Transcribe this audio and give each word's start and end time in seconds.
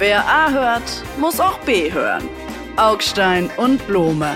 Wer 0.00 0.26
A 0.26 0.50
hört, 0.50 1.04
muss 1.20 1.40
auch 1.40 1.58
B 1.58 1.92
hören. 1.92 2.26
Augstein 2.76 3.50
und 3.58 3.86
Blome. 3.86 4.34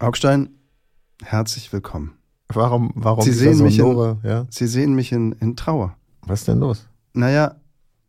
Augstein, 0.00 0.58
herzlich 1.22 1.72
willkommen. 1.72 2.18
Warum, 2.48 2.90
warum 2.96 3.22
Sie 3.22 3.32
sehen 3.32 3.62
mich, 3.62 3.78
in, 3.78 4.18
ja? 4.24 4.46
Sie 4.50 4.66
sehen 4.66 4.96
mich 4.96 5.12
in, 5.12 5.30
in 5.30 5.54
Trauer. 5.54 5.96
Was 6.22 6.40
ist 6.40 6.48
denn 6.48 6.58
los? 6.58 6.88
Naja, 7.12 7.54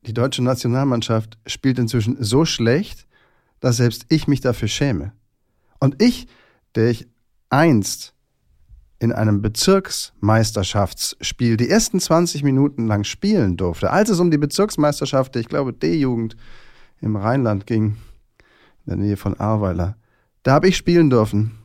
die 0.07 0.15
deutsche 0.15 0.43
Nationalmannschaft 0.43 1.37
spielt 1.45 1.77
inzwischen 1.77 2.17
so 2.19 2.45
schlecht, 2.45 3.06
dass 3.59 3.77
selbst 3.77 4.05
ich 4.09 4.27
mich 4.27 4.41
dafür 4.41 4.67
schäme. 4.67 5.13
Und 5.79 6.01
ich, 6.01 6.27
der 6.75 6.89
ich 6.89 7.07
einst 7.49 8.13
in 8.99 9.11
einem 9.11 9.41
Bezirksmeisterschaftsspiel 9.41 11.57
die 11.57 11.69
ersten 11.69 11.99
20 11.99 12.43
Minuten 12.43 12.87
lang 12.87 13.03
spielen 13.03 13.57
durfte, 13.57 13.91
als 13.91 14.09
es 14.09 14.19
um 14.19 14.31
die 14.31 14.39
Bezirksmeisterschaft, 14.39 15.35
ich 15.35 15.47
glaube, 15.47 15.73
D-Jugend 15.73 16.35
im 16.99 17.15
Rheinland 17.15 17.67
ging, 17.67 17.97
in 18.85 18.87
der 18.87 18.97
Nähe 18.97 19.17
von 19.17 19.39
Ahrweiler, 19.39 19.97
da 20.43 20.53
habe 20.53 20.67
ich 20.67 20.77
spielen 20.77 21.09
dürfen. 21.09 21.57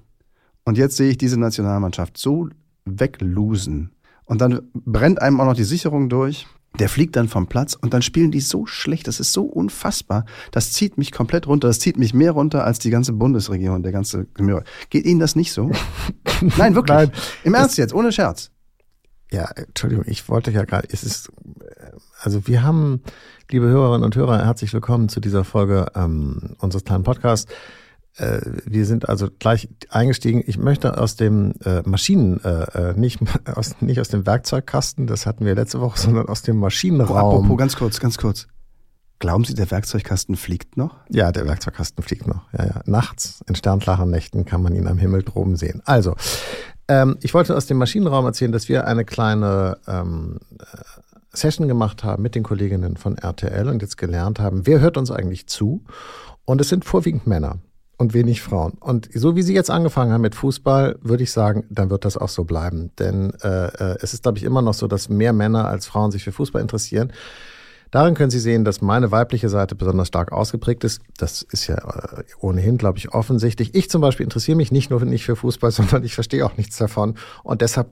Und 0.65 0.77
jetzt 0.77 0.97
sehe 0.97 1.11
ich 1.11 1.19
diese 1.19 1.39
Nationalmannschaft 1.39 2.19
so 2.19 2.49
weglosen. 2.85 3.93
Und 4.25 4.41
dann 4.41 4.63
brennt 4.73 5.23
einem 5.23 5.41
auch 5.41 5.47
noch 5.47 5.55
die 5.55 5.65
Sicherung 5.65 6.09
durch. 6.09 6.47
Der 6.79 6.89
fliegt 6.89 7.17
dann 7.17 7.29
vom 7.29 7.47
Platz 7.47 7.75
und 7.75 7.93
dann 7.93 8.03
spielen 8.03 8.31
die 8.31 8.41
so 8.41 8.67
schlecht. 8.67 9.07
Das 9.07 9.21
ist 9.21 9.33
so 9.33 9.45
unfassbar. 9.45 10.25
Das 10.53 10.73
zieht 10.73 10.97
mich 10.97 11.13
komplett 11.13 11.47
runter. 11.47 11.69
Das 11.69 11.79
zieht 11.79 11.99
mich 11.99 12.15
mehr 12.15 12.33
runter 12.33 12.65
als 12.65 12.79
die 12.79 12.91
ganze 12.91 13.13
Bundesregierung, 13.13 13.83
der 13.83 13.93
ganze 13.93 14.27
Gemüse. 14.35 14.65
Geht 14.89 15.05
Ihnen 15.05 15.21
das 15.21 15.37
nicht 15.37 15.53
so? 15.53 15.71
Nein, 16.57 16.75
wirklich. 16.75 16.97
Nein. 16.97 17.13
Im 17.45 17.55
Ernst 17.55 17.79
jetzt, 17.79 17.93
ohne 17.93 18.11
Scherz. 18.11 18.51
Ja, 19.31 19.51
Entschuldigung, 19.55 20.05
ich 20.07 20.29
wollte 20.29 20.51
ja 20.51 20.65
gerade, 20.65 20.89
es 20.91 21.05
ist, 21.05 21.33
also 22.21 22.47
wir 22.47 22.63
haben, 22.63 23.01
liebe 23.51 23.67
Hörerinnen 23.67 24.05
und 24.05 24.15
Hörer, 24.15 24.45
herzlich 24.45 24.75
willkommen 24.75 25.09
zu 25.09 25.21
dieser 25.21 25.43
Folge 25.45 25.87
ähm, 25.95 26.55
unseres 26.59 26.85
kleinen 26.85 27.03
Podcasts. 27.03 27.51
Äh, 28.17 28.41
wir 28.67 28.85
sind 28.85 29.09
also 29.09 29.29
gleich 29.39 29.69
eingestiegen. 29.89 30.43
Ich 30.47 30.59
möchte 30.59 30.99
aus 30.99 31.17
dem 31.17 31.55
äh, 31.65 31.83
Maschinen, 31.83 32.43
äh, 32.45 32.91
äh 32.91 32.93
nicht, 32.95 33.21
aus, 33.55 33.77
nicht 33.81 34.01
aus 34.01 34.09
dem 34.09 34.27
Werkzeugkasten, 34.27 35.07
das 35.07 35.27
hatten 35.27 35.45
wir 35.45 35.55
letzte 35.55 35.81
Woche, 35.81 35.99
sondern 35.99 36.29
aus 36.29 36.43
dem 36.43 36.59
Maschinenraum. 36.59 37.17
Oh, 37.17 37.37
apropos, 37.39 37.59
ganz 37.59 37.77
kurz, 37.77 38.01
ganz 38.01 38.19
kurz. 38.19 38.47
Glauben 39.19 39.45
Sie, 39.45 39.55
der 39.55 39.71
Werkzeugkasten 39.71 40.35
fliegt 40.37 40.77
noch? 40.77 40.97
Ja, 41.09 41.31
der 41.31 41.47
Werkzeugkasten 41.47 42.03
fliegt 42.03 42.27
noch. 42.27 42.53
Ja, 42.53 42.67
ja. 42.67 42.81
Nachts, 42.87 43.41
in 43.47 43.55
sternklaren 43.55 44.11
Nächten 44.11 44.45
kann 44.45 44.63
man 44.63 44.75
ihn 44.75 44.89
am 44.89 44.99
Himmel 44.99 45.23
droben 45.23 45.55
sehen. 45.55 45.81
Also, 45.85 46.17
ähm, 46.89 47.17
ich 47.23 47.33
wollte 47.33 47.57
aus 47.57 47.67
dem 47.67 47.79
Maschinenraum 47.79 48.27
erzählen, 48.27 48.51
dass 48.51 48.69
wir 48.69 48.89
eine 48.89 49.05
kleine 49.05 49.79
ähm, 49.87 50.41
Session 51.33 51.69
gemacht 51.69 52.03
haben 52.03 52.23
mit 52.23 52.35
den 52.35 52.43
Kolleginnen 52.43 52.97
von 52.97 53.17
RTL 53.17 53.69
und 53.69 53.81
jetzt 53.81 53.97
gelernt 53.97 54.41
haben, 54.41 54.67
wer 54.67 54.81
hört 54.81 54.97
uns 54.97 55.11
eigentlich 55.11 55.47
zu? 55.47 55.85
Und 56.45 56.61
es 56.61 56.69
sind 56.69 56.85
vorwiegend 56.85 57.27
Männer 57.27 57.59
und 57.99 58.15
wenig 58.15 58.43
Frauen. 58.43 58.73
Und 58.81 59.09
so 59.15 59.37
wie 59.37 59.43
Sie 59.43 59.55
jetzt 59.55 59.71
angefangen 59.71 60.13
haben 60.13 60.23
mit 60.23 60.35
Fußball, 60.35 60.99
würde 61.03 61.23
ich 61.23 61.33
sagen, 61.33 61.65
dann 61.71 61.91
wird 61.91 62.05
das 62.05 62.17
auch 62.17 62.29
so 62.29 62.45
bleiben. 62.45 62.91
Denn 62.99 63.33
äh, 63.43 63.97
es 64.01 64.15
ist, 64.15 64.23
glaube 64.25 64.39
ich, 64.39 64.45
immer 64.45 64.63
noch 64.63 64.75
so, 64.75 64.89
dass 64.89 65.09
mehr 65.09 65.33
Männer 65.33 65.69
als 65.69 65.87
Frauen 65.87 66.11
sich 66.11 66.25
für 66.25 66.33
Fußball 66.33 66.61
interessieren. 66.61 67.13
Darin 67.93 68.15
können 68.15 68.31
Sie 68.31 68.41
sehen, 68.41 68.65
dass 68.65 68.81
meine 68.81 69.11
weibliche 69.11 69.51
Seite 69.51 69.75
besonders 69.75 70.09
stark 70.09 70.33
ausgeprägt 70.33 70.83
ist. 70.83 71.03
Das 71.19 71.43
ist 71.43 71.67
ja 71.67 71.77
äh, 71.77 72.23
ohnehin, 72.41 72.79
glaube 72.79 72.97
ich, 72.97 73.13
offensichtlich. 73.13 73.75
Ich 73.75 73.91
zum 73.91 74.01
Beispiel 74.01 74.25
interessiere 74.25 74.57
mich 74.57 74.73
nicht 74.73 74.91
nur 74.91 75.05
nicht 75.05 75.27
für 75.27 75.37
Fußball, 75.37 75.71
sondern 75.73 76.03
ich 76.03 76.15
verstehe 76.15 76.45
auch 76.45 76.57
nichts 76.57 76.79
davon. 76.79 77.17
Und 77.45 77.61
deshalb 77.61 77.91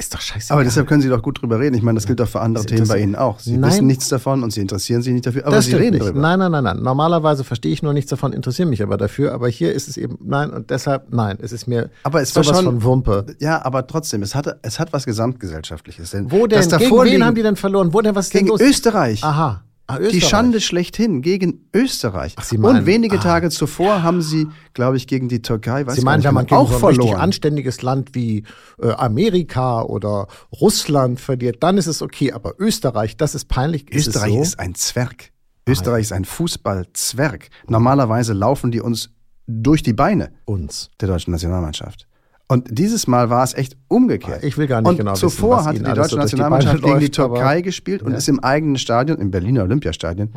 ist 0.00 0.14
doch 0.14 0.20
scheiße. 0.20 0.52
Aber 0.54 0.62
deshalb 0.62 0.86
können 0.86 1.02
Sie 1.02 1.08
doch 1.08 1.20
gut 1.22 1.42
drüber 1.42 1.58
reden. 1.58 1.74
Ich 1.74 1.82
meine, 1.82 1.96
das 1.96 2.06
gilt 2.06 2.20
doch 2.20 2.28
für 2.28 2.40
andere 2.40 2.64
Themen 2.64 2.86
bei 2.86 3.00
Ihnen 3.00 3.16
auch. 3.16 3.40
Sie 3.40 3.56
Nein. 3.56 3.70
wissen 3.70 3.86
nichts 3.88 4.08
davon 4.08 4.44
und 4.44 4.52
Sie 4.52 4.60
interessieren 4.60 5.02
sich 5.02 5.12
nicht 5.12 5.26
dafür, 5.26 5.44
aber 5.46 5.56
das 5.56 5.64
Sie 5.66 5.74
reden 5.74 5.94
nicht. 5.94 6.02
darüber. 6.04 6.20
Nein, 6.20 6.38
nein, 6.38 6.52
nein, 6.52 6.62
nein. 6.64 6.78
Normalerweise 6.82 7.42
verstehe 7.42 7.72
ich 7.72 7.82
nur 7.82 7.92
nichts 7.92 8.08
davon, 8.08 8.32
interessiere 8.32 8.68
mich 8.68 8.80
aber 8.82 8.96
dafür. 8.96 9.32
Aber 9.32 9.48
hier 9.48 9.72
ist 9.72 9.88
es 9.88 9.96
eben 9.96 10.16
nein 10.24 10.50
und 10.50 10.70
deshalb 10.70 11.12
nein. 11.12 11.36
Es 11.42 11.50
ist 11.52 11.66
mir 11.66 11.90
Aber 12.04 12.22
es 12.22 12.34
war 12.36 12.44
sowas 12.44 12.58
schon- 12.58 12.64
von 12.66 12.82
Wumpe. 12.84 13.26
Ja, 13.40 13.64
aber 13.64 13.86
trotzdem, 13.88 14.22
es, 14.22 14.34
hatte, 14.36 14.60
es 14.62 14.78
hat 14.78 14.92
was 14.92 15.04
Gesamtgesellschaftliches. 15.04 16.10
Denn 16.12 16.30
Wo 16.30 16.46
denn? 16.46 16.60
Gegen 16.60 16.70
davor 16.70 17.04
wen 17.04 17.10
liegen- 17.12 17.24
haben 17.24 17.34
die 17.34 17.42
denn 17.42 17.56
verloren? 17.56 17.92
Wo 17.92 18.00
denn? 18.00 18.14
Was 18.14 18.26
ist 18.26 18.34
denn 18.34 18.44
Gegen 18.46 18.50
los? 18.50 18.60
Österreich. 18.60 19.24
Aha. 19.24 19.62
Ah, 19.90 19.98
Die. 19.98 20.20
Schande 20.20 20.60
schlechthin 20.60 21.22
gegen 21.22 21.66
Österreich. 21.74 22.34
Ach, 22.36 22.44
Sie 22.44 22.58
meinen- 22.58 22.80
und 22.80 22.86
wenige 22.86 23.16
ah. 23.16 23.22
Tage 23.22 23.48
zuvor 23.48 24.02
haben 24.02 24.20
sie, 24.20 24.46
glaube 24.74 24.98
ich, 24.98 25.06
gegen 25.06 25.28
die 25.28 25.40
Türkei, 25.40 25.86
weiß 25.86 25.94
Sie 25.96 26.02
meinen, 26.02 26.22
wenn 26.24 26.34
man 26.34 26.44
gegen 26.44 26.56
auch 26.56 26.70
so 26.70 26.86
ein 26.86 26.96
richtig 26.96 27.16
anständiges 27.16 27.80
Land 27.80 28.14
wie 28.14 28.44
äh, 28.82 28.90
Amerika 28.92 29.80
oder 29.80 30.26
Russland 30.60 31.20
verliert, 31.20 31.62
dann 31.62 31.78
ist 31.78 31.86
es 31.86 32.02
okay. 32.02 32.32
Aber 32.32 32.52
Österreich, 32.58 33.16
das 33.16 33.34
ist 33.34 33.46
peinlich. 33.46 33.90
Ist 33.90 34.08
Österreich 34.08 34.34
so? 34.34 34.42
ist 34.42 34.60
ein 34.60 34.74
Zwerg. 34.74 35.32
Österreich 35.66 36.02
ist 36.02 36.12
ein 36.12 36.26
Fußballzwerg. 36.26 37.48
Normalerweise 37.66 38.34
laufen 38.34 38.70
die 38.70 38.82
uns 38.82 39.10
durch 39.46 39.82
die 39.82 39.94
Beine 39.94 40.32
uns. 40.44 40.90
der 41.00 41.08
deutschen 41.08 41.30
Nationalmannschaft. 41.30 42.06
Und 42.50 42.66
dieses 42.70 43.06
Mal 43.06 43.28
war 43.28 43.44
es 43.44 43.52
echt 43.52 43.76
umgekehrt. 43.88 44.42
Ich 44.42 44.56
will 44.56 44.66
gar 44.66 44.80
nicht 44.80 44.88
und 44.88 44.96
genau 44.96 45.12
wissen, 45.12 45.28
zuvor 45.28 45.58
was 45.58 45.66
hatte 45.66 45.78
die 45.80 45.84
deutsche 45.84 46.08
so 46.08 46.16
die 46.16 46.20
Nationalmannschaft 46.22 46.80
Beine 46.80 46.86
gegen 46.94 47.00
die 47.00 47.10
Türkei 47.10 47.60
gespielt 47.60 48.02
und 48.02 48.12
Ja. 48.12 48.16
ist 48.16 48.26
im 48.28 48.40
eigenen 48.40 48.78
Stadion, 48.78 49.18
im 49.18 49.30
Berliner 49.30 49.64
Olympiastadion, 49.64 50.30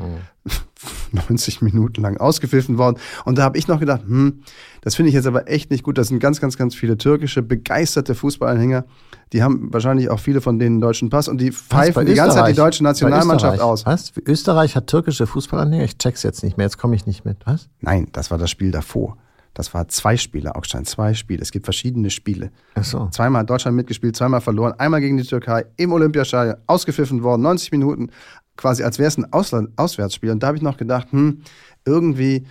90 1.30 1.62
Minuten 1.62 2.02
lang 2.02 2.18
ausgepfiffen 2.18 2.78
worden. 2.78 2.98
Und 3.24 3.38
da 3.38 3.44
habe 3.44 3.58
ich 3.58 3.68
noch 3.70 3.80
gedacht, 3.80 4.02
hm, 4.06 4.42
das 4.82 4.96
finde 4.96 5.08
ich 5.10 5.16
jetzt 5.16 5.26
aber 5.28 5.50
echt 5.50 5.72
nicht 5.72 5.84
gut. 5.84 5.98
Das 5.98 6.08
sind 6.10 6.20
ganz, 6.20 6.42
ganz, 6.42 6.58
ganz 6.58 6.76
viele 6.76 6.98
türkische, 6.98 7.42
begeisterte 7.42 8.14
Fußballanhänger. 8.14 8.84
Die 9.32 9.42
haben 9.44 9.72
wahrscheinlich 9.72 10.10
auch 10.10 10.20
viele 10.20 10.42
von 10.42 10.60
denen 10.60 10.82
deutschen 10.82 11.10
Pass 11.10 11.30
und 11.30 11.40
die 11.40 11.52
pfeifen 11.52 12.06
die 12.06 12.14
ganze 12.14 12.38
Zeit 12.38 12.50
die 12.52 12.56
deutsche 12.58 12.84
Nationalmannschaft 12.84 13.62
aus. 13.62 13.86
Was? 13.86 14.12
Österreich 14.26 14.76
hat 14.76 14.88
türkische 14.88 15.28
Fußballanhänger? 15.28 15.86
Ich 15.86 15.98
check's 15.98 16.24
jetzt 16.24 16.44
nicht 16.44 16.58
mehr. 16.58 16.66
Jetzt 16.66 16.78
komme 16.78 16.96
ich 16.96 17.06
nicht 17.06 17.24
mit. 17.24 17.38
Was? 17.46 17.70
Nein, 17.80 18.08
das 18.12 18.32
war 18.32 18.38
das 18.38 18.50
Spiel 18.50 18.72
davor. 18.72 19.16
Das 19.54 19.74
war 19.74 19.88
zwei 19.90 20.16
Spiele, 20.16 20.56
Augstein, 20.56 20.86
zwei 20.86 21.14
Spiele. 21.14 21.42
Es 21.42 21.52
gibt 21.52 21.66
verschiedene 21.66 22.10
Spiele. 22.10 22.52
Ach 22.76 22.84
so. 22.84 23.10
Zweimal 23.12 23.42
hat 23.42 23.50
Deutschland 23.50 23.76
mitgespielt, 23.76 24.16
zweimal 24.16 24.42
verloren, 24.42 24.74
einmal 24.78 25.02
gegen 25.02 25.18
die 25.18 25.24
Türkei 25.24 25.66
im 25.78 25.92
Olympiastadion, 25.92 26.56
ausgepfiffen 26.68 27.22
worden, 27.22 27.42
90 27.42 27.72
Minuten, 27.72 28.12
quasi 28.56 28.84
als 28.84 28.98
wäre 28.98 29.08
es 29.10 29.18
ein 29.18 29.32
Ausland 29.34 29.70
Auswärtsspiel. 29.76 30.32
Und 30.32 30.42
da 30.42 30.48
habe 30.48 30.58
ich 30.58 30.64
noch 30.64 30.78
gedacht, 30.78 31.12
hm, 31.12 31.42
irgendwie 31.86 32.46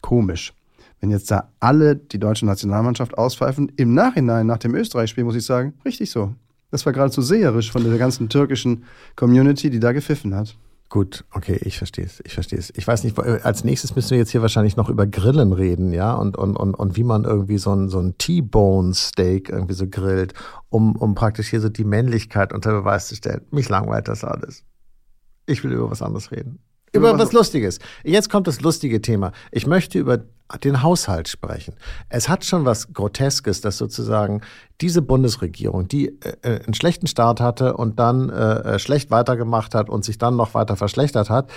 komisch. 0.00 0.52
Wenn 1.00 1.10
jetzt 1.10 1.30
da 1.30 1.50
alle 1.60 1.96
die 1.96 2.18
deutsche 2.18 2.46
Nationalmannschaft 2.46 3.18
auspfeifen, 3.18 3.72
im 3.76 3.92
Nachhinein, 3.92 4.46
nach 4.46 4.58
dem 4.58 4.74
Österreich-Spiel, 4.74 5.24
muss 5.24 5.34
ich 5.34 5.44
sagen, 5.44 5.74
richtig 5.84 6.10
so. 6.10 6.34
Das 6.70 6.86
war 6.86 6.92
geradezu 6.92 7.22
seherisch 7.22 7.70
von 7.70 7.84
der 7.84 7.98
ganzen 7.98 8.28
türkischen 8.28 8.84
Community, 9.14 9.70
die 9.70 9.80
da 9.80 9.92
gepfiffen 9.92 10.34
hat. 10.34 10.56
Gut, 10.90 11.24
okay, 11.32 11.58
ich 11.62 11.78
verstehe 11.78 12.04
es, 12.04 12.22
ich 12.24 12.34
verstehe 12.34 12.58
es. 12.58 12.72
Ich 12.76 12.86
weiß 12.86 13.04
nicht, 13.04 13.18
äh, 13.18 13.40
als 13.42 13.64
nächstes 13.64 13.96
müssen 13.96 14.10
wir 14.10 14.18
jetzt 14.18 14.30
hier 14.30 14.42
wahrscheinlich 14.42 14.76
noch 14.76 14.88
über 14.88 15.06
Grillen 15.06 15.52
reden, 15.52 15.92
ja, 15.92 16.14
und, 16.14 16.36
und, 16.36 16.56
und, 16.56 16.74
und 16.74 16.96
wie 16.96 17.02
man 17.02 17.24
irgendwie 17.24 17.58
so 17.58 17.74
ein, 17.74 17.88
so 17.88 17.98
ein 17.98 18.16
T-Bone-Steak 18.16 19.48
irgendwie 19.48 19.74
so 19.74 19.88
grillt, 19.88 20.34
um, 20.68 20.94
um 20.96 21.14
praktisch 21.14 21.48
hier 21.48 21.60
so 21.60 21.68
die 21.68 21.84
Männlichkeit 21.84 22.52
unter 22.52 22.72
Beweis 22.72 23.08
zu 23.08 23.16
stellen. 23.16 23.40
Mich 23.50 23.68
langweilt 23.68 24.08
das 24.08 24.22
alles. 24.24 24.64
Ich 25.46 25.64
will 25.64 25.72
über 25.72 25.90
was 25.90 26.02
anderes 26.02 26.30
reden. 26.30 26.60
Über 26.94 27.10
Über 27.10 27.18
was- 27.18 27.32
Lustiges. 27.32 27.78
Jetzt 28.04 28.30
kommt 28.30 28.46
das 28.46 28.60
lustige 28.60 29.02
Thema. 29.02 29.32
Ich 29.50 29.66
möchte 29.66 29.98
über 29.98 30.18
den 30.62 30.82
Haushalt 30.82 31.28
sprechen. 31.28 31.74
Es 32.10 32.28
hat 32.28 32.44
schon 32.44 32.64
was 32.66 32.92
Groteskes, 32.92 33.62
dass 33.62 33.78
sozusagen 33.78 34.42
diese 34.80 35.00
Bundesregierung, 35.02 35.88
die 35.88 36.08
äh, 36.22 36.36
äh, 36.42 36.60
einen 36.64 36.74
schlechten 36.74 37.06
Start 37.06 37.40
hatte 37.40 37.76
und 37.76 37.98
dann 37.98 38.28
äh, 38.28 38.74
äh, 38.74 38.78
schlecht 38.78 39.10
weitergemacht 39.10 39.74
hat 39.74 39.88
und 39.88 40.04
sich 40.04 40.18
dann 40.18 40.36
noch 40.36 40.52
weiter 40.54 40.76
verschlechtert 40.76 41.30
hat, 41.30 41.50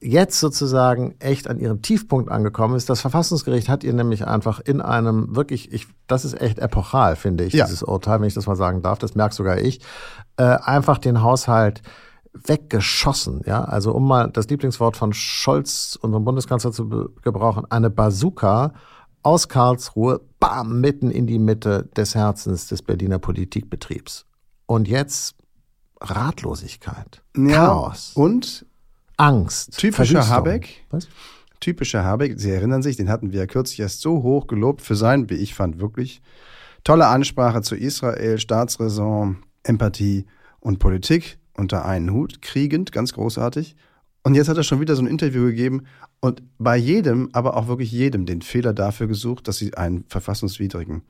jetzt 0.00 0.38
sozusagen 0.38 1.14
echt 1.20 1.48
an 1.48 1.58
ihrem 1.58 1.80
Tiefpunkt 1.80 2.30
angekommen 2.30 2.76
ist. 2.76 2.90
Das 2.90 3.00
Verfassungsgericht 3.00 3.68
hat 3.70 3.82
ihr 3.82 3.94
nämlich 3.94 4.26
einfach 4.26 4.60
in 4.60 4.82
einem 4.82 5.34
wirklich, 5.34 5.72
ich, 5.72 5.86
das 6.06 6.26
ist 6.26 6.38
echt 6.40 6.58
epochal, 6.58 7.16
finde 7.16 7.44
ich, 7.44 7.54
Ja. 7.54 7.64
dieses 7.64 7.82
Urteil, 7.82 8.20
wenn 8.20 8.28
ich 8.28 8.34
das 8.34 8.46
mal 8.46 8.56
sagen 8.56 8.82
darf, 8.82 8.98
das 8.98 9.14
merkt 9.14 9.34
sogar 9.34 9.58
ich, 9.58 9.80
äh, 10.36 10.42
einfach 10.44 10.98
den 10.98 11.22
Haushalt 11.22 11.80
weggeschossen, 12.34 13.42
ja, 13.46 13.64
also 13.64 13.92
um 13.92 14.06
mal 14.06 14.30
das 14.30 14.48
Lieblingswort 14.48 14.96
von 14.96 15.12
Scholz, 15.12 15.98
unserem 16.00 16.24
Bundeskanzler, 16.24 16.72
zu 16.72 17.10
gebrauchen, 17.22 17.64
eine 17.70 17.90
Bazooka 17.90 18.74
aus 19.22 19.48
Karlsruhe, 19.48 20.20
bam, 20.38 20.80
mitten 20.80 21.10
in 21.10 21.26
die 21.26 21.38
Mitte 21.38 21.88
des 21.96 22.14
Herzens 22.14 22.68
des 22.68 22.82
Berliner 22.82 23.18
Politikbetriebs. 23.18 24.26
Und 24.66 24.88
jetzt 24.88 25.36
Ratlosigkeit, 26.00 27.22
Chaos, 27.34 28.12
Und 28.14 28.66
Angst, 29.16 29.78
typischer. 29.78 30.28
Habeck. 30.28 30.84
Was? 30.90 31.08
typischer 31.60 32.04
Habeck, 32.04 32.38
Sie 32.38 32.50
erinnern 32.50 32.82
sich, 32.82 32.96
den 32.96 33.08
hatten 33.08 33.32
wir 33.32 33.40
ja 33.40 33.46
kürzlich 33.46 33.80
erst 33.80 34.02
so 34.02 34.22
hoch 34.22 34.46
gelobt 34.46 34.82
für 34.82 34.96
sein, 34.96 35.30
wie 35.30 35.36
ich 35.36 35.54
fand, 35.54 35.80
wirklich 35.80 36.20
tolle 36.82 37.06
Ansprache 37.06 37.62
zu 37.62 37.74
Israel, 37.74 38.38
Staatsräson, 38.38 39.38
Empathie 39.62 40.26
und 40.60 40.78
Politik 40.78 41.38
unter 41.56 41.84
einen 41.84 42.12
Hut, 42.12 42.42
kriegend, 42.42 42.92
ganz 42.92 43.12
großartig. 43.12 43.76
Und 44.22 44.34
jetzt 44.34 44.48
hat 44.48 44.56
er 44.56 44.62
schon 44.62 44.80
wieder 44.80 44.96
so 44.96 45.02
ein 45.02 45.06
Interview 45.06 45.44
gegeben 45.44 45.84
und 46.20 46.42
bei 46.58 46.76
jedem, 46.76 47.28
aber 47.32 47.56
auch 47.56 47.68
wirklich 47.68 47.92
jedem, 47.92 48.24
den 48.24 48.40
Fehler 48.40 48.72
dafür 48.72 49.06
gesucht, 49.06 49.46
dass 49.46 49.58
sie 49.58 49.74
einen 49.74 50.04
verfassungswidrigen 50.08 51.02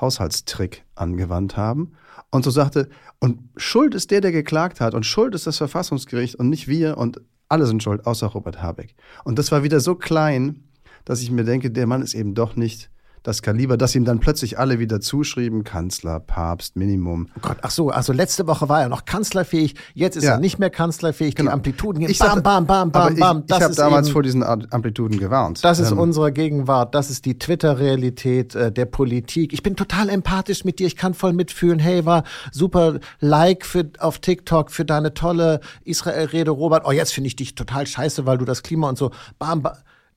Haushaltstrick 0.00 0.84
angewandt 0.94 1.56
haben. 1.56 1.92
Und 2.30 2.44
so 2.44 2.50
sagte, 2.50 2.88
und 3.18 3.40
Schuld 3.56 3.94
ist 3.94 4.10
der, 4.12 4.20
der 4.20 4.32
geklagt 4.32 4.80
hat 4.80 4.94
und 4.94 5.04
Schuld 5.04 5.34
ist 5.34 5.46
das 5.46 5.58
Verfassungsgericht 5.58 6.36
und 6.36 6.48
nicht 6.48 6.68
wir 6.68 6.98
und 6.98 7.20
alle 7.48 7.66
sind 7.66 7.82
schuld, 7.82 8.06
außer 8.06 8.28
Robert 8.28 8.62
Habeck. 8.62 8.94
Und 9.24 9.38
das 9.38 9.50
war 9.50 9.64
wieder 9.64 9.80
so 9.80 9.96
klein, 9.96 10.62
dass 11.04 11.20
ich 11.20 11.30
mir 11.32 11.44
denke, 11.44 11.70
der 11.70 11.88
Mann 11.88 12.00
ist 12.00 12.14
eben 12.14 12.34
doch 12.34 12.54
nicht 12.54 12.91
das 13.22 13.42
Kaliber, 13.42 13.76
dass 13.76 13.94
ihm 13.94 14.04
dann 14.04 14.18
plötzlich 14.20 14.58
alle 14.58 14.78
wieder 14.78 15.00
zuschrieben, 15.00 15.64
Kanzler, 15.64 16.20
Papst, 16.20 16.76
Minimum. 16.76 17.28
Oh 17.36 17.40
Gott, 17.42 17.58
ach 17.62 17.70
so, 17.70 17.90
also 17.90 18.12
letzte 18.12 18.46
Woche 18.46 18.68
war 18.68 18.82
er 18.82 18.88
noch 18.88 19.04
kanzlerfähig, 19.04 19.74
jetzt 19.94 20.16
ist 20.16 20.24
Ja. 20.24 20.32
er 20.32 20.38
nicht 20.40 20.58
mehr 20.58 20.70
kanzlerfähig, 20.70 21.34
Genau. 21.34 21.50
die 21.50 21.54
Amplituden 21.54 22.00
gehen 22.00 22.10
Ich 22.10 22.18
bam, 22.18 22.26
sagte- 22.28 22.42
bam, 22.42 22.66
bam, 22.66 22.90
bam, 22.90 23.14
bam. 23.16 23.44
ich, 23.48 23.54
ich 23.56 23.62
habe 23.62 23.74
damals 23.74 24.06
eben- 24.08 24.12
vor 24.12 24.22
diesen 24.22 24.42
Amplituden 24.42 25.18
gewarnt. 25.18 25.62
Das 25.64 25.78
ist 25.78 25.92
Ähm, 25.92 25.98
unsere 25.98 26.32
Gegenwart, 26.32 26.94
das 26.94 27.10
ist 27.10 27.24
die 27.24 27.38
Twitter-Realität 27.38 28.54
äh, 28.54 28.72
der 28.72 28.86
Politik. 28.86 29.52
Ich 29.52 29.62
bin 29.62 29.76
total 29.76 30.08
empathisch 30.08 30.64
mit 30.64 30.78
dir, 30.78 30.86
ich 30.86 30.96
kann 30.96 31.14
voll 31.14 31.32
mitfühlen. 31.32 31.78
Hey, 31.78 32.04
war 32.04 32.24
super 32.50 32.98
Like 33.20 33.64
für, 33.64 33.88
auf 33.98 34.18
TikTok 34.18 34.70
für 34.70 34.84
deine 34.84 35.14
tolle 35.14 35.60
Israel-Rede, 35.84 36.50
Robert. 36.50 36.82
Oh, 36.86 36.92
jetzt 36.92 37.12
finde 37.12 37.28
ich 37.28 37.36
dich 37.36 37.54
total 37.54 37.86
scheiße, 37.86 38.26
weil 38.26 38.38
du 38.38 38.44
das 38.44 38.62
Klima 38.62 38.88
und 38.88 38.98
so. 38.98 39.10
Bam, 39.38 39.62
bam. 39.62 39.72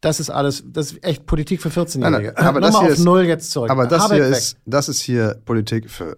Das 0.06 0.20
ist 0.20 0.30
alles, 0.30 0.64
das 0.68 0.92
ist 0.92 1.04
echt 1.04 1.26
Politik 1.26 1.62
für 1.62 1.70
14-Jährige. 1.70 2.00
Nein, 2.28 2.34
nein, 2.36 2.46
aber 2.46 2.62
das 2.62 2.78
hier 2.78 2.88
auf 2.88 2.94
ist- 2.94 3.04
Null 3.04 3.24
jetzt 3.26 3.50
zurück. 3.50 3.72
Aber 3.72 3.88
das 3.88 4.04
Habeck 4.04 4.18
hier, 4.18 4.30
weg. 4.30 4.38
ist, 4.38 4.58
das 4.66 4.88
ist 4.88 5.02
hier 5.02 5.42
Politik 5.46 5.90
für 5.90 6.18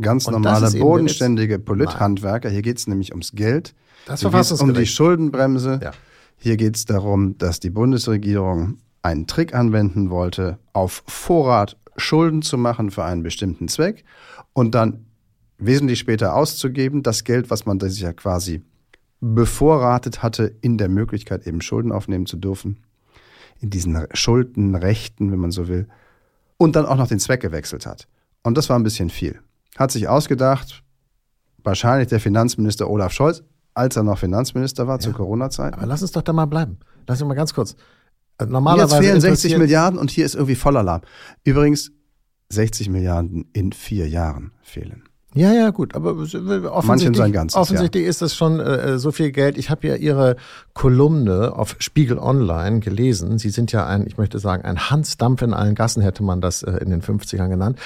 ganz 0.00 0.26
Und 0.26 0.32
normale, 0.32 0.70
bodenständige 0.70 1.58
Polithandwerker. 1.58 2.48
Hier 2.48 2.62
geht 2.62 2.78
es 2.78 2.86
nämlich 2.86 3.12
ums 3.12 3.32
Geld. 3.32 3.74
Das 4.06 4.20
Hier 4.20 4.30
geht's 4.30 4.52
um 4.52 4.72
die. 4.72 4.86
Schuldenbremse. 4.86 5.78
Ja. 5.82 5.90
Hier 6.38 6.56
geht 6.56 6.76
es 6.76 6.86
darum, 6.86 7.36
dass 7.36 7.60
die 7.60 7.68
Bundesregierung 7.68 8.78
einen 9.02 9.26
Trick 9.26 9.54
anwenden 9.54 10.08
wollte, 10.08 10.58
auf 10.72 11.02
Vorrat 11.06 11.76
Schulden 11.98 12.40
zu 12.42 12.56
machen 12.56 12.90
für 12.90 13.04
einen 13.04 13.22
bestimmten 13.22 13.68
Zweck 13.68 14.04
und 14.54 14.74
dann 14.74 15.04
wesentlich 15.58 15.98
später 15.98 16.34
auszugeben, 16.34 17.02
das 17.02 17.24
Geld, 17.24 17.50
was 17.50 17.66
man 17.66 17.78
sich 17.80 18.00
ja 18.00 18.12
quasi 18.12 18.62
bevorratet 19.20 20.22
hatte, 20.22 20.54
in 20.60 20.78
der 20.78 20.88
Möglichkeit 20.88 21.46
eben 21.46 21.60
Schulden 21.60 21.92
aufnehmen 21.92 22.26
zu 22.26 22.36
dürfen, 22.36 22.78
in 23.60 23.70
diesen 23.70 24.06
Schuldenrechten, 24.12 25.30
wenn 25.32 25.38
man 25.38 25.50
so 25.50 25.68
will, 25.68 25.88
und 26.56 26.76
dann 26.76 26.86
auch 26.86 26.96
noch 26.96 27.08
den 27.08 27.18
Zweck 27.18 27.40
gewechselt 27.40 27.86
hat. 27.86 28.08
Und 28.42 28.56
das 28.56 28.68
war 28.68 28.78
ein 28.78 28.82
bisschen 28.82 29.10
viel. 29.10 29.40
Hat 29.76 29.90
sich 29.90 30.08
ausgedacht, 30.08 30.82
wahrscheinlich 31.62 32.08
der 32.08 32.20
Finanzminister 32.20 32.88
Olaf 32.88 33.12
Scholz, 33.12 33.42
als 33.74 33.96
er 33.96 34.02
noch 34.02 34.18
Finanzminister 34.18 34.86
war 34.86 34.98
zur 35.00 35.12
Corona-Zeit. 35.12 35.74
Aber 35.74 35.86
lass 35.86 36.02
uns 36.02 36.12
doch 36.12 36.22
da 36.22 36.32
mal 36.32 36.46
bleiben. 36.46 36.78
Lass 37.06 37.20
uns 37.20 37.28
mal 37.28 37.34
ganz 37.34 37.54
kurz. 37.54 37.76
Äh, 38.38 38.46
Normalerweise 38.46 38.94
jetzt 38.96 39.04
fehlen 39.04 39.20
60 39.20 39.28
interessiert- 39.52 39.58
Milliarden 39.60 39.98
und 39.98 40.10
hier 40.10 40.24
ist 40.24 40.34
irgendwie 40.34 40.54
Vollalarm. 40.56 41.02
Übrigens, 41.44 41.92
60 42.50 42.88
Milliarden 42.88 43.48
in 43.52 43.72
vier 43.72 44.08
Jahren 44.08 44.52
fehlen. 44.62 45.04
Ja, 45.34 45.52
ja, 45.52 45.70
gut, 45.70 45.94
aber 45.94 46.16
offensichtlich, 46.72 47.32
Ganzes, 47.32 47.56
offensichtlich 47.56 48.04
ist 48.04 48.22
das 48.22 48.34
schon 48.34 48.60
äh, 48.60 48.98
so 48.98 49.12
viel 49.12 49.30
Geld. 49.30 49.58
Ich 49.58 49.68
habe 49.68 49.86
ja 49.86 49.94
Ihre 49.94 50.36
Kolumne 50.72 51.52
auf 51.54 51.76
Spiegel 51.80 52.18
Online 52.18 52.80
gelesen. 52.80 53.38
Sie 53.38 53.50
sind 53.50 53.70
ja 53.70 53.86
ein, 53.86 54.06
ich 54.06 54.16
möchte 54.16 54.38
sagen, 54.38 54.64
ein 54.64 54.90
Hansdampf 54.90 55.42
in 55.42 55.52
allen 55.52 55.74
Gassen, 55.74 56.02
hätte 56.02 56.22
man 56.22 56.40
das 56.40 56.62
äh, 56.62 56.78
in 56.78 56.88
den 56.88 57.02
50ern 57.02 57.48
genannt. 57.48 57.78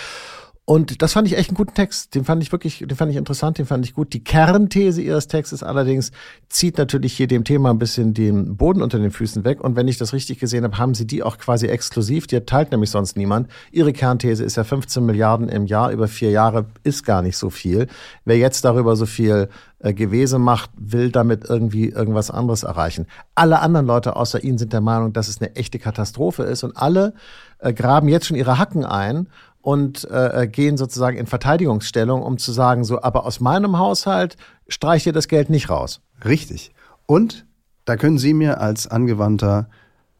Und 0.64 1.02
das 1.02 1.14
fand 1.14 1.26
ich 1.26 1.36
echt 1.36 1.50
einen 1.50 1.56
guten 1.56 1.74
Text. 1.74 2.14
Den 2.14 2.24
fand 2.24 2.40
ich 2.40 2.52
wirklich, 2.52 2.78
den 2.78 2.96
fand 2.96 3.10
ich 3.10 3.16
interessant, 3.16 3.58
den 3.58 3.66
fand 3.66 3.84
ich 3.84 3.94
gut. 3.94 4.12
Die 4.12 4.22
Kernthese 4.22 5.02
Ihres 5.02 5.26
Textes 5.26 5.64
allerdings 5.64 6.12
zieht 6.48 6.78
natürlich 6.78 7.14
hier 7.14 7.26
dem 7.26 7.42
Thema 7.42 7.70
ein 7.70 7.80
bisschen 7.80 8.14
den 8.14 8.56
Boden 8.56 8.80
unter 8.80 9.00
den 9.00 9.10
Füßen 9.10 9.44
weg. 9.44 9.60
Und 9.60 9.74
wenn 9.74 9.88
ich 9.88 9.98
das 9.98 10.12
richtig 10.12 10.38
gesehen 10.38 10.62
habe, 10.62 10.78
haben 10.78 10.94
Sie 10.94 11.04
die 11.04 11.24
auch 11.24 11.38
quasi 11.38 11.66
exklusiv. 11.66 12.28
Die 12.28 12.38
teilt 12.40 12.70
nämlich 12.70 12.90
sonst 12.90 13.16
niemand. 13.16 13.48
Ihre 13.72 13.92
Kernthese 13.92 14.44
ist 14.44 14.56
ja 14.56 14.62
15 14.62 15.04
Milliarden 15.04 15.48
im 15.48 15.66
Jahr 15.66 15.90
über 15.90 16.06
vier 16.06 16.30
Jahre 16.30 16.66
ist 16.84 17.04
gar 17.04 17.22
nicht 17.22 17.36
so 17.36 17.50
viel. 17.50 17.88
Wer 18.24 18.38
jetzt 18.38 18.64
darüber 18.64 18.94
so 18.94 19.06
viel 19.06 19.48
äh, 19.80 19.92
Gewese 19.92 20.38
macht, 20.38 20.70
will 20.76 21.10
damit 21.10 21.44
irgendwie 21.44 21.88
irgendwas 21.88 22.30
anderes 22.30 22.62
erreichen. 22.62 23.08
Alle 23.34 23.58
anderen 23.58 23.86
Leute 23.86 24.14
außer 24.14 24.44
Ihnen 24.44 24.58
sind 24.58 24.72
der 24.72 24.80
Meinung, 24.80 25.12
dass 25.12 25.26
es 25.26 25.40
eine 25.40 25.56
echte 25.56 25.80
Katastrophe 25.80 26.44
ist 26.44 26.62
und 26.62 26.76
alle 26.76 27.14
äh, 27.58 27.72
graben 27.72 28.08
jetzt 28.08 28.26
schon 28.26 28.36
ihre 28.36 28.58
Hacken 28.58 28.84
ein 28.84 29.26
und 29.62 30.08
äh, 30.10 30.48
gehen 30.50 30.76
sozusagen 30.76 31.16
in 31.16 31.26
Verteidigungsstellung, 31.26 32.22
um 32.22 32.36
zu 32.36 32.52
sagen, 32.52 32.84
so, 32.84 33.00
aber 33.00 33.24
aus 33.24 33.40
meinem 33.40 33.78
Haushalt 33.78 34.36
streicht 34.68 35.06
ihr 35.06 35.12
das 35.12 35.28
Geld 35.28 35.50
nicht 35.50 35.70
raus. 35.70 36.00
Richtig. 36.24 36.72
Und 37.06 37.46
da 37.84 37.96
können 37.96 38.18
Sie 38.18 38.34
mir 38.34 38.60
als 38.60 38.86
angewandter 38.86 39.68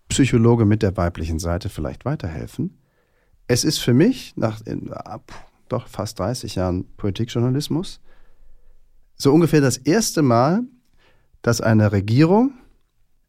Psychologe 0.08 0.64
mit 0.64 0.82
der 0.82 0.96
weiblichen 0.96 1.38
Seite 1.38 1.68
vielleicht 1.68 2.04
weiterhelfen. 2.04 2.78
Es 3.48 3.64
ist 3.64 3.78
für 3.78 3.94
mich, 3.94 4.36
nach 4.36 4.60
in, 4.62 4.92
ah, 4.92 5.18
puh, 5.18 5.34
doch 5.68 5.88
fast 5.88 6.18
30 6.18 6.54
Jahren 6.54 6.84
Politikjournalismus, 6.96 8.00
so 9.16 9.32
ungefähr 9.32 9.60
das 9.60 9.76
erste 9.76 10.22
Mal, 10.22 10.62
dass 11.42 11.60
eine 11.60 11.92
Regierung, 11.92 12.52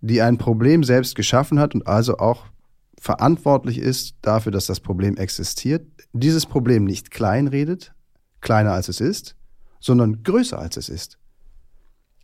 die 0.02 0.22
ein 0.22 0.38
Problem 0.38 0.84
selbst 0.84 1.16
geschaffen 1.16 1.60
hat 1.60 1.74
und 1.74 1.88
also 1.88 2.18
auch 2.18 2.46
verantwortlich 3.04 3.80
ist 3.80 4.16
dafür, 4.22 4.54
dass 4.54 4.66
das 4.66 4.80
Problem 4.80 5.18
existiert, 5.18 5.86
dieses 6.14 6.46
Problem 6.46 6.86
nicht 6.86 7.12
kleinredet, 7.12 7.94
kleiner 8.40 8.72
als 8.72 8.88
es 8.88 9.02
ist, 9.02 9.36
sondern 9.82 10.24
größer 10.24 10.58
als 10.58 10.78
es 10.78 10.88
ist. 10.88 11.18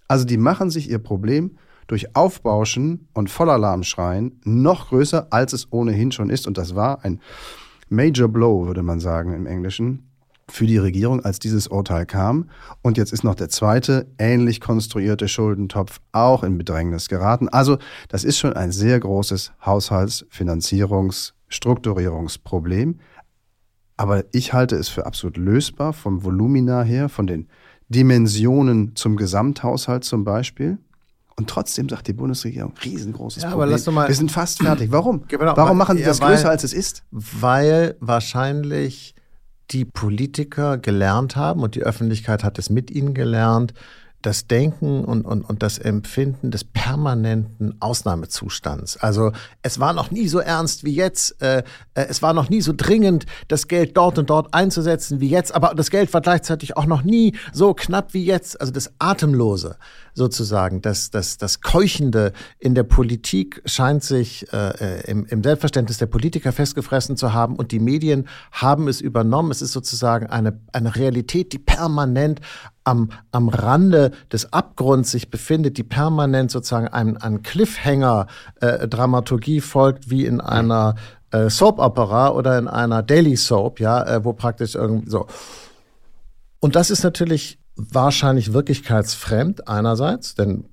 Also 0.08 0.24
die 0.24 0.38
machen 0.38 0.70
sich 0.70 0.90
ihr 0.90 1.00
Problem 1.00 1.58
durch 1.88 2.16
Aufbauschen 2.16 3.10
und 3.14 3.30
Vollalarmschreien 3.30 4.40
noch 4.46 4.88
größer, 4.88 5.28
als 5.32 5.52
es 5.52 5.70
ohnehin 5.70 6.14
schon 6.14 6.30
ist. 6.30 6.48
Und 6.48 6.58
das 6.58 6.76
war 6.76 7.04
ein 7.04 7.20
Major 7.90 8.30
Blow, 8.30 8.66
würde 8.66 8.82
man 8.82 9.02
sagen 9.02 9.34
im 9.34 9.48
Englischen, 9.48 10.09
für 10.52 10.66
die 10.66 10.78
Regierung, 10.78 11.24
als 11.24 11.40
dieses 11.40 11.68
Urteil 11.68 12.06
kam. 12.06 12.50
Und 12.82 12.98
jetzt 12.98 13.14
ist 13.14 13.24
noch 13.24 13.36
der 13.36 13.50
zweite 13.50 14.08
ähnlich 14.18 14.60
konstruierte 14.62 15.28
Schuldentopf 15.28 16.00
auch 16.12 16.44
in 16.44 16.58
Bedrängnis 16.58 17.08
geraten. 17.08 17.50
Also 17.50 17.78
das 18.08 18.24
ist 18.24 18.38
schon 18.40 18.54
ein 18.54 18.72
sehr 18.72 19.00
großes 19.00 19.52
Haushaltsfinanzierungs-, 19.66 21.34
Strukturierungsproblem. 21.48 23.00
Aber 23.98 24.24
ich 24.32 24.54
halte 24.54 24.76
es 24.76 24.88
für 24.90 25.06
absolut 25.06 25.38
lösbar 25.38 25.94
vom 25.94 26.24
Volumina 26.24 26.84
her, 26.84 27.10
von 27.10 27.28
den 27.28 27.48
Dimensionen 27.90 28.96
zum 28.96 29.18
Gesamthaushalt 29.18 30.04
zum 30.04 30.24
Beispiel. 30.24 30.78
Und 31.36 31.50
trotzdem 31.50 31.88
sagt 31.90 32.08
die 32.08 32.14
Bundesregierung, 32.14 32.74
riesengroßes 32.84 33.44
Ja, 33.44 33.50
aber 33.50 33.58
Problem. 33.60 33.72
lass 33.72 33.84
doch 33.86 33.94
mal- 33.94 34.08
Wir 34.08 34.16
sind 34.16 34.32
fast 34.32 34.62
fertig. 34.62 34.92
Warum? 34.92 35.24
Genau, 35.28 35.56
Warum 35.56 35.70
weil- 35.70 35.76
machen 35.76 35.98
die 35.98 36.04
das 36.04 36.20
weil- 36.22 36.36
größer, 36.36 36.50
als 36.50 36.64
es 36.64 36.74
ist? 36.74 37.04
Weil 37.12 37.96
wahrscheinlich 38.00 39.16
die 39.72 39.86
Politiker 39.86 40.78
gelernt 40.78 41.36
haben 41.36 41.62
und 41.62 41.76
die 41.76 41.84
Öffentlichkeit 41.84 42.44
hat 42.44 42.60
es 42.60 42.70
mit 42.70 42.92
ihnen 42.92 43.14
gelernt, 43.14 43.74
das 44.22 44.48
Denken 44.48 45.06
und, 45.06 45.26
und, 45.26 45.44
und 45.44 45.64
das 45.64 45.78
Empfinden 45.78 46.52
des 46.52 46.66
permanenten 46.66 47.82
Ausnahmezustands. 47.82 48.98
Also 48.98 49.32
es 49.62 49.80
war 49.80 49.94
noch 49.94 50.12
nie 50.12 50.28
so 50.28 50.40
ernst 50.40 50.84
wie 50.84 50.94
jetzt, 50.94 51.42
äh, 51.42 51.60
äh, 51.94 52.06
es 52.10 52.22
war 52.22 52.34
noch 52.34 52.50
nie 52.50 52.62
so 52.62 52.74
dringend, 52.76 53.26
das 53.48 53.68
Geld 53.68 53.96
dort 53.96 54.20
und 54.20 54.30
dort 54.30 54.54
einzusetzen 54.54 55.22
wie 55.22 55.30
jetzt, 55.30 55.56
aber 55.56 55.74
das 55.74 55.90
Geld 55.90 56.14
war 56.14 56.22
gleichzeitig 56.22 56.76
auch 56.76 56.86
noch 56.86 57.04
nie 57.04 57.34
so 57.54 57.74
knapp 57.74 58.14
wie 58.14 58.26
jetzt. 58.26 58.60
Also 58.60 58.74
das 58.74 58.92
Atemlose 59.00 59.78
sozusagen, 60.14 60.82
das, 60.82 61.12
das, 61.12 61.38
das 61.38 61.62
Keuchende 61.62 62.34
in 62.58 62.76
der 62.76 62.84
Politik 62.84 63.62
scheint 63.66 64.04
sich 64.04 64.52
äh, 64.54 64.70
äh, 64.70 65.10
im, 65.10 65.26
im 65.26 65.42
Selbstverständnis 65.44 65.98
der 65.98 66.08
Politiker 66.08 66.52
festgefressen 66.52 67.16
zu 67.18 67.34
haben 67.34 67.56
und 67.56 67.72
die 67.72 67.80
Medien 67.80 68.28
haben 68.52 68.88
es 68.88 69.02
übernommen. 69.02 69.50
Es 69.52 69.62
ist 69.62 69.72
sozusagen 69.72 70.28
eine, 70.28 70.60
eine 70.74 70.96
Realität, 70.96 71.54
die 71.54 71.60
permanent 71.60 72.42
am, 72.84 73.10
am 73.32 73.50
Rande 73.50 74.12
des 74.32 74.52
Abgrunds 74.52 75.12
sich 75.12 75.30
befindet, 75.30 75.78
die 75.78 75.84
permanent 75.84 76.50
sozusagen 76.52 76.88
einem, 76.88 77.18
einem 77.18 77.44
Cliffhanger-Dramaturgie 77.44 79.62
folgt, 79.62 80.10
wie 80.10 80.26
in 80.26 80.42
einer 80.42 80.96
äh, 81.32 81.50
Soap-Opera 81.50 82.30
oder 82.30 82.58
in 82.58 82.68
einer 82.68 83.04
Daily 83.04 83.38
Soap, 83.38 83.80
ja, 83.80 84.04
äh, 84.04 84.26
wo 84.26 84.34
praktisch 84.34 84.74
irgendwie 84.76 85.10
so. 85.10 85.28
Und 86.60 86.76
das 86.76 86.90
ist 86.90 87.04
natürlich 87.04 87.59
wahrscheinlich 87.92 88.54
wirklichkeitsfremd 88.54 89.68
einerseits, 89.68 90.36
denn 90.36 90.66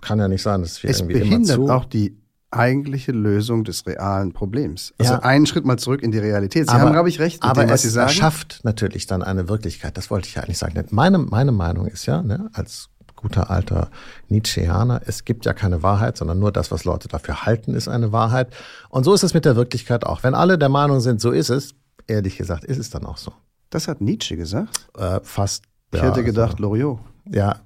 kann 0.00 0.18
ja 0.18 0.28
nicht 0.28 0.42
sein, 0.42 0.62
dass 0.62 0.82
wir 0.82 0.90
Es 0.90 1.00
irgendwie 1.00 1.16
immer 1.20 1.24
behindert 1.24 1.56
zu. 1.56 1.68
auch 1.68 1.84
die 1.84 2.16
eigentliche 2.50 3.12
Lösung 3.12 3.62
des 3.64 3.86
realen 3.86 4.32
Problems. 4.32 4.92
Also 4.98 5.12
Ja. 5.12 5.18
einen 5.20 5.46
Schritt 5.46 5.64
mal 5.64 5.76
zurück 5.78 6.02
in 6.02 6.10
die 6.10 6.18
Realität. 6.18 6.68
Sie 6.68 6.74
haben, 6.74 6.90
glaube 6.92 7.08
ich, 7.08 7.20
recht 7.20 7.42
aber 7.42 7.64
dem, 7.64 7.70
es 7.70 7.82
Sie 7.82 7.90
sagen. 7.90 8.08
erschafft 8.08 8.60
natürlich 8.64 9.06
dann 9.06 9.22
eine 9.22 9.48
Wirklichkeit. 9.48 9.96
Das 9.96 10.10
wollte 10.10 10.26
ich 10.28 10.34
ja 10.34 10.42
eigentlich 10.42 10.58
sagen. 10.58 10.82
Meine, 10.90 11.18
meine 11.18 11.52
Meinung 11.52 11.86
ist 11.86 12.06
ja, 12.06 12.22
ne, 12.22 12.50
als 12.54 12.88
guter 13.14 13.50
alter 13.50 13.90
Nietzscheaner, 14.28 15.02
es 15.06 15.24
gibt 15.24 15.44
ja 15.44 15.52
keine 15.52 15.82
Wahrheit, 15.82 16.16
sondern 16.16 16.38
nur 16.38 16.50
das, 16.50 16.70
was 16.72 16.84
Leute 16.84 17.06
dafür 17.06 17.44
halten, 17.44 17.74
ist 17.74 17.86
eine 17.86 18.10
Wahrheit. 18.12 18.48
Und 18.88 19.04
so 19.04 19.12
ist 19.14 19.22
es 19.22 19.34
mit 19.34 19.44
der 19.44 19.54
Wirklichkeit 19.56 20.04
auch. 20.04 20.22
Wenn 20.22 20.34
alle 20.34 20.56
der 20.58 20.70
Meinung 20.70 21.00
sind, 21.00 21.20
so 21.20 21.30
ist 21.30 21.50
es, 21.50 21.74
ehrlich 22.06 22.36
gesagt, 22.38 22.64
ist 22.64 22.78
es 22.78 22.88
dann 22.90 23.04
auch 23.04 23.18
so. 23.18 23.32
Das 23.68 23.86
hat 23.86 24.00
Nietzsche 24.00 24.36
gesagt. 24.36 24.88
Äh, 24.98 25.20
fast. 25.22 25.64
Ich 25.92 26.00
ja, 26.00 26.08
hätte 26.08 26.24
gedacht, 26.24 26.52
Also, 26.52 26.62
Loriot. 26.62 27.00
ja, 27.30 27.56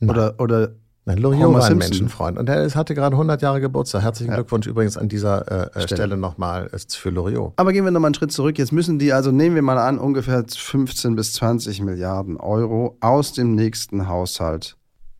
Nein. 0.00 0.10
Oder, 0.10 0.34
oder 0.38 0.70
Nein, 1.04 1.18
Loriot 1.18 1.54
war 1.54 1.64
ein 1.64 1.78
Menschenfreund 1.78 2.36
und 2.36 2.50
er 2.50 2.68
hatte 2.74 2.94
gerade 2.94 3.14
100 3.14 3.40
Jahre 3.40 3.62
Geburtstag. 3.62 4.02
Herzlichen 4.02 4.30
ja. 4.30 4.36
Glückwunsch 4.36 4.66
übrigens 4.66 4.98
an 4.98 5.08
dieser 5.08 5.50
äh, 5.50 5.54
äh 5.54 5.70
Stelle, 5.70 5.88
Stelle 5.88 6.16
nochmal 6.18 6.68
für 6.86 7.08
Loriot. 7.08 7.54
Aber 7.56 7.72
gehen 7.72 7.84
wir 7.84 7.90
nochmal 7.90 8.08
einen 8.08 8.14
Schritt 8.14 8.30
zurück. 8.30 8.58
Jetzt 8.58 8.72
müssen 8.72 8.98
die, 8.98 9.14
also 9.14 9.30
nehmen 9.32 9.54
wir 9.54 9.62
mal 9.62 9.78
an, 9.78 9.98
ungefähr 9.98 10.44
15 10.46 11.16
bis 11.16 11.32
20 11.32 11.80
Milliarden 11.80 12.36
Euro 12.36 12.98
aus 13.00 13.32
dem 13.32 13.54
nächsten 13.54 14.06
Haushalt 14.06 14.76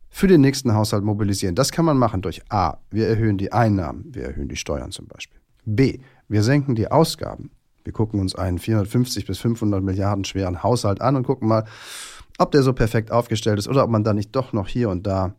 für 0.09 0.27
den 0.27 0.41
nächsten 0.41 0.75
Haushalt 0.75 1.03
mobilisieren. 1.03 1.55
Das 1.55 1.71
kann 1.71 1.85
man 1.85 1.97
machen 1.97 2.21
durch 2.21 2.41
A, 2.49 2.77
wir 2.91 3.07
erhöhen 3.07 3.39
die 3.39 3.51
Einnahmen, 3.51 4.05
wir 4.13 4.25
erhöhen 4.25 4.47
die 4.47 4.57
Steuern 4.57 4.91
zum 4.91 5.07
Beispiel. 5.07 5.39
B, 5.65 5.99
wir 6.27 6.43
senken 6.43 6.75
die 6.75 6.91
Ausgaben. 6.91 7.49
Wir 7.89 7.93
gucken 7.93 8.19
uns 8.19 8.35
einen 8.35 8.59
450 8.59 9.25
bis 9.25 9.39
500 9.39 9.81
Milliarden 9.81 10.23
schweren 10.23 10.61
Haushalt 10.61 11.01
an 11.01 11.15
und 11.15 11.25
gucken 11.25 11.47
mal, 11.47 11.65
ob 12.37 12.51
der 12.51 12.61
so 12.61 12.71
perfekt 12.71 13.09
aufgestellt 13.09 13.57
ist 13.57 13.67
oder 13.67 13.83
ob 13.83 13.89
man 13.89 14.03
da 14.03 14.13
nicht 14.13 14.35
doch 14.35 14.53
noch 14.53 14.67
hier 14.67 14.89
und 14.89 15.07
da 15.07 15.33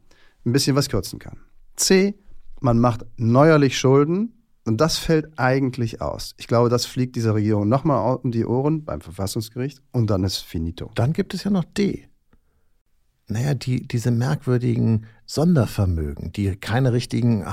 ein 0.45 0.53
bisschen 0.53 0.75
was 0.75 0.89
kürzen 0.89 1.21
kann. 1.21 1.39
C, 1.77 2.19
man 2.61 2.81
macht 2.81 3.07
neuerlich 3.17 3.79
Schulden 3.79 4.33
und 4.67 4.81
das 4.81 4.99
fällt 4.99 5.39
eigentlich 5.39 6.03
aus. 6.03 6.35
Ich 6.39 6.49
glaube, 6.49 6.71
das 6.71 6.87
fliegt 6.87 7.15
dieser 7.15 7.37
Regierung 7.37 7.69
nochmal 7.69 8.19
um 8.21 8.33
die 8.33 8.45
Ohren 8.45 8.85
beim 8.85 9.01
Verfassungsgericht 9.01 9.81
und 9.93 10.11
dann 10.11 10.25
ist 10.25 10.39
finito. 10.39 10.91
Dann 10.97 11.13
gibt 11.13 11.35
es 11.35 11.45
ja 11.45 11.53
noch 11.53 11.63
D 11.63 12.10
naja, 13.31 13.55
die, 13.55 13.87
diese 13.87 14.11
merkwürdigen 14.11 15.07
Sondervermögen, 15.31 16.33
die 16.33 16.57
keine 16.57 16.93
richtigen, 16.93 17.45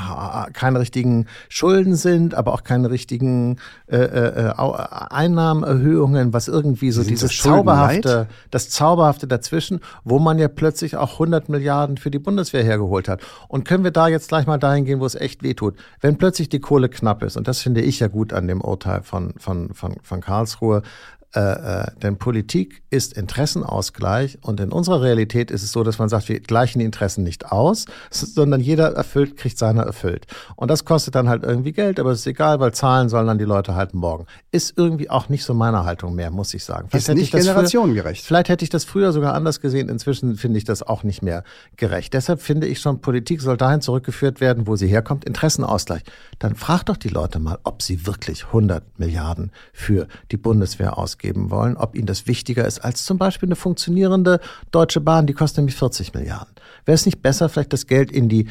keine 0.54 0.80
richtigen 0.80 1.28
Schulden 1.48 1.96
sind, 1.96 2.34
aber 2.34 2.56
auch 2.56 2.64
keine 2.64 2.90
richtigen 2.90 3.58
äh, 3.86 3.98
äh, 3.98 4.54
Einnahmenerhöhungen, 4.58 6.34
was 6.34 6.48
irgendwie 6.48 6.90
so 6.90 7.04
dieses 7.04 7.38
Zauberhafte, 7.38 8.30
das 8.50 8.72
Zauberhafte 8.72 9.28
dazwischen, 9.28 9.82
wo 10.04 10.18
man 10.18 10.40
ja 10.40 10.48
plötzlich 10.48 10.96
auch 10.96 11.14
100 11.14 11.50
Milliarden 11.50 11.98
für 11.98 12.10
die 12.10 12.18
Bundeswehr 12.18 12.64
hergeholt 12.64 13.08
hat. 13.08 13.22
Und 13.48 13.66
können 13.66 13.84
wir 13.84 13.92
da 13.92 14.08
jetzt 14.08 14.30
gleich 14.30 14.48
mal 14.48 14.58
dahin 14.58 14.86
gehen, 14.86 15.00
wo 15.00 15.06
es 15.06 15.14
echt 15.14 15.44
wehtut? 15.44 15.76
Wenn 16.02 16.18
plötzlich 16.18 16.50
die 16.50 16.60
Kohle 16.60 16.90
knapp 16.90 17.22
ist, 17.22 17.38
und 17.38 17.48
das 17.48 17.62
finde 17.62 17.82
ich 17.82 18.00
ja 18.00 18.08
gut 18.08 18.34
an 18.34 18.48
dem 18.48 18.62
Urteil 18.62 19.04
von, 19.04 19.36
von, 19.38 19.72
von, 19.76 19.98
von 20.02 20.22
Karlsruhe, 20.22 20.82
äh, 21.36 21.40
äh, 21.40 21.92
denn 22.02 22.18
Politik 22.18 22.84
ist 22.90 23.12
Interessenausgleich 23.12 24.38
und 24.44 24.62
in 24.62 24.72
unserer 24.72 25.02
Realität 25.02 25.52
ist 25.52 25.62
es 25.62 25.74
so, 25.74 25.84
dass 25.84 26.00
man 26.00 26.08
sagt, 26.08 26.30
wir 26.30 26.40
gleichen 26.40 26.80
die 26.80 26.86
Interessen 26.86 27.24
nicht 27.24 27.52
aus, 27.52 27.86
sondern 28.10 28.62
jeder 28.62 28.94
erfüllt, 28.94 29.36
kriegt 29.36 29.58
seine 29.58 29.82
erfüllt. 29.82 30.26
Und 30.56 30.72
das 30.72 30.86
kostet 30.86 31.16
dann 31.16 31.28
halt 31.28 31.44
irgendwie 31.44 31.74
Geld, 31.74 32.00
aber 32.00 32.12
es 32.12 32.22
ist 32.22 32.28
egal, 32.28 32.62
weil 32.62 32.74
zahlen 32.74 33.10
sollen 33.10 33.28
dann 33.28 33.38
die 33.38 33.44
Leute 33.44 33.76
halt 33.76 33.94
morgen. 33.94 34.26
Ist 34.52 34.78
irgendwie 34.78 35.10
auch 35.10 35.28
nicht 35.28 35.44
so 35.44 35.54
meine 35.54 35.84
Haltung 35.84 36.16
mehr, 36.16 36.32
muss 36.32 36.54
ich 36.54 36.64
sagen. 36.64 36.88
Vielleicht 36.90 37.10
ist 37.10 37.16
nicht 37.16 37.34
generationengerecht. 37.34 38.26
vielleicht 38.26 38.48
hätte 38.48 38.64
ich 38.64 38.70
das 38.70 38.86
früher 38.86 39.12
sogar 39.12 39.34
anders 39.34 39.60
gesehen. 39.60 39.90
Inzwischen 39.90 40.38
finde 40.38 40.60
ich 40.60 40.64
das 40.64 40.82
auch 40.82 41.04
nicht 41.04 41.22
mehr 41.24 41.44
gerecht. 41.76 42.14
Deshalb 42.14 42.42
finde 42.42 42.68
ich 42.68 42.80
schon, 42.80 43.02
Politik 43.02 43.42
soll 43.42 43.58
dahin 43.58 43.82
zurückgeführt 43.82 44.40
werden, 44.40 44.66
wo 44.66 44.78
sie 44.78 44.88
herkommt, 44.88 45.26
Interessenausgleich. 45.26 46.04
Dann 46.40 46.56
frag 46.56 46.86
doch 46.86 46.98
die 46.98 47.10
Leute 47.10 47.40
mal, 47.40 47.60
ob 47.66 47.82
sie 47.82 48.08
wirklich 48.08 48.46
100 48.46 48.98
Milliarden 48.98 49.52
für 49.74 50.08
die 50.32 50.38
Bundeswehr 50.38 50.98
ausgeben 50.98 51.17
ausgeben 51.18 51.50
wollen, 51.50 51.78
ob 51.78 51.96
ihnen 51.96 52.06
das 52.06 52.28
wichtiger 52.28 52.66
ist 52.66 52.80
als 52.80 53.04
zum 53.06 53.18
Beispiel 53.18 53.48
eine 53.48 53.56
funktionierende 53.56 54.40
Deutsche 54.72 55.02
Bahn, 55.02 55.26
die 55.26 55.34
kostet 55.34 55.58
nämlich 55.58 55.76
40 55.76 56.14
Milliarden. 56.14 56.54
Wäre 56.86 56.96
es 56.96 57.06
nicht 57.06 57.22
besser, 57.22 57.50
vielleicht 57.50 57.74
das 57.74 57.88
Geld 57.88 58.12
in 58.12 58.30
die 58.30 58.48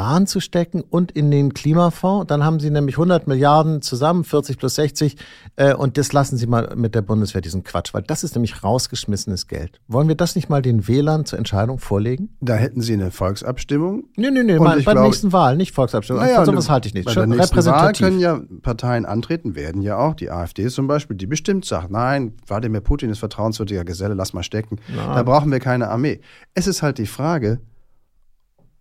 Bahn 0.00 0.26
zu 0.26 0.40
stecken 0.40 0.80
und 0.80 1.12
in 1.12 1.30
den 1.30 1.52
Klimafonds. 1.52 2.26
Dann 2.28 2.42
haben 2.42 2.58
sie 2.58 2.70
nämlich 2.70 2.94
100 2.94 3.26
Milliarden 3.26 3.82
zusammen, 3.82 4.24
40 4.24 4.56
plus 4.56 4.76
60. 4.76 5.16
Äh, 5.56 5.74
und 5.74 5.98
das 5.98 6.14
lassen 6.14 6.38
sie 6.38 6.46
mal 6.46 6.72
mit 6.74 6.94
der 6.94 7.02
Bundeswehr, 7.02 7.42
diesen 7.42 7.64
Quatsch, 7.64 7.92
weil 7.92 8.00
das 8.00 8.24
ist 8.24 8.34
nämlich 8.34 8.64
rausgeschmissenes 8.64 9.46
Geld. 9.46 9.78
Wollen 9.88 10.08
wir 10.08 10.14
das 10.14 10.36
nicht 10.36 10.48
mal 10.48 10.62
den 10.62 10.88
Wählern 10.88 11.26
zur 11.26 11.38
Entscheidung 11.38 11.78
vorlegen? 11.78 12.30
Da 12.40 12.54
hätten 12.54 12.80
sie 12.80 12.94
eine 12.94 13.10
Volksabstimmung. 13.10 14.04
Nee, 14.16 14.30
nee, 14.30 14.42
nee, 14.42 14.56
bei 14.56 14.80
der 14.80 15.02
nächsten 15.02 15.34
Wahl, 15.34 15.58
nicht 15.58 15.74
Volksabstimmung. 15.74 16.22
Naja, 16.22 16.46
sowas 16.46 16.70
halte 16.70 16.88
ich 16.88 16.94
nicht. 16.94 17.04
Bei 17.04 17.12
Schon 17.12 17.28
der 17.28 17.36
nächsten 17.36 17.66
Wahl 17.66 17.92
können 17.92 18.20
ja 18.20 18.40
Parteien 18.62 19.04
antreten, 19.04 19.54
werden 19.54 19.82
ja 19.82 19.98
auch, 19.98 20.14
die 20.14 20.30
AfD 20.30 20.66
zum 20.68 20.86
Beispiel, 20.86 21.18
die 21.18 21.26
bestimmt 21.26 21.66
sagt, 21.66 21.90
nein, 21.90 22.32
Wladimir 22.46 22.80
Putin 22.80 23.10
ist 23.10 23.18
vertrauenswürdiger 23.18 23.84
Geselle, 23.84 24.14
lass 24.14 24.32
mal 24.32 24.44
stecken. 24.44 24.78
Nein. 24.88 25.14
Da 25.14 25.22
brauchen 25.24 25.52
wir 25.52 25.60
keine 25.60 25.88
Armee. 25.88 26.22
Es 26.54 26.66
ist 26.66 26.80
halt 26.80 26.96
die 26.96 27.06
Frage, 27.06 27.60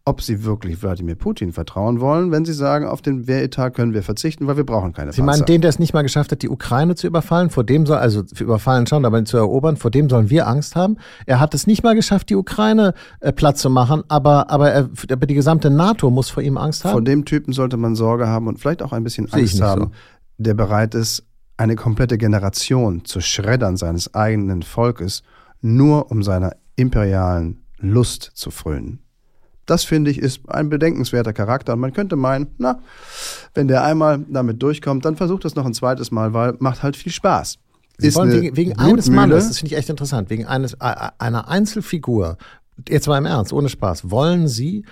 ob 0.05 0.21
sie 0.21 0.43
wirklich 0.43 0.81
Wladimir 0.81 1.15
Putin 1.15 1.51
vertrauen 1.51 1.99
wollen, 1.99 2.31
wenn 2.31 2.43
sie 2.43 2.53
sagen, 2.53 2.87
auf 2.87 3.01
den 3.01 3.27
Wehretat 3.27 3.75
können 3.75 3.93
wir 3.93 4.01
verzichten, 4.01 4.47
weil 4.47 4.57
wir 4.57 4.65
brauchen 4.65 4.93
keine 4.93 5.13
Sie 5.13 5.21
meinen 5.21 5.45
den, 5.45 5.61
der 5.61 5.69
es 5.69 5.77
nicht 5.77 5.93
mal 5.93 6.01
geschafft 6.01 6.31
hat, 6.31 6.41
die 6.41 6.49
Ukraine 6.49 6.95
zu 6.95 7.05
überfallen, 7.05 7.49
vor 7.49 7.63
dem 7.63 7.85
soll, 7.85 7.97
also 7.97 8.23
überfallen 8.39 8.87
schon, 8.87 9.05
aber 9.05 9.23
zu 9.25 9.37
erobern, 9.37 9.77
vor 9.77 9.91
dem 9.91 10.09
sollen 10.09 10.29
wir 10.29 10.47
Angst 10.47 10.75
haben. 10.75 10.97
Er 11.25 11.39
hat 11.39 11.53
es 11.53 11.67
nicht 11.67 11.83
mal 11.83 11.95
geschafft, 11.95 12.29
die 12.29 12.35
Ukraine 12.35 12.93
äh, 13.19 13.31
platt 13.31 13.57
zu 13.57 13.69
machen, 13.69 14.03
aber, 14.07 14.49
aber, 14.49 14.71
er, 14.71 14.89
aber 15.11 15.25
die 15.27 15.35
gesamte 15.35 15.69
NATO 15.69 16.09
muss 16.09 16.29
vor 16.29 16.41
ihm 16.41 16.57
Angst 16.57 16.85
haben. 16.85 16.93
Vor 16.93 17.01
dem 17.01 17.25
Typen 17.25 17.53
sollte 17.53 17.77
man 17.77 17.95
Sorge 17.95 18.27
haben 18.27 18.47
und 18.47 18.59
vielleicht 18.59 18.81
auch 18.81 18.93
ein 18.93 19.03
bisschen 19.03 19.31
Angst 19.31 19.61
haben, 19.61 19.81
so. 19.81 19.91
der 20.37 20.53
bereit 20.55 20.95
ist, 20.95 21.23
eine 21.57 21.75
komplette 21.75 22.17
Generation 22.17 23.03
zu 23.03 23.19
schreddern 23.19 23.75
seines 23.75 24.13
eigenen 24.15 24.63
Volkes, 24.63 25.23
nur 25.61 26.09
um 26.09 26.23
seiner 26.23 26.55
imperialen 26.77 27.65
Lust 27.77 28.31
zu 28.33 28.49
frönen. 28.49 28.99
Das 29.69 29.83
finde 29.83 30.11
ich 30.11 30.17
ist 30.17 30.41
ein 30.47 30.69
bedenkenswerter 30.69 31.33
Charakter. 31.33 31.73
Und 31.73 31.79
man 31.79 31.93
könnte 31.93 32.15
meinen, 32.15 32.47
na, 32.57 32.79
wenn 33.53 33.67
der 33.67 33.83
einmal 33.83 34.25
damit 34.29 34.61
durchkommt, 34.61 35.05
dann 35.05 35.15
versucht 35.15 35.45
das 35.45 35.55
noch 35.55 35.65
ein 35.65 35.73
zweites 35.73 36.11
Mal, 36.11 36.33
weil 36.33 36.55
macht 36.59 36.83
halt 36.83 36.95
viel 36.95 37.11
Spaß. 37.11 37.57
Sie 37.97 38.07
ist 38.07 38.15
wollen 38.15 38.31
wegen, 38.31 38.55
wegen 38.55 38.79
eines 38.79 39.09
Mannes, 39.09 39.47
das 39.49 39.59
finde 39.59 39.73
ich 39.73 39.77
echt 39.77 39.89
interessant, 39.89 40.29
wegen 40.29 40.45
eines, 40.45 40.79
einer 40.79 41.49
Einzelfigur, 41.49 42.37
jetzt 42.87 43.07
mal 43.07 43.17
im 43.17 43.25
Ernst, 43.25 43.51
ohne 43.51 43.67
Spaß, 43.67 44.09
wollen 44.09 44.47
Sie 44.47 44.85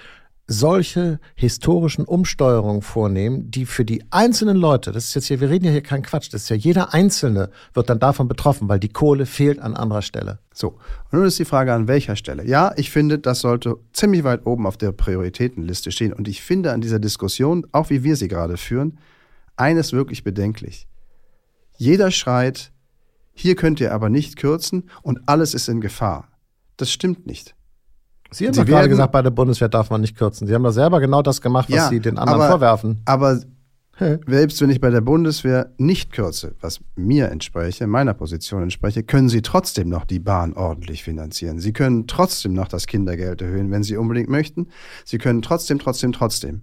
solche 0.48 1.20
historischen 1.36 2.06
Umsteuerungen 2.06 2.82
vornehmen, 2.82 3.52
die 3.52 3.66
für 3.66 3.84
die 3.84 4.06
einzelnen 4.12 4.56
Leute, 4.56 4.94
das 4.94 5.06
ist 5.06 5.16
jetzt 5.16 5.26
hier, 5.28 5.42
wir 5.42 5.50
reden 5.50 5.66
ja 5.66 5.72
hier 5.72 5.82
kein 5.82 6.04
Quatsch, 6.04 6.34
das 6.34 6.44
ist 6.44 6.50
ja 6.50 6.56
jeder 6.56 6.94
Einzelne 6.94 7.50
wird 7.74 7.90
dann 7.90 8.00
davon 8.00 8.30
betroffen, 8.30 8.70
weil 8.70 8.80
die 8.80 8.88
Kohle 8.88 9.26
fehlt 9.26 9.60
an 9.60 9.76
anderer 9.76 10.02
Stelle. 10.02 10.40
So, 10.54 10.70
und 11.12 11.20
nun 11.20 11.26
ist 11.26 11.38
die 11.38 11.46
Frage, 11.46 11.74
an 11.74 11.90
welcher 11.90 12.16
Stelle? 12.16 12.48
Ja, 12.48 12.72
ich 12.78 12.92
finde, 12.92 13.20
das 13.20 13.42
sollte 13.42 13.76
ziemlich 13.92 14.24
weit 14.24 14.46
oben 14.46 14.66
auf 14.66 14.78
der 14.78 14.94
Prioritätenliste 14.94 15.92
stehen. 15.92 16.14
Und 16.14 16.30
ich 16.30 16.42
finde 16.42 16.72
an 16.72 16.82
dieser 16.82 17.00
Diskussion, 17.00 17.68
auch 17.74 17.90
wie 17.90 18.04
wir 18.04 18.16
sie 18.16 18.30
gerade 18.30 18.56
führen, 18.56 19.00
eines 19.58 19.92
wirklich 19.92 20.24
bedenklich. 20.24 20.88
Jeder 21.76 22.10
schreit, 22.10 22.72
hier 23.34 23.56
könnt 23.56 23.82
ihr 23.82 23.94
aber 23.94 24.10
nicht 24.10 24.38
kürzen 24.38 24.90
und 25.02 25.20
alles 25.28 25.54
ist 25.54 25.68
in 25.68 25.82
Gefahr. 25.82 26.30
Das 26.78 26.90
stimmt 26.90 27.28
nicht. 27.28 27.57
Sie 28.32 28.46
haben 28.46 28.54
Sie 28.54 28.66
gerade 28.66 28.90
gesagt, 28.90 29.12
bei 29.12 29.22
der 29.22 29.30
Bundeswehr 29.32 29.70
darf 29.70 29.90
man 29.90 30.02
nicht 30.02 30.18
kürzen. 30.18 30.48
Sie 30.48 30.54
haben 30.54 30.64
doch 30.64 30.72
selber 30.72 31.00
genau 31.00 31.22
das 31.22 31.42
gemacht, 31.42 31.70
was 31.70 31.76
ja, 31.76 31.90
Sie 31.90 32.00
den 32.00 32.18
anderen 32.18 32.42
aber, 32.42 32.50
vorwerfen. 32.52 33.02
Aber 33.06 33.40
selbst 34.28 34.62
wenn 34.62 34.70
ich 34.70 34.80
bei 34.80 34.92
der 34.92 35.02
Bundeswehr 35.02 35.74
nicht 35.78 36.12
kürze, 36.12 36.56
was 36.62 36.80
mir 36.96 37.32
entspreche, 37.32 37.88
meiner 37.88 38.14
Position 38.14 38.62
entspreche, 38.62 39.04
können 39.04 39.30
Sie 39.30 39.42
trotzdem 39.42 39.90
noch 39.90 40.06
die 40.06 40.20
Bahn 40.20 40.54
ordentlich 40.54 41.04
finanzieren. 41.04 41.60
Sie 41.60 41.74
können 41.74 42.06
trotzdem 42.06 42.54
noch 42.54 42.68
das 42.68 42.86
Kindergeld 42.86 43.42
erhöhen, 43.42 43.72
wenn 43.72 43.84
Sie 43.84 43.98
unbedingt 43.98 44.30
möchten. 44.30 44.68
Sie 45.04 45.18
können 45.18 45.42
trotzdem, 45.42 45.80
trotzdem, 45.80 46.12
trotzdem. 46.12 46.62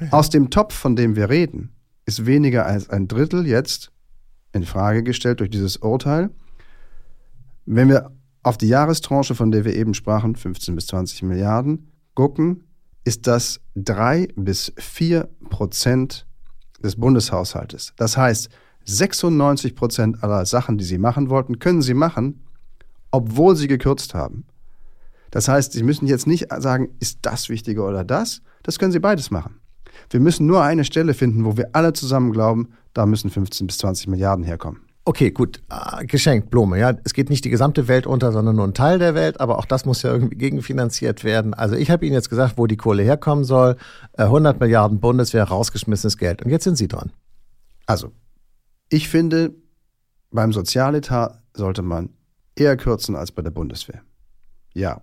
Ja. 0.00 0.08
Aus 0.12 0.28
dem 0.28 0.50
Topf, 0.50 0.74
von 0.74 0.96
dem 0.96 1.14
wir 1.14 1.30
reden, 1.30 1.70
ist 2.04 2.26
weniger 2.26 2.66
als 2.66 2.90
ein 2.90 3.06
Drittel 3.06 3.46
jetzt 3.46 3.92
in 4.52 4.64
Frage 4.64 5.02
gestellt 5.02 5.40
durch 5.40 5.50
dieses 5.50 5.76
Urteil. 5.76 6.30
Wenn 7.64 7.88
wir 7.88 8.10
auf 8.46 8.56
die 8.56 8.68
Jahrestranche, 8.68 9.34
von 9.34 9.50
der 9.50 9.64
wir 9.64 9.74
eben 9.74 9.92
sprachen, 9.92 10.36
15 10.36 10.76
bis 10.76 10.86
20 10.86 11.24
Milliarden, 11.24 11.90
gucken, 12.14 12.62
ist 13.02 13.26
das 13.26 13.60
drei 13.74 14.28
bis 14.36 14.72
vier 14.76 15.28
Prozent 15.50 16.28
des 16.80 16.94
Bundeshaushaltes. 16.94 17.92
Das 17.96 18.16
heißt, 18.16 18.48
96 18.84 19.74
Prozent 19.74 20.22
aller 20.22 20.46
Sachen, 20.46 20.78
die 20.78 20.84
sie 20.84 20.98
machen 20.98 21.28
wollten, 21.28 21.58
können 21.58 21.82
sie 21.82 21.94
machen, 21.94 22.44
obwohl 23.10 23.56
sie 23.56 23.66
gekürzt 23.66 24.14
haben. 24.14 24.44
Das 25.32 25.48
heißt, 25.48 25.72
sie 25.72 25.82
müssen 25.82 26.06
jetzt 26.06 26.28
nicht 26.28 26.46
sagen, 26.56 26.90
ist 27.00 27.18
das 27.22 27.48
wichtiger 27.48 27.84
oder 27.84 28.04
das? 28.04 28.42
Das 28.62 28.78
können 28.78 28.92
sie 28.92 29.00
beides 29.00 29.32
machen. 29.32 29.60
Wir 30.08 30.20
müssen 30.20 30.46
nur 30.46 30.62
eine 30.62 30.84
Stelle 30.84 31.14
finden, 31.14 31.44
wo 31.44 31.56
wir 31.56 31.70
alle 31.72 31.94
zusammen 31.94 32.30
glauben, 32.30 32.68
da 32.94 33.06
müssen 33.06 33.28
15 33.28 33.66
bis 33.66 33.78
20 33.78 34.06
Milliarden 34.06 34.44
herkommen. 34.44 34.85
Okay, 35.08 35.30
gut, 35.30 35.62
äh, 35.70 36.04
geschenkt, 36.04 36.50
Blume, 36.50 36.80
ja. 36.80 36.92
Es 37.04 37.14
geht 37.14 37.30
nicht 37.30 37.44
die 37.44 37.48
gesamte 37.48 37.86
Welt 37.86 38.08
unter, 38.08 38.32
sondern 38.32 38.56
nur 38.56 38.66
ein 38.66 38.74
Teil 38.74 38.98
der 38.98 39.14
Welt, 39.14 39.40
aber 39.40 39.56
auch 39.56 39.64
das 39.64 39.84
muss 39.84 40.02
ja 40.02 40.12
irgendwie 40.12 40.36
gegenfinanziert 40.36 41.22
werden. 41.22 41.54
Also 41.54 41.76
ich 41.76 41.92
habe 41.92 42.04
Ihnen 42.04 42.14
jetzt 42.14 42.28
gesagt, 42.28 42.58
wo 42.58 42.66
die 42.66 42.76
Kohle 42.76 43.04
herkommen 43.04 43.44
soll. 43.44 43.76
100 44.16 44.56
äh, 44.56 44.58
Milliarden 44.58 44.98
Bundeswehr, 44.98 45.44
rausgeschmissenes 45.44 46.18
Geld. 46.18 46.42
Und 46.42 46.50
jetzt 46.50 46.64
sind 46.64 46.76
Sie 46.76 46.88
dran. 46.88 47.12
Also, 47.86 48.10
ich 48.88 49.08
finde, 49.08 49.54
beim 50.32 50.52
Sozialetat 50.52 51.40
sollte 51.54 51.82
man 51.82 52.10
eher 52.56 52.76
kürzen 52.76 53.14
als 53.14 53.30
bei 53.30 53.42
der 53.42 53.52
Bundeswehr. 53.52 54.02
Ja. 54.74 55.02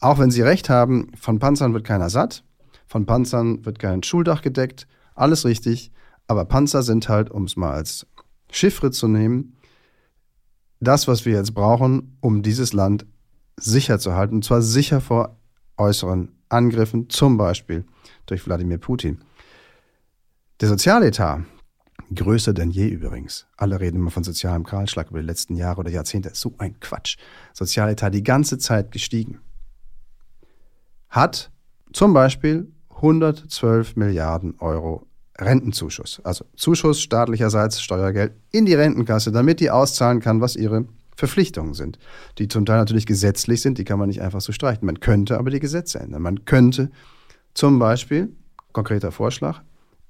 Auch 0.00 0.18
wenn 0.18 0.30
Sie 0.30 0.40
recht 0.40 0.70
haben, 0.70 1.12
von 1.20 1.38
Panzern 1.38 1.74
wird 1.74 1.84
keiner 1.84 2.08
satt, 2.08 2.44
von 2.86 3.04
Panzern 3.04 3.66
wird 3.66 3.78
kein 3.78 4.02
Schuldach 4.02 4.40
gedeckt, 4.40 4.86
alles 5.14 5.44
richtig, 5.44 5.92
aber 6.28 6.46
Panzer 6.46 6.82
sind 6.82 7.10
halt, 7.10 7.30
um 7.30 7.44
es 7.44 7.56
mal 7.56 7.74
als 7.74 8.06
Chiffre 8.54 8.90
zu 8.90 9.08
nehmen, 9.08 9.56
das, 10.80 11.08
was 11.08 11.24
wir 11.24 11.32
jetzt 11.34 11.54
brauchen, 11.54 12.16
um 12.20 12.42
dieses 12.42 12.72
Land 12.72 13.06
sicher 13.56 13.98
zu 13.98 14.14
halten, 14.14 14.36
und 14.36 14.44
zwar 14.44 14.62
sicher 14.62 15.00
vor 15.00 15.36
äußeren 15.76 16.32
Angriffen, 16.48 17.08
zum 17.10 17.36
Beispiel 17.36 17.84
durch 18.26 18.46
Wladimir 18.46 18.78
Putin. 18.78 19.24
Der 20.60 20.68
Sozialetat, 20.68 21.42
größer 22.14 22.52
denn 22.52 22.70
je 22.70 22.86
übrigens. 22.86 23.46
Alle 23.56 23.80
reden 23.80 23.96
immer 23.96 24.10
von 24.10 24.24
sozialem 24.24 24.64
Kahlschlag 24.64 25.10
über 25.10 25.20
die 25.20 25.26
letzten 25.26 25.56
Jahre 25.56 25.80
oder 25.80 25.90
Jahrzehnte. 25.90 26.30
So 26.34 26.54
ein 26.58 26.78
Quatsch. 26.78 27.16
Sozialetat 27.52 28.14
die 28.14 28.22
ganze 28.22 28.58
Zeit 28.58 28.92
gestiegen. 28.92 29.40
Hat 31.08 31.50
zum 31.92 32.12
Beispiel 32.12 32.72
112 32.90 33.96
Milliarden 33.96 34.58
Euro 34.60 35.06
Rentenzuschuss. 35.38 36.20
Also 36.24 36.44
Zuschuss 36.56 37.00
staatlicherseits 37.00 37.80
Steuergeld 37.80 38.32
in 38.50 38.66
die 38.66 38.74
Rentenkasse, 38.74 39.32
damit 39.32 39.60
die 39.60 39.70
auszahlen 39.70 40.20
kann, 40.20 40.40
was 40.40 40.56
ihre 40.56 40.86
Verpflichtungen 41.16 41.74
sind, 41.74 41.98
die 42.38 42.48
zum 42.48 42.66
Teil 42.66 42.78
natürlich 42.78 43.06
gesetzlich 43.06 43.60
sind, 43.60 43.78
die 43.78 43.84
kann 43.84 43.98
man 43.98 44.08
nicht 44.08 44.22
einfach 44.22 44.40
so 44.40 44.52
streichen. 44.52 44.86
Man 44.86 45.00
könnte 45.00 45.38
aber 45.38 45.50
die 45.50 45.60
Gesetze 45.60 46.00
ändern. 46.00 46.22
Man 46.22 46.44
könnte 46.44 46.90
zum 47.54 47.78
Beispiel, 47.78 48.30
konkreter 48.72 49.12
Vorschlag, 49.12 49.62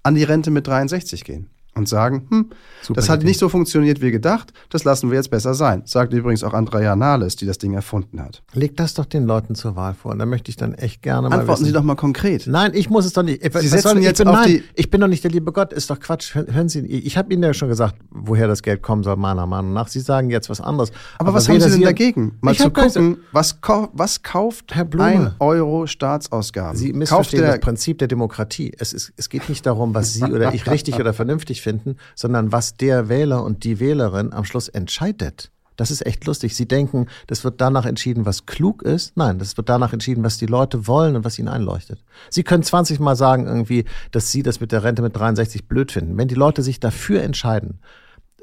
an 0.03 0.15
die 0.15 0.25
Rente 0.25 0.51
mit 0.51 0.67
63 0.67 1.25
gehen 1.25 1.51
und 1.75 1.89
sagen, 1.89 2.27
hm, 2.31 2.51
Super 2.83 3.01
das 3.01 3.09
hat 3.09 3.21
Idee. 3.21 3.29
nicht 3.29 3.41
so 3.41 3.49
funktioniert 3.49 4.01
wie 4.01 4.11
gedacht, 4.11 4.53
das 4.71 4.85
lassen 4.85 5.11
wir 5.11 5.17
jetzt 5.17 5.31
besser 5.31 5.55
sein. 5.55 5.83
Sagt 5.87 6.13
übrigens 6.13 6.45
auch 6.45 6.55
Andrea 6.55 6.97
Nahles, 6.97 7.37
die 7.37 7.47
das 7.47 7.59
Ding 7.59 7.75
erfunden 7.75 8.21
hat. 8.21 8.43
Leg 8.53 8.77
das 8.77 8.95
doch 8.95 9.07
den 9.07 9.25
Leuten 9.25 9.55
zur 9.55 9.77
Wahl 9.77 9.95
vor 9.95 10.13
und 10.13 10.19
da 10.19 10.27
möchte 10.27 10.51
ich 10.51 10.57
dann 10.57 10.75
echt 10.75 11.03
gerne 11.03 11.29
mal 11.29 11.41
Antworten 11.41 11.61
wissen. 11.61 11.65
Sie 11.67 11.73
doch 11.73 11.83
mal 11.83 11.97
konkret. 11.97 12.47
Nein, 12.47 12.73
ich 12.75 12.91
muss 12.91 13.05
es 13.05 13.13
doch 13.13 13.23
nicht. 13.23 13.43
Sie 13.43 13.69
setzen 13.69 14.03
jetzt 14.03 14.19
bin, 14.19 14.29
auf 14.29 14.35
nein, 14.35 14.49
die 14.49 14.65
ich 14.75 14.91
bin 14.91 15.01
doch 15.01 15.09
nicht 15.09 15.25
der 15.25 15.31
liebe 15.31 15.53
Gott, 15.53 15.73
ist 15.73 15.91
doch 15.91 15.99
Quatsch. 15.99 16.35
Hören 16.35 16.69
Sie, 16.69 16.81
ich 16.81 17.17
habe 17.17 17.33
Ihnen 17.33 17.43
ja 17.43 17.55
schon 17.55 17.69
gesagt, 17.69 17.97
woher 18.11 18.47
das 18.47 18.63
Geld 18.63 18.83
kommen 18.83 19.03
soll, 19.03 19.17
meiner 19.17 19.47
Meinung 19.47 19.73
nach. 19.73 19.89
Sie 19.89 20.01
sagen 20.01 20.31
jetzt 20.31 20.51
was 20.51 20.61
anderes. 20.61 20.91
Aber, 21.19 21.29
Aber 21.29 21.39
was 21.39 21.49
haben 21.49 21.61
Sie 21.61 21.71
denn 21.71 21.83
dagegen? 21.83 22.39
Mal 22.41 22.55
zu 22.55 22.71
gucken, 22.71 23.19
was, 23.33 23.59
was 23.93 24.23
kauft 24.23 24.75
ein 24.77 25.35
Euro 25.41 25.87
Staatsausgaben? 25.87 26.77
Sie 26.77 26.93
missverstehen 26.93 27.43
das 27.43 27.61
Prinzip 27.61 27.99
der 27.99 28.09
Demokratie. 28.09 28.73
Es, 28.79 28.93
ist, 28.93 29.13
es 29.17 29.29
geht 29.29 29.49
nicht 29.49 29.67
darum, 29.67 29.95
was 29.95 30.15
Sie 30.15 30.23
oder 30.33 30.55
ich 30.55 30.71
richtig 30.71 31.01
oder 31.01 31.13
vernünftig 31.13 31.63
finden, 31.65 31.97
sondern 32.15 32.53
was 32.53 32.77
der 32.77 33.09
Wähler 33.09 33.43
und 33.43 33.65
die 33.65 33.81
Wählerin 33.81 34.33
am 34.33 34.45
Schluss 34.45 34.69
entscheidet. 34.69 35.51
Das 35.77 35.91
ist 35.91 36.07
echt 36.07 36.25
lustig. 36.25 36.55
Sie 36.55 36.69
denken, 36.69 37.07
das 37.27 37.43
wird 37.43 37.61
danach 37.61 37.85
entschieden, 37.85 38.27
was 38.27 38.47
klug 38.47 38.83
ist. 38.83 39.17
Nein, 39.17 39.39
das 39.39 39.57
wird 39.57 39.69
danach 39.69 39.93
entschieden, 39.93 40.23
was 40.23 40.39
die 40.39 40.47
Leute 40.47 40.87
wollen 40.87 41.17
und 41.17 41.25
was 41.25 41.39
ihnen 41.39 41.49
einleuchtet. 41.49 42.05
Sie 42.31 42.45
können 42.45 42.63
20 42.63 43.01
Mal 43.01 43.17
sagen 43.17 43.47
irgendwie, 43.47 43.85
dass 44.13 44.31
Sie 44.31 44.43
das 44.45 44.61
mit 44.61 44.71
der 44.71 44.85
Rente 44.85 45.03
mit 45.03 45.17
63 45.17 45.67
blöd 45.67 45.91
finden. 45.91 46.17
Wenn 46.17 46.29
die 46.29 46.37
Leute 46.37 46.63
sich 46.63 46.79
dafür 46.79 47.23
entscheiden, 47.23 47.81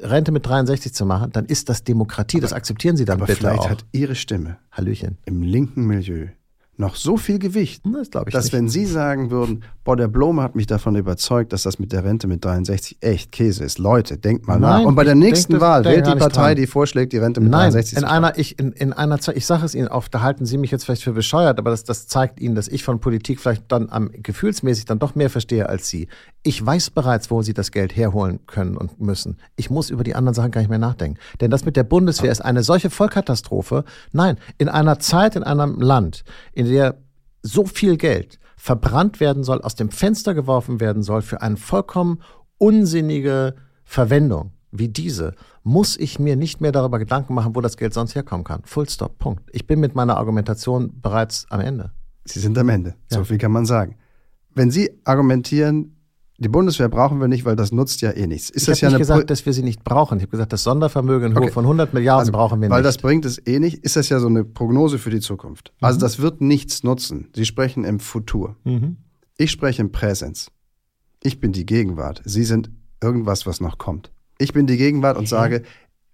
Rente 0.02 0.32
mit 0.32 0.46
63 0.46 0.94
zu 0.94 1.06
machen, 1.06 1.32
dann 1.32 1.46
ist 1.46 1.70
das 1.70 1.84
Demokratie. 1.84 2.38
Aber, 2.38 2.42
das 2.42 2.54
akzeptieren 2.54 2.98
Sie 2.98 3.06
dann 3.06 3.20
aber 3.20 3.28
bitte 3.28 3.40
vielleicht 3.40 3.60
auch. 3.62 3.70
hat 3.70 3.86
Ihre 3.92 4.16
Stimme 4.16 4.58
Hallöchen. 4.72 5.18
im 5.26 5.42
linken 5.42 5.86
Milieu 5.86 6.28
noch 6.82 6.96
so 6.96 7.16
viel 7.16 7.40
Gewicht, 7.40 7.84
das 7.86 8.10
ich 8.28 8.34
dass 8.34 8.46
nicht. 8.46 8.54
wenn 8.54 8.68
Sie 8.68 8.86
sagen 8.86 9.32
würden, 9.32 9.64
boah, 9.86 9.96
der 9.96 10.10
Blome 10.10 10.42
hat 10.42 10.56
mich 10.56 10.68
davon 10.68 10.96
überzeugt, 10.98 11.54
dass 11.54 11.64
das 11.64 11.80
mit 11.80 11.94
der 11.94 12.04
Rente 12.04 12.28
mit 12.28 12.44
63 12.44 12.98
echt 13.00 13.32
Käse 13.32 13.64
ist. 13.64 13.80
Leute, 13.80 14.18
denkt 14.18 14.48
mal 14.48 14.60
Nein, 14.60 14.82
nach. 14.82 14.88
Und 14.88 14.96
bei 14.96 15.06
der 15.06 15.16
nächsten 15.16 15.54
denk, 15.54 15.62
Wahl 15.62 15.86
wählt 15.86 16.06
die 16.06 16.16
Partei, 16.16 16.56
die 16.56 16.68
vorschlägt, 16.68 17.14
die 17.14 17.18
Rente 17.20 17.40
mit 17.40 17.52
Nein, 17.52 17.72
63 17.72 18.00
in 18.00 18.04
einer, 18.04 18.38
ich, 18.38 18.60
in, 18.60 18.74
in 18.74 18.92
einer 18.92 19.20
Zeit, 19.20 19.38
ich 19.38 19.46
sage 19.46 19.64
es 19.64 19.74
Ihnen 19.74 19.88
oft, 19.88 20.14
da 20.14 20.22
halten 20.22 20.46
Sie 20.46 20.58
mich 20.58 20.72
jetzt 20.72 20.84
vielleicht 20.84 21.04
für 21.04 21.14
bescheuert, 21.14 21.58
aber 21.58 21.70
das, 21.70 21.86
das 21.86 22.08
zeigt 22.08 22.42
Ihnen, 22.42 22.56
dass 22.56 22.68
ich 22.68 22.84
von 22.84 23.00
Politik 23.00 23.40
vielleicht 23.40 23.72
dann 23.72 23.90
am 23.90 24.12
gefühlsmäßig 24.12 24.86
dann 24.86 25.00
doch 25.00 25.16
mehr 25.16 25.30
verstehe 25.30 25.70
als 25.70 25.88
Sie. 25.88 26.08
Ich 26.44 26.66
weiß 26.66 26.90
bereits, 26.90 27.30
wo 27.30 27.44
Sie 27.44 27.54
das 27.54 27.72
Geld 27.72 27.96
herholen 27.96 28.40
können 28.48 28.76
und 28.76 29.00
müssen. 29.00 29.38
Ich 29.56 29.70
muss 29.70 29.92
über 29.92 30.04
die 30.04 30.16
anderen 30.16 30.34
Sachen 30.34 30.52
gar 30.52 30.62
nicht 30.62 30.70
mehr 30.70 30.80
nachdenken. 30.80 31.20
Denn 31.40 31.52
das 31.52 31.64
mit 31.64 31.78
der 31.78 31.84
Bundeswehr 31.84 32.32
ist 32.32 32.42
eine 32.42 32.64
solche 32.64 32.90
Vollkatastrophe. 32.90 33.84
Nein, 34.12 34.38
in 34.58 34.68
einer 34.68 34.98
Zeit, 34.98 35.36
in 35.36 35.44
einem 35.44 35.80
Land, 35.80 36.24
in 36.54 36.66
der 36.72 36.98
so 37.44 37.66
viel 37.66 37.98
Geld 37.98 38.40
verbrannt 38.58 39.20
werden 39.20 39.44
soll, 39.44 39.62
aus 39.62 39.76
dem 39.76 39.90
Fenster 39.90 40.34
geworfen 40.34 40.80
werden 40.80 41.04
soll 41.04 41.22
für 41.22 41.42
eine 41.42 41.58
vollkommen 41.58 42.22
unsinnige 42.58 43.56
Verwendung 43.84 44.54
wie 44.72 44.88
diese, 44.88 45.36
muss 45.64 45.98
ich 45.98 46.18
mir 46.18 46.36
nicht 46.36 46.62
mehr 46.62 46.72
darüber 46.72 46.98
Gedanken 46.98 47.34
machen, 47.34 47.56
wo 47.56 47.62
das 47.62 47.78
Geld 47.78 47.94
sonst 47.94 48.16
herkommen 48.16 48.44
kann. 48.44 48.62
Full 48.64 48.90
stop, 48.90 49.18
Punkt. 49.20 49.44
Ich 49.52 49.68
bin 49.68 49.80
mit 49.80 49.96
meiner 49.96 50.18
Argumentation 50.18 51.02
bereits 51.02 51.46
am 51.50 51.60
Ende. 51.60 51.92
Sie 52.26 52.40
sind 52.40 52.58
am 52.58 52.70
Ende. 52.70 52.96
Ja. 53.12 53.18
So 53.18 53.24
viel 53.26 53.38
kann 53.38 53.52
man 53.52 53.66
sagen. 53.66 53.98
Wenn 54.54 54.72
Sie 54.72 54.90
argumentieren, 55.04 55.98
die 56.42 56.50
Bundeswehr 56.50 56.90
brauchen 56.90 57.22
wir 57.22 57.28
nicht, 57.28 57.46
weil 57.46 57.56
das 57.56 57.72
nutzt 57.72 58.02
ja 58.02 58.10
eh 58.12 58.26
nichts. 58.26 58.50
Ist 58.50 58.68
ich 58.68 58.70
habe 58.70 58.80
ja 58.80 58.90
nicht 58.90 58.98
gesagt, 58.98 59.30
dass 59.30 59.46
wir 59.46 59.54
sie 59.54 59.62
nicht 59.62 59.84
brauchen. 59.84 60.18
Ich 60.18 60.24
habe 60.24 60.32
gesagt, 60.32 60.52
das 60.52 60.64
Sondervermögen 60.64 61.32
in 61.32 61.38
okay. 61.38 61.46
Höhe 61.46 61.54
von 61.54 61.66
100 61.66 61.94
Milliarden 61.94 62.22
also, 62.22 62.32
brauchen 62.32 62.60
wir 62.60 62.68
nicht. 62.68 62.76
Weil 62.76 62.82
das 62.82 62.98
bringt 62.98 63.26
es 63.26 63.38
eh 63.46 63.60
nicht. 63.60 63.78
Ist 63.84 63.96
das 63.96 64.10
ja 64.10 64.20
so 64.20 64.26
eine 64.26 64.44
Prognose 64.44 64.98
für 64.98 65.12
die 65.12 65.20
Zukunft. 65.20 65.72
Also 65.82 65.98
mhm. 65.98 66.02
das 66.02 66.20
wird 66.20 66.42
nichts 66.42 66.84
nutzen. 66.84 67.30
Sie 67.36 67.46
sprechen 67.46 67.84
im 67.84 68.00
Futur. 68.00 68.56
Mhm. 68.64 68.98
Ich 69.38 69.52
spreche 69.52 69.84
im 69.84 69.92
Präsens. 69.92 70.52
Ich 71.22 71.40
bin 71.40 71.52
die 71.52 71.68
Gegenwart. 71.68 72.24
Sie 72.26 72.44
sind 72.44 72.72
irgendwas, 73.04 73.46
was 73.46 73.62
noch 73.62 73.78
kommt. 73.78 74.12
Ich 74.40 74.52
bin 74.52 74.66
die 74.66 74.78
Gegenwart 74.78 75.18
und 75.18 75.28
sage, 75.28 75.62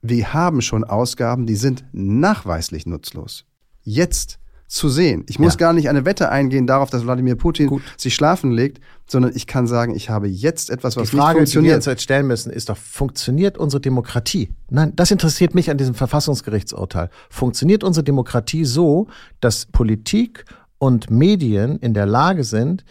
wir 0.01 0.33
haben 0.33 0.61
schon 0.61 0.83
Ausgaben, 0.83 1.45
die 1.45 1.55
sind 1.55 1.85
nachweislich 1.93 2.85
nutzlos. 2.85 3.45
Jetzt 3.81 4.39
zu 4.67 4.89
sehen. 4.89 5.23
Ich 5.29 5.39
muss 5.39 5.53
ja. 5.53 5.57
gar 5.57 5.73
nicht 5.73 5.89
eine 5.89 6.05
Wette 6.05 6.29
eingehen 6.29 6.67
darauf, 6.67 6.89
dass 6.89 7.05
Wladimir 7.05 7.35
Putin 7.35 7.67
Gut. 7.67 7.81
sich 7.95 8.13
schlafen 8.13 8.51
legt, 8.51 8.81
sondern 9.07 9.31
ich 9.33 9.47
kann 9.47 9.65
sagen, 9.65 9.95
ich 9.95 10.09
habe 10.09 10.27
jetzt 10.27 10.69
etwas, 10.69 10.97
was 10.97 11.09
die 11.09 11.15
Frage, 11.15 11.39
nicht 11.39 11.53
funktioniert. 11.53 11.69
Die 11.69 11.71
wir 11.71 11.75
uns 11.77 11.85
jetzt 11.85 12.03
stellen 12.03 12.27
müssen, 12.27 12.51
ist 12.51 12.67
doch, 12.69 12.77
funktioniert 12.77 13.57
unsere 13.57 13.79
Demokratie? 13.79 14.49
Nein, 14.69 14.91
das 14.95 15.11
interessiert 15.11 15.55
mich 15.55 15.71
an 15.71 15.77
diesem 15.77 15.95
Verfassungsgerichtsurteil. 15.95 17.09
Funktioniert 17.29 17.85
unsere 17.85 18.03
Demokratie 18.03 18.65
so, 18.65 19.07
dass 19.39 19.65
Politik 19.65 20.43
und 20.79 21.09
Medien 21.09 21.77
in 21.79 21.93
der 21.93 22.05
Lage 22.05 22.43
sind, 22.43 22.83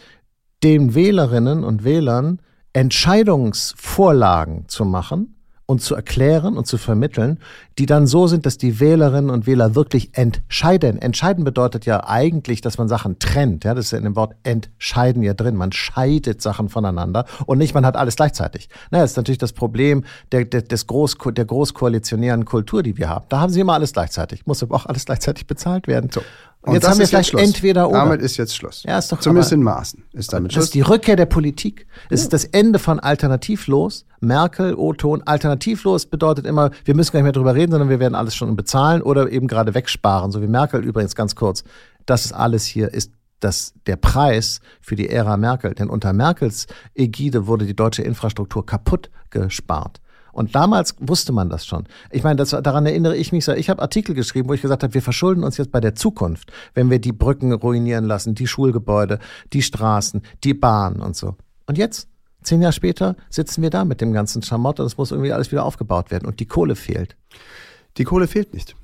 den 0.63 0.95
Wählerinnen 0.95 1.63
und 1.63 1.83
Wählern 1.83 2.41
Entscheidungsvorlagen 2.73 4.67
zu 4.67 4.83
machen, 4.83 5.36
und 5.67 5.81
zu 5.81 5.95
erklären 5.95 6.57
und 6.57 6.65
zu 6.65 6.77
vermitteln, 6.77 7.39
die 7.77 7.85
dann 7.85 8.07
so 8.07 8.25
sind, 8.25 8.45
dass 8.45 8.57
die 8.57 8.79
Wählerinnen 8.79 9.29
und 9.29 9.47
Wähler 9.47 9.75
wirklich 9.75 10.17
entscheiden. 10.17 10.97
Entscheiden 10.97 11.43
bedeutet 11.43 11.85
ja 11.85 12.07
eigentlich, 12.07 12.61
dass 12.61 12.77
man 12.77 12.87
Sachen 12.87 13.19
trennt. 13.19 13.65
Ja, 13.65 13.75
das 13.75 13.85
ist 13.85 13.91
ja 13.91 13.97
in 13.97 14.05
dem 14.05 14.15
Wort 14.15 14.33
entscheiden 14.43 15.23
ja 15.23 15.33
drin. 15.33 15.57
Man 15.57 15.73
scheidet 15.73 16.41
Sachen 16.41 16.69
voneinander 16.69 17.25
und 17.45 17.57
nicht, 17.57 17.73
man 17.73 17.85
hat 17.85 17.97
alles 17.97 18.15
gleichzeitig. 18.15 18.69
Naja, 18.91 19.03
das 19.03 19.11
ist 19.11 19.17
natürlich 19.17 19.39
das 19.39 19.51
Problem 19.51 20.05
der, 20.31 20.45
der, 20.45 20.61
des 20.61 20.87
Groß, 20.87 21.17
der 21.31 21.45
großkoalitionären 21.45 22.45
Kultur, 22.45 22.81
die 22.81 22.97
wir 22.97 23.09
haben. 23.09 23.25
Da 23.27 23.41
haben 23.41 23.51
sie 23.51 23.59
immer 23.59 23.73
alles 23.73 23.91
gleichzeitig. 23.91 24.45
Muss 24.45 24.63
aber 24.63 24.75
auch 24.75 24.85
alles 24.85 25.05
gleichzeitig 25.05 25.47
bezahlt 25.47 25.87
werden. 25.87 26.09
So. 26.09 26.21
Und 26.61 26.73
jetzt 26.73 26.87
haben 26.87 26.99
wir 26.99 27.07
vielleicht 27.07 27.33
entweder 27.33 27.89
oder. 27.89 27.99
Damit 27.99 28.21
ist 28.21 28.35
jetzt 28.37 28.55
Schluss. 28.55 28.83
Ja, 28.83 28.97
ist 28.97 29.11
doch 29.11 29.19
Zumindest 29.19 29.53
in 29.53 29.63
Maßen 29.63 30.03
ist 30.13 30.33
damit 30.33 30.51
Schluss. 30.51 30.63
Das 30.63 30.65
ist 30.65 30.73
die 30.73 30.81
Rückkehr 30.81 31.15
der 31.15 31.25
Politik. 31.25 31.87
Es 32.09 32.21
ist 32.21 32.33
das 32.33 32.43
Ende 32.43 32.79
von 32.79 32.99
Alternativlos. 32.99 34.05
Merkel, 34.19 34.75
O-Ton. 34.75 35.23
Alternativlos 35.23 36.07
bedeutet 36.07 36.45
immer, 36.45 36.71
wir 36.83 36.95
müssen 36.95 37.11
gar 37.13 37.19
nicht 37.19 37.25
mehr 37.25 37.31
drüber 37.31 37.55
reden, 37.55 37.71
sondern 37.71 37.89
wir 37.89 37.99
werden 37.99 38.15
alles 38.15 38.35
schon 38.35 38.55
bezahlen 38.55 39.01
oder 39.01 39.31
eben 39.31 39.47
gerade 39.47 39.75
wegsparen. 39.75 40.31
So 40.31 40.41
wie 40.41 40.47
Merkel 40.47 40.83
übrigens 40.83 41.15
ganz 41.15 41.35
kurz. 41.35 41.63
Das 42.05 42.25
ist 42.25 42.33
alles 42.33 42.65
hier 42.65 42.93
ist 42.93 43.11
das, 43.39 43.73
der 43.85 43.95
Preis 43.95 44.59
für 44.81 44.95
die 44.95 45.09
Ära 45.09 45.37
Merkel. 45.37 45.73
Denn 45.73 45.89
unter 45.89 46.11
Merkels 46.11 46.67
Ägide 46.95 47.47
wurde 47.47 47.65
die 47.65 47.75
deutsche 47.75 48.01
Infrastruktur 48.01 48.65
kaputt 48.65 49.09
gespart. 49.29 50.01
Und 50.37 50.53
damals 50.53 50.93
wusste 50.99 51.33
man 51.33 51.49
das 51.49 51.65
schon. 51.65 51.85
Ich 52.11 52.21
meine, 52.21 52.35
das, 52.35 52.51
daran 52.51 52.85
erinnere 52.85 53.17
ich 53.17 53.31
mich 53.31 53.43
so. 53.43 53.53
Ich 53.53 53.71
habe 53.71 53.81
Artikel 53.81 54.13
geschrieben, 54.13 54.47
wo 54.47 54.53
ich 54.53 54.61
gesagt 54.61 54.83
habe, 54.83 54.93
wir 54.93 55.01
verschulden 55.01 55.43
uns 55.43 55.57
jetzt 55.57 55.71
bei 55.71 55.79
der 55.79 55.95
Zukunft, 55.95 56.51
wenn 56.75 56.91
wir 56.91 56.99
die 56.99 57.11
Brücken 57.11 57.51
ruinieren 57.53 58.05
lassen, 58.05 58.35
die 58.35 58.45
Schulgebäude, 58.45 59.17
die 59.51 59.63
Straßen, 59.63 60.21
die 60.43 60.53
Bahnen 60.53 61.01
und 61.01 61.15
so. 61.15 61.37
Und 61.65 61.79
jetzt, 61.79 62.07
zehn 62.43 62.61
Jahre 62.61 62.73
später, 62.73 63.15
sitzen 63.31 63.63
wir 63.63 63.71
da 63.71 63.83
mit 63.83 63.99
dem 63.99 64.13
ganzen 64.13 64.43
Schamott 64.43 64.79
und 64.79 64.85
es 64.85 64.95
muss 64.95 65.09
irgendwie 65.09 65.33
alles 65.33 65.51
wieder 65.51 65.65
aufgebaut 65.65 66.11
werden. 66.11 66.27
Und 66.27 66.39
die 66.39 66.45
Kohle 66.45 66.75
fehlt. 66.75 67.17
Die 67.97 68.03
Kohle 68.03 68.27
fehlt 68.27 68.53
nicht. 68.53 68.75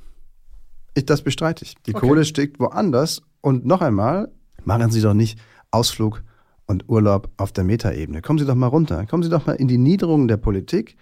Ich, 0.95 1.05
das 1.05 1.21
bestreite 1.21 1.65
ich. 1.65 1.75
Die 1.85 1.93
okay. 1.93 2.07
Kohle 2.07 2.25
steckt 2.25 2.59
woanders. 2.59 3.21
Und 3.41 3.63
noch 3.63 3.81
einmal, 3.81 4.31
machen 4.65 4.89
Sie 4.89 5.01
doch 5.01 5.13
nicht 5.13 5.37
Ausflug 5.69 6.23
und 6.65 6.89
Urlaub 6.89 7.29
auf 7.37 7.51
der 7.51 7.63
Metaebene. 7.63 8.23
Kommen 8.23 8.39
Sie 8.39 8.45
doch 8.45 8.55
mal 8.55 8.65
runter. 8.65 9.05
Kommen 9.05 9.21
Sie 9.21 9.29
doch 9.29 9.45
mal 9.45 9.53
in 9.53 9.67
die 9.67 9.77
Niederungen 9.77 10.27
der 10.27 10.37
Politik 10.37 10.97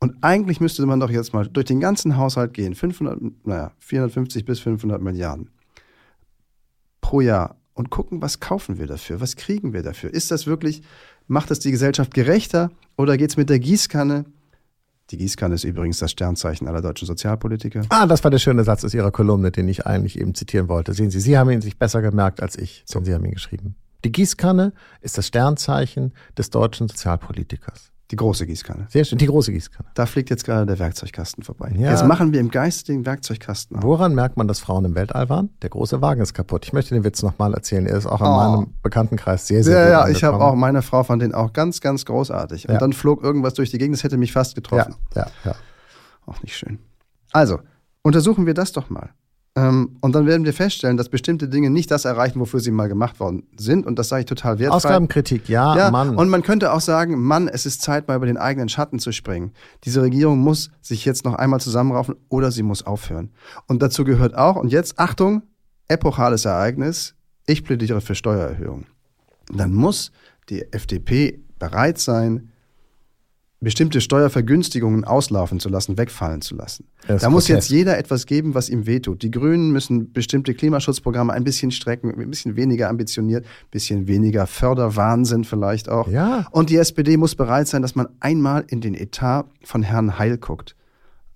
und 0.00 0.16
eigentlich 0.22 0.60
müsste 0.60 0.84
man 0.86 0.98
doch 0.98 1.10
jetzt 1.10 1.34
mal 1.34 1.46
durch 1.46 1.66
den 1.66 1.78
ganzen 1.78 2.16
Haushalt 2.16 2.54
gehen, 2.54 2.74
500, 2.74 3.20
naja, 3.44 3.72
450 3.78 4.44
bis 4.44 4.60
500 4.60 5.00
Milliarden 5.00 5.50
pro 7.00 7.20
Jahr 7.20 7.56
und 7.74 7.90
gucken, 7.90 8.22
was 8.22 8.40
kaufen 8.40 8.78
wir 8.78 8.86
dafür, 8.86 9.20
was 9.20 9.36
kriegen 9.36 9.72
wir 9.72 9.82
dafür. 9.82 10.12
Ist 10.12 10.30
das 10.30 10.46
wirklich, 10.46 10.82
macht 11.26 11.50
das 11.50 11.58
die 11.60 11.70
Gesellschaft 11.70 12.14
gerechter 12.14 12.70
oder 12.96 13.16
geht 13.16 13.30
es 13.30 13.36
mit 13.36 13.50
der 13.50 13.58
Gießkanne? 13.58 14.24
Die 15.10 15.18
Gießkanne 15.18 15.56
ist 15.56 15.64
übrigens 15.64 15.98
das 15.98 16.12
Sternzeichen 16.12 16.68
aller 16.68 16.82
deutschen 16.82 17.06
Sozialpolitiker. 17.06 17.82
Ah, 17.88 18.06
das 18.06 18.22
war 18.22 18.30
der 18.30 18.38
schöne 18.38 18.64
Satz 18.64 18.84
aus 18.84 18.94
Ihrer 18.94 19.10
Kolumne, 19.10 19.50
den 19.50 19.68
ich 19.68 19.86
eigentlich 19.86 20.18
eben 20.18 20.34
zitieren 20.34 20.68
wollte. 20.68 20.94
Sehen 20.94 21.10
Sie, 21.10 21.20
Sie 21.20 21.36
haben 21.36 21.50
ihn 21.50 21.60
sich 21.60 21.78
besser 21.78 22.00
gemerkt 22.00 22.40
als 22.40 22.56
ich, 22.56 22.84
so. 22.86 23.02
Sie 23.02 23.12
haben 23.12 23.24
ihn 23.24 23.32
geschrieben. 23.32 23.74
Die 24.04 24.12
Gießkanne 24.12 24.72
ist 25.00 25.18
das 25.18 25.26
Sternzeichen 25.26 26.12
des 26.38 26.50
deutschen 26.50 26.88
Sozialpolitikers. 26.88 27.90
Die 28.10 28.16
große 28.16 28.44
Gießkanne. 28.46 28.86
Sehr 28.88 29.04
schön, 29.04 29.18
die 29.18 29.26
große 29.26 29.52
Gießkanne. 29.52 29.88
Da 29.94 30.04
fliegt 30.04 30.30
jetzt 30.30 30.44
gerade 30.44 30.66
der 30.66 30.78
Werkzeugkasten 30.80 31.44
vorbei. 31.44 31.72
Ja. 31.76 31.90
Jetzt 31.92 32.04
machen 32.04 32.32
wir 32.32 32.40
im 32.40 32.50
Geiste 32.50 32.92
den 32.92 33.06
Werkzeugkasten 33.06 33.76
auf. 33.76 33.82
Woran 33.84 34.14
merkt 34.16 34.36
man, 34.36 34.48
dass 34.48 34.58
Frauen 34.58 34.84
im 34.84 34.94
Weltall 34.96 35.28
waren? 35.28 35.50
Der 35.62 35.70
große 35.70 36.02
Wagen 36.02 36.20
ist 36.20 36.34
kaputt. 36.34 36.64
Ich 36.66 36.72
möchte 36.72 36.92
den 36.94 37.04
Witz 37.04 37.22
nochmal 37.22 37.54
erzählen. 37.54 37.86
Er 37.86 37.96
ist 37.96 38.06
auch 38.06 38.20
in 38.20 38.26
Oh. 38.26 38.30
meinem 38.36 38.74
Bekanntenkreis 38.82 39.46
sehr, 39.46 39.62
sehr 39.62 39.88
Ja, 39.88 39.98
gut 40.00 40.08
ja, 40.12 40.16
ich 40.16 40.24
habe 40.24 40.40
auch, 40.40 40.54
meine 40.56 40.82
Frau 40.82 41.04
fand 41.04 41.22
den 41.22 41.34
auch 41.34 41.52
ganz, 41.52 41.80
ganz 41.80 42.04
großartig. 42.04 42.68
Und 42.68 42.74
Ja. 42.74 42.80
dann 42.80 42.92
flog 42.92 43.22
irgendwas 43.22 43.54
durch 43.54 43.70
die 43.70 43.78
Gegend, 43.78 43.96
das 43.96 44.02
hätte 44.02 44.16
mich 44.16 44.32
fast 44.32 44.52
Ja, 44.52 44.54
getroffen. 44.56 44.96
ja, 45.14 45.26
ja. 45.44 45.54
Auch 46.26 46.42
nicht 46.42 46.56
schön. 46.56 46.78
Also, 47.32 47.60
untersuchen 48.02 48.44
wir 48.46 48.54
das 48.54 48.72
doch 48.72 48.90
mal. 48.90 49.10
Ähm, 49.56 49.96
und 50.00 50.14
dann 50.14 50.26
werden 50.26 50.44
wir 50.44 50.52
feststellen, 50.52 50.96
dass 50.96 51.08
bestimmte 51.08 51.48
Dinge 51.48 51.70
nicht 51.70 51.90
das 51.90 52.04
erreichen, 52.04 52.38
wofür 52.38 52.60
sie 52.60 52.70
mal 52.70 52.88
gemacht 52.88 53.18
worden 53.18 53.48
sind. 53.58 53.84
Und 53.84 53.98
das 53.98 54.08
sage 54.08 54.20
ich 54.20 54.26
total 54.26 54.60
wertfrei. 54.60 54.76
Ausgabenkritik, 54.76 55.48
ja, 55.48 55.76
Ja, 55.76 55.90
Mann. 55.90 56.14
und 56.16 56.28
man 56.28 56.42
könnte 56.42 56.72
auch 56.72 56.80
sagen, 56.80 57.20
Mann, 57.20 57.48
es 57.48 57.66
ist 57.66 57.82
Zeit, 57.82 58.06
mal 58.06 58.14
über 58.16 58.26
den 58.26 58.36
eigenen 58.36 58.68
Schatten 58.68 59.00
zu 59.00 59.10
springen. 59.10 59.52
Diese 59.84 60.02
Regierung 60.02 60.38
muss 60.38 60.70
sich 60.80 61.04
jetzt 61.04 61.24
noch 61.24 61.34
einmal 61.34 61.60
zusammenraufen 61.60 62.14
oder 62.28 62.52
sie 62.52 62.62
muss 62.62 62.84
aufhören. 62.86 63.30
Und 63.66 63.82
dazu 63.82 64.04
gehört 64.04 64.36
auch, 64.36 64.54
und 64.54 64.70
jetzt 64.70 64.98
Achtung, 65.00 65.42
epochales 65.88 66.44
Ereignis, 66.44 67.16
ich 67.46 67.64
plädiere 67.64 68.00
für 68.00 68.14
Steuererhöhungen. 68.14 68.86
Dann 69.52 69.74
muss 69.74 70.12
die 70.48 70.62
FDP 70.72 71.40
bereit 71.58 71.98
sein, 71.98 72.49
bestimmte 73.60 74.00
Steuervergünstigungen 74.00 75.04
auslaufen 75.04 75.60
zu 75.60 75.68
lassen, 75.68 75.98
wegfallen 75.98 76.40
zu 76.40 76.54
lassen. 76.54 76.86
Das 77.06 77.22
Da 77.22 77.28
muss 77.28 77.46
jetzt 77.46 77.68
jeder 77.68 77.98
etwas 77.98 78.24
geben, 78.24 78.54
was 78.54 78.70
ihm 78.70 78.86
wehtut. 78.86 79.22
Die 79.22 79.30
Grünen 79.30 79.70
müssen 79.70 80.12
bestimmte 80.12 80.54
Klimaschutzprogramme 80.54 81.32
ein 81.32 81.44
bisschen 81.44 81.70
strecken, 81.70 82.10
ein 82.10 82.30
bisschen 82.30 82.56
weniger 82.56 82.88
ambitioniert, 82.88 83.44
ein 83.44 83.70
bisschen 83.70 84.08
weniger 84.08 84.46
Förderwahnsinn 84.46 85.44
vielleicht 85.44 85.90
auch. 85.90 86.08
Ja. 86.08 86.46
Und 86.52 86.70
die 86.70 86.76
SPD 86.76 87.18
muss 87.18 87.34
bereit 87.34 87.68
sein, 87.68 87.82
dass 87.82 87.94
man 87.94 88.08
einmal 88.18 88.64
in 88.68 88.80
den 88.80 88.94
Etat 88.94 89.44
von 89.62 89.82
Herrn 89.82 90.18
Heil 90.18 90.38
guckt, 90.38 90.74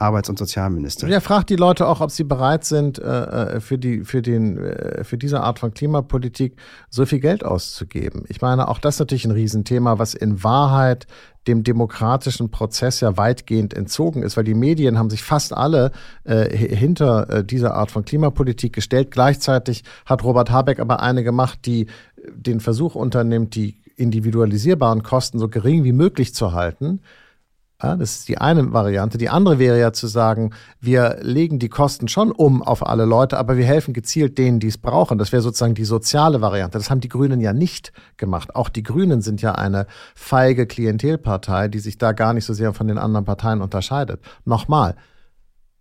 Arbeits- 0.05 0.29
und 0.29 0.39
Sozialminister. 0.39 1.09
Ja, 1.09 1.21
fragt 1.21 1.49
die 1.51 1.57
Leute 1.57 1.87
auch, 1.89 2.01
ob 2.01 2.11
sie 2.11 2.25
bereit 2.25 2.65
sind, 2.65 2.99
äh, 2.99 3.57
äh, 3.57 3.61
für, 3.61 3.79
die, 3.79 4.05
für, 4.05 4.23
den, 4.23 4.59
äh, 4.59 5.03
für 5.05 5.19
diese 5.19 5.41
Art 5.41 5.59
von 5.59 5.73
Klimapolitik 5.73 6.57
so 6.91 7.07
viel 7.07 7.21
Geld 7.21 7.45
auszugeben. 7.45 8.25
Ich 8.29 8.41
meine, 8.41 8.69
auch 8.69 8.79
das 8.79 8.97
ist 8.97 9.01
natürlich 9.01 9.25
ein 9.25 9.31
Riesenthema, 9.33 9.99
was 9.99 10.15
in 10.15 10.45
Wahrheit 10.45 11.07
dem 11.47 11.63
demokratischen 11.63 12.51
Prozess 12.51 13.01
ja 13.01 13.17
weitgehend 13.17 13.75
entzogen 13.75 14.23
ist, 14.23 14.37
weil 14.37 14.45
die 14.45 14.55
Medien 14.55 14.99
haben 14.99 15.11
sich 15.11 15.23
fast 15.23 15.55
alle 15.55 15.91
äh, 16.25 16.49
hi- 16.57 16.75
hinter 16.75 17.29
äh, 17.29 17.45
dieser 17.45 17.75
Art 17.75 17.91
von 17.91 18.05
Klimapolitik 18.05 18.73
gestellt. 18.73 19.11
Gleichzeitig 19.11 19.85
hat 20.07 20.25
Robert 20.25 20.51
Habeck 20.51 20.81
aber 20.81 21.01
eine 21.01 21.23
gemacht, 21.23 21.61
die 21.67 21.87
den 22.35 22.61
Versuch 22.61 22.95
unternimmt, 22.95 23.55
die 23.55 23.77
individualisierbaren 23.97 25.03
Kosten 25.03 25.39
so 25.39 25.49
gering 25.49 25.85
wie 25.85 25.93
möglich 25.93 26.35
zu 26.35 26.53
halten. 26.53 27.01
Ja, 27.85 27.97
das 27.97 28.17
ist 28.17 28.29
die 28.29 28.39
eine 28.39 28.73
Variante. 28.73 29.19
Die 29.19 29.29
andere 29.29 29.59
wäre 29.59 29.79
ja 29.79 29.93
zu 29.93 30.07
sagen, 30.07 30.55
wir 30.81 31.19
legen 31.21 31.59
die 31.59 31.69
Kosten 31.69 32.09
schon 32.09 32.33
um 32.33 32.63
auf 32.63 32.87
alle 32.87 33.05
Leute, 33.05 33.37
aber 33.37 33.59
wir 33.59 33.67
helfen 33.67 33.93
gezielt 33.93 34.39
denen, 34.39 34.59
die 34.59 34.69
es 34.69 34.79
brauchen. 34.79 35.19
Das 35.19 35.33
wäre 35.33 35.43
sozusagen 35.43 35.75
die 35.75 35.85
soziale 35.85 36.41
Variante. 36.41 36.79
Das 36.79 36.89
haben 36.89 37.03
die 37.03 37.11
Grünen 37.11 37.43
ja 37.43 37.53
nicht 37.53 37.93
gemacht. 38.17 38.57
Auch 38.57 38.71
die 38.71 38.83
Grünen 38.83 39.21
sind 39.21 39.43
ja 39.43 39.53
eine 39.53 39.87
feige 40.15 40.67
Klientelpartei, 40.67 41.69
die 41.69 41.79
sich 41.79 41.99
da 41.99 42.13
gar 42.13 42.33
nicht 42.33 42.47
so 42.47 42.55
sehr 42.55 42.73
von 42.73 42.89
den 42.89 42.97
anderen 42.97 43.27
Parteien 43.27 43.61
unterscheidet. 43.61 44.21
Nochmal, 44.47 44.97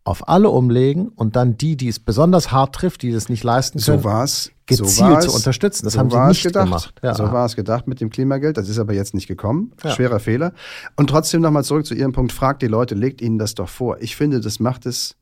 auf 0.06 0.28
alle 0.28 0.50
umlegen 0.50 1.08
und 1.10 1.36
dann 1.36 1.56
die, 1.58 1.78
die 1.78 1.88
es 1.88 2.00
besonders 2.00 2.52
hart 2.52 2.76
trifft, 2.76 3.04
die 3.04 3.12
das 3.12 3.30
nicht 3.30 3.44
leisten 3.44 3.80
können, 3.80 4.00
So 4.00 4.04
war 4.04 4.24
es. 4.26 4.52
gezielt 4.66 5.22
so 5.24 5.30
zu 5.30 5.36
unterstützen. 5.36 5.86
Das 5.86 5.94
so 5.94 6.00
haben 6.00 6.10
sie 6.12 6.18
nicht 6.28 6.44
gedacht. 6.44 6.66
gemacht. 6.66 6.96
Ja. 7.02 7.16
So 7.16 7.32
war 7.32 7.46
es 7.46 7.56
gedacht 7.56 7.88
mit 7.88 8.02
dem 8.02 8.10
Klimageld. 8.10 8.58
Das 8.58 8.68
ist 8.68 8.80
aber 8.80 8.94
jetzt 8.94 9.13
nicht 9.13 9.28
gekommen. 9.28 9.72
Ja. 9.84 9.92
Schwerer 9.92 10.20
Fehler. 10.20 10.54
Und 10.98 11.10
trotzdem 11.10 11.42
nochmal 11.42 11.63
zurück 11.63 11.86
zu 11.86 11.94
Ihrem 11.96 12.12
Punkt. 12.12 12.34
Fragt 12.34 12.62
die 12.62 12.68
Leute, 12.68 12.96
legt 12.96 13.22
ihnen 13.22 13.38
das 13.38 13.56
doch 13.56 13.70
vor. 13.70 14.02
Ich 14.02 14.16
finde, 14.18 14.42
das 14.42 14.60
macht 14.60 14.86
es 14.86 15.16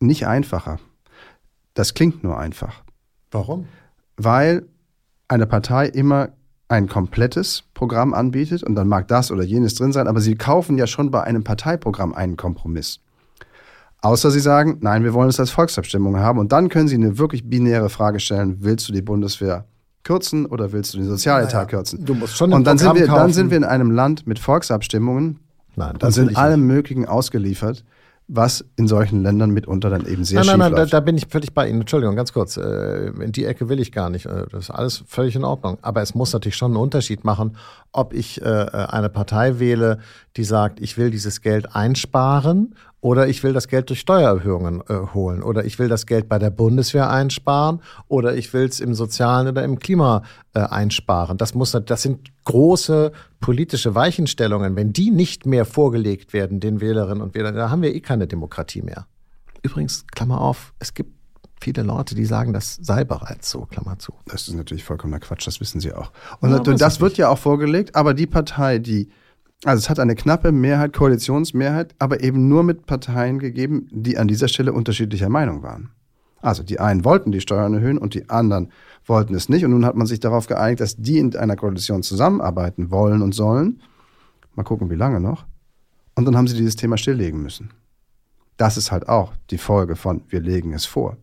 nicht 0.00 0.26
einfacher. 0.26 0.78
Das 1.74 1.94
klingt 1.94 2.24
nur 2.24 2.38
einfach. 2.38 2.82
Warum? 3.30 3.66
weil 4.16 4.66
eine 5.26 5.46
Partei 5.46 5.86
immer 5.88 6.28
ein 6.68 6.88
komplettes 6.88 7.64
Programm 7.74 8.14
anbietet 8.14 8.62
und 8.62 8.74
dann 8.74 8.86
mag 8.88 9.08
das 9.08 9.30
oder 9.32 9.42
jenes 9.42 9.74
drin 9.74 9.92
sein, 9.92 10.06
aber 10.08 10.20
sie 10.20 10.36
kaufen 10.36 10.78
ja 10.78 10.86
schon 10.86 11.10
bei 11.10 11.22
einem 11.24 11.42
Parteiprogramm 11.44 12.14
einen 12.14 12.36
Kompromiss. 12.36 13.00
Außer 14.04 14.30
sie 14.30 14.40
sagen, 14.40 14.78
nein, 14.80 15.02
wir 15.02 15.14
wollen 15.14 15.28
es 15.30 15.40
als 15.40 15.50
Volksabstimmung 15.50 16.18
haben 16.18 16.38
und 16.38 16.52
dann 16.52 16.68
können 16.68 16.88
sie 16.88 16.94
eine 16.96 17.18
wirklich 17.18 17.48
binäre 17.48 17.88
Frage 17.88 18.20
stellen, 18.20 18.58
willst 18.60 18.88
du 18.88 18.92
die 18.92 19.02
Bundeswehr 19.02 19.64
kürzen 20.02 20.44
oder 20.46 20.72
willst 20.72 20.92
du 20.92 20.98
den 20.98 21.06
Sozialetat 21.08 21.52
Naja, 21.54 21.64
kürzen? 21.64 22.04
du 22.04 22.14
musst 22.14 22.36
schon 22.36 22.52
und 22.52 22.64
dann 22.66 22.76
sind, 22.78 22.88
Programm 22.88 23.08
wir, 23.08 23.14
dann 23.16 23.32
sind 23.32 23.50
wir 23.50 23.56
in 23.56 23.64
einem 23.64 23.90
Land 23.90 24.26
mit 24.26 24.38
Volksabstimmungen 24.38 25.40
Nein, 25.76 25.92
und 25.92 26.02
will 26.02 26.12
sind 26.12 26.30
ich 26.32 26.36
allem 26.36 26.66
Möglichen 26.66 27.06
ausgeliefert, 27.06 27.82
was 28.28 28.64
in 28.76 28.88
solchen 28.88 29.22
Ländern 29.22 29.50
mitunter 29.50 29.90
dann 29.90 30.06
eben 30.06 30.24
sehr 30.24 30.36
nein, 30.40 30.44
schief 30.44 30.50
nein, 30.52 30.58
nein, 30.60 30.72
da, 30.72 30.78
läuft. 30.82 30.92
da 30.94 31.00
bin 31.00 31.16
ich 31.16 31.26
völlig 31.28 31.52
bei 31.52 31.68
Ihnen. 31.68 31.80
Entschuldigung, 31.80 32.16
ganz 32.16 32.32
kurz. 32.32 32.56
Äh, 32.56 33.08
In 33.22 33.32
die 33.32 33.44
Ecke 33.44 33.68
will 33.68 33.78
ich 33.80 33.92
gar 33.92 34.08
nicht. 34.08 34.24
Äh, 34.24 34.46
Das 34.50 34.64
ist 34.64 34.70
alles 34.70 35.04
völlig 35.06 35.36
in 35.36 35.44
Ordnung. 35.44 35.76
Aber 35.82 36.00
es 36.00 36.14
muss 36.14 36.32
natürlich 36.32 36.56
schon 36.56 36.70
einen 36.72 36.80
Unterschied 36.82 37.22
machen, 37.24 37.56
ob 37.92 38.14
ich 38.14 38.40
äh, 38.40 38.44
eine 38.46 39.10
Partei 39.10 39.58
wähle, 39.58 39.98
die 40.36 40.44
sagt, 40.44 40.80
ich 40.80 40.98
will 40.98 41.10
dieses 41.10 41.40
Geld 41.40 41.74
einsparen 41.74 42.74
oder 43.00 43.28
ich 43.28 43.42
will 43.42 43.52
das 43.52 43.68
Geld 43.68 43.90
durch 43.90 44.00
Steuererhöhungen 44.00 44.82
äh, 44.88 45.12
holen 45.14 45.42
oder 45.42 45.64
ich 45.64 45.78
will 45.78 45.88
das 45.88 46.06
Geld 46.06 46.28
bei 46.28 46.38
der 46.38 46.50
Bundeswehr 46.50 47.10
einsparen 47.10 47.80
oder 48.08 48.34
ich 48.34 48.52
will 48.52 48.64
es 48.64 48.80
im 48.80 48.94
Sozialen 48.94 49.48
oder 49.48 49.62
im 49.62 49.78
Klima 49.78 50.22
äh, 50.54 50.60
einsparen. 50.60 51.36
Das 51.38 51.54
muss, 51.54 51.72
das 51.72 52.02
sind 52.02 52.30
große 52.44 53.12
politische 53.40 53.94
Weichenstellungen. 53.94 54.74
Wenn 54.74 54.92
die 54.92 55.10
nicht 55.10 55.46
mehr 55.46 55.64
vorgelegt 55.64 56.32
werden 56.32 56.60
den 56.60 56.80
Wählerinnen 56.80 57.22
und 57.22 57.34
Wählern, 57.34 57.54
dann 57.54 57.70
haben 57.70 57.82
wir 57.82 57.94
eh 57.94 58.00
keine 58.00 58.26
Demokratie 58.26 58.82
mehr. 58.82 59.06
Übrigens, 59.62 60.06
Klammer 60.08 60.40
auf, 60.40 60.74
es 60.78 60.94
gibt 60.94 61.12
viele 61.60 61.82
Leute, 61.82 62.14
die 62.14 62.24
sagen, 62.24 62.52
das 62.52 62.78
sei 62.82 63.04
bereits 63.04 63.50
so, 63.50 63.62
Klammer 63.66 63.98
zu. 63.98 64.12
Das 64.26 64.48
ist 64.48 64.54
natürlich 64.54 64.84
vollkommener 64.84 65.20
Quatsch, 65.20 65.46
das 65.46 65.60
wissen 65.60 65.80
Sie 65.80 65.92
auch. 65.92 66.10
Und 66.40 66.50
Ja, 66.50 66.66
weiß 66.66 66.78
das 66.78 67.00
wird 67.00 67.16
ja 67.16 67.28
auch 67.28 67.38
vorgelegt, 67.38 67.94
aber 67.94 68.12
die 68.14 68.26
Partei, 68.26 68.78
die, 68.78 69.08
also 69.64 69.78
es 69.78 69.88
hat 69.88 69.98
eine 69.98 70.14
knappe 70.14 70.52
Mehrheit, 70.52 70.92
Koalitionsmehrheit, 70.92 71.94
aber 71.98 72.22
eben 72.22 72.48
nur 72.48 72.62
mit 72.62 72.86
Parteien 72.86 73.38
gegeben, 73.38 73.88
die 73.90 74.18
an 74.18 74.28
dieser 74.28 74.48
Stelle 74.48 74.72
unterschiedlicher 74.72 75.28
Meinung 75.28 75.62
waren. 75.62 75.90
Also 76.42 76.62
die 76.62 76.78
einen 76.78 77.06
wollten 77.06 77.32
die 77.32 77.40
Steuern 77.40 77.72
erhöhen 77.72 77.96
und 77.96 78.12
die 78.12 78.28
anderen 78.28 78.70
wollten 79.06 79.34
es 79.34 79.48
nicht. 79.48 79.64
Und 79.64 79.70
nun 79.70 79.86
hat 79.86 79.96
man 79.96 80.06
sich 80.06 80.20
darauf 80.20 80.46
geeinigt, 80.46 80.80
dass 80.80 80.96
die 80.96 81.18
in 81.18 81.34
einer 81.36 81.56
Koalition 81.56 82.02
zusammenarbeiten 82.02 82.90
wollen 82.90 83.22
und 83.22 83.34
sollen. 83.34 83.80
Mal 84.54 84.64
gucken, 84.64 84.90
wie 84.90 84.94
lange 84.94 85.20
noch. 85.20 85.46
Und 86.14 86.26
dann 86.26 86.36
haben 86.36 86.46
sie 86.46 86.56
dieses 86.56 86.76
Thema 86.76 86.98
stilllegen 86.98 87.42
müssen. 87.42 87.70
Das 88.58 88.76
ist 88.76 88.92
halt 88.92 89.08
auch 89.08 89.32
die 89.50 89.58
Folge 89.58 89.96
von, 89.96 90.22
wir 90.28 90.40
legen 90.40 90.74
es 90.74 90.84
vor. 90.84 91.16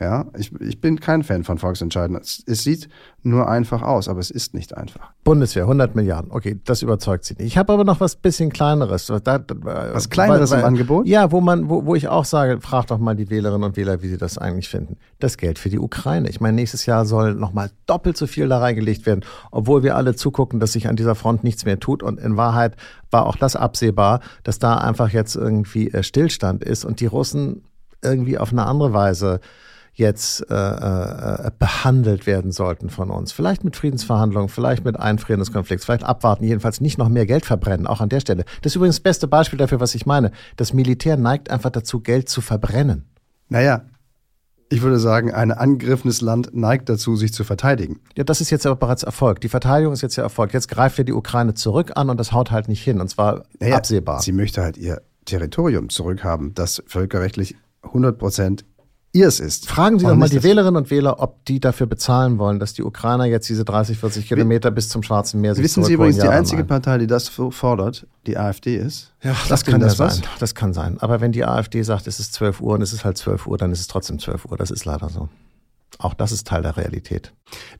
Ja, 0.00 0.26
ich, 0.36 0.50
ich 0.60 0.80
bin 0.80 0.98
kein 0.98 1.22
Fan 1.22 1.44
von 1.44 1.58
Volksentscheiden. 1.58 2.16
Es, 2.16 2.42
es 2.46 2.64
sieht 2.64 2.88
nur 3.22 3.48
einfach 3.48 3.80
aus, 3.82 4.08
aber 4.08 4.18
es 4.18 4.32
ist 4.32 4.52
nicht 4.52 4.76
einfach. 4.76 5.12
Bundeswehr, 5.22 5.62
100 5.62 5.94
Milliarden. 5.94 6.32
Okay, 6.32 6.60
das 6.64 6.82
überzeugt 6.82 7.24
Sie 7.24 7.34
nicht. 7.34 7.46
Ich 7.46 7.56
habe 7.56 7.72
aber 7.72 7.84
noch 7.84 8.00
was 8.00 8.16
bisschen 8.16 8.50
Kleineres. 8.50 9.06
Da, 9.06 9.20
da, 9.20 9.38
Was 9.94 10.10
Kleineres 10.10 10.50
im 10.50 10.64
Angebot? 10.64 11.06
Ja, 11.06 11.30
wo 11.30 11.40
man, 11.40 11.68
wo, 11.68 11.86
wo 11.86 11.94
ich 11.94 12.08
auch 12.08 12.24
sage, 12.24 12.60
frag 12.60 12.88
doch 12.88 12.98
mal 12.98 13.14
die 13.14 13.30
Wählerinnen 13.30 13.62
und 13.62 13.76
Wähler, 13.76 14.02
wie 14.02 14.08
sie 14.08 14.18
das 14.18 14.36
eigentlich 14.36 14.68
finden. 14.68 14.96
Das 15.20 15.36
Geld 15.36 15.60
für 15.60 15.70
die 15.70 15.78
Ukraine. 15.78 16.28
Ich 16.28 16.40
meine, 16.40 16.56
nächstes 16.56 16.86
Jahr 16.86 17.06
soll 17.06 17.34
nochmal 17.34 17.70
doppelt 17.86 18.16
so 18.16 18.26
viel 18.26 18.48
da 18.48 18.58
reingelegt 18.58 19.06
werden, 19.06 19.24
obwohl 19.52 19.84
wir 19.84 19.96
alle 19.96 20.16
zugucken, 20.16 20.58
dass 20.58 20.72
sich 20.72 20.88
an 20.88 20.96
dieser 20.96 21.14
Front 21.14 21.44
nichts 21.44 21.64
mehr 21.64 21.78
tut. 21.78 22.02
Und 22.02 22.18
in 22.18 22.36
Wahrheit 22.36 22.74
war 23.12 23.26
auch 23.26 23.36
das 23.36 23.54
absehbar, 23.54 24.20
dass 24.42 24.58
da 24.58 24.76
einfach 24.76 25.10
jetzt 25.10 25.36
irgendwie 25.36 25.92
äh, 25.92 26.02
Stillstand 26.02 26.64
ist 26.64 26.84
und 26.84 26.98
die 26.98 27.06
Russen 27.06 27.62
irgendwie 28.02 28.38
auf 28.38 28.52
eine 28.52 28.66
andere 28.66 28.92
Weise 28.92 29.40
jetzt 29.94 30.44
äh, 30.50 30.54
äh, 30.54 31.50
behandelt 31.58 32.26
werden 32.26 32.50
sollten 32.52 32.90
von 32.90 33.10
uns. 33.10 33.32
Vielleicht 33.32 33.64
mit 33.64 33.76
Friedensverhandlungen, 33.76 34.48
vielleicht 34.48 34.84
mit 34.84 34.98
Einfrieren 34.98 35.38
des 35.38 35.52
Konflikts, 35.52 35.84
vielleicht 35.84 36.04
abwarten, 36.04 36.44
jedenfalls 36.44 36.80
nicht 36.80 36.98
noch 36.98 37.08
mehr 37.08 37.26
Geld 37.26 37.46
verbrennen, 37.46 37.86
auch 37.86 38.00
an 38.00 38.08
der 38.08 38.20
Stelle. 38.20 38.44
Das 38.62 38.72
ist 38.72 38.76
übrigens 38.76 38.96
das 38.96 39.02
beste 39.02 39.28
Beispiel 39.28 39.58
dafür, 39.58 39.80
was 39.80 39.94
ich 39.94 40.04
meine. 40.04 40.32
Das 40.56 40.72
Militär 40.72 41.16
neigt 41.16 41.50
einfach 41.50 41.70
dazu, 41.70 42.00
Geld 42.00 42.28
zu 42.28 42.40
verbrennen. 42.40 43.04
Naja, 43.48 43.82
ich 44.70 44.82
würde 44.82 44.98
sagen, 44.98 45.32
ein 45.32 45.52
angegriffenes 45.52 46.20
Land 46.20 46.50
neigt 46.54 46.88
dazu, 46.88 47.14
sich 47.14 47.32
zu 47.32 47.44
verteidigen. 47.44 48.00
Ja, 48.16 48.24
das 48.24 48.40
ist 48.40 48.50
jetzt 48.50 48.66
aber 48.66 48.74
bereits 48.74 49.04
Erfolg. 49.04 49.40
Die 49.40 49.48
Verteidigung 49.48 49.92
ist 49.92 50.02
jetzt 50.02 50.16
ja 50.16 50.24
Erfolg. 50.24 50.52
Jetzt 50.52 50.68
greift 50.68 50.98
ja 50.98 51.04
die 51.04 51.12
Ukraine 51.12 51.54
zurück 51.54 51.92
an 51.94 52.10
und 52.10 52.18
das 52.18 52.32
haut 52.32 52.50
halt 52.50 52.66
nicht 52.66 52.82
hin. 52.82 53.00
Und 53.00 53.08
zwar 53.08 53.44
Naja, 53.60 53.76
absehbar. 53.76 54.20
Sie 54.22 54.32
möchte 54.32 54.62
halt 54.62 54.76
ihr 54.76 55.02
Territorium 55.26 55.90
zurückhaben, 55.90 56.54
das 56.54 56.82
völkerrechtlich 56.86 57.54
100 57.82 58.18
Prozent 58.18 58.64
ihrs 59.14 59.40
ist. 59.40 59.68
Fragen 59.68 59.98
Sie 59.98 60.06
doch 60.06 60.16
mal 60.16 60.28
die 60.28 60.42
Wählerinnen 60.42 60.76
und 60.76 60.90
Wähler, 60.90 61.20
ob 61.20 61.44
die 61.44 61.60
dafür 61.60 61.86
bezahlen 61.86 62.38
wollen, 62.38 62.58
dass 62.58 62.74
die 62.74 62.82
Ukrainer 62.82 63.24
jetzt 63.24 63.48
diese 63.48 63.64
30, 63.64 63.98
40 63.98 64.28
Kilometer 64.28 64.70
bis 64.70 64.88
zum 64.88 65.02
Schwarzen 65.02 65.40
Meer 65.40 65.54
sich 65.54 65.64
Wissen 65.64 65.84
Sie 65.84 65.94
übrigens, 65.94 66.18
die 66.18 66.28
einzige 66.28 66.62
nein? 66.62 66.68
Partei, 66.68 66.98
die 66.98 67.06
das 67.06 67.28
fordert, 67.28 68.06
die 68.26 68.36
AfD 68.36 68.76
ist? 68.76 69.14
Ja, 69.22 69.36
das 69.48 69.64
kann 69.64 69.80
das 69.80 69.98
ja 69.98 70.04
was? 70.06 70.16
sein. 70.16 70.24
Das 70.40 70.54
kann 70.54 70.74
sein. 70.74 70.98
Aber 70.98 71.20
wenn 71.20 71.32
die 71.32 71.44
AfD 71.44 71.82
sagt, 71.82 72.06
es 72.08 72.18
ist 72.18 72.34
12 72.34 72.60
Uhr 72.60 72.74
und 72.74 72.82
es 72.82 72.92
ist 72.92 73.04
halt 73.04 73.16
12 73.16 73.46
Uhr, 73.46 73.56
dann 73.56 73.70
ist 73.70 73.80
es 73.80 73.86
trotzdem 73.86 74.18
12 74.18 74.46
Uhr. 74.46 74.56
Das 74.56 74.70
ist 74.70 74.84
leider 74.84 75.08
so. 75.08 75.28
Auch 75.98 76.14
das 76.14 76.32
ist 76.32 76.46
Teil 76.46 76.62
der 76.62 76.76
Realität. 76.76 77.32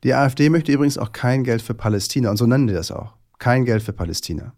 Die 0.03 0.13
AfD 0.13 0.49
möchte 0.49 0.71
übrigens 0.71 0.97
auch 0.97 1.11
kein 1.11 1.43
Geld 1.43 1.61
für 1.61 1.73
Palästina 1.73 2.29
und 2.29 2.37
so 2.37 2.45
nennen 2.45 2.67
die 2.67 2.73
das 2.73 2.91
auch. 2.91 3.13
Kein 3.39 3.65
Geld 3.65 3.83
für 3.83 3.91
Palästina. 3.91 4.53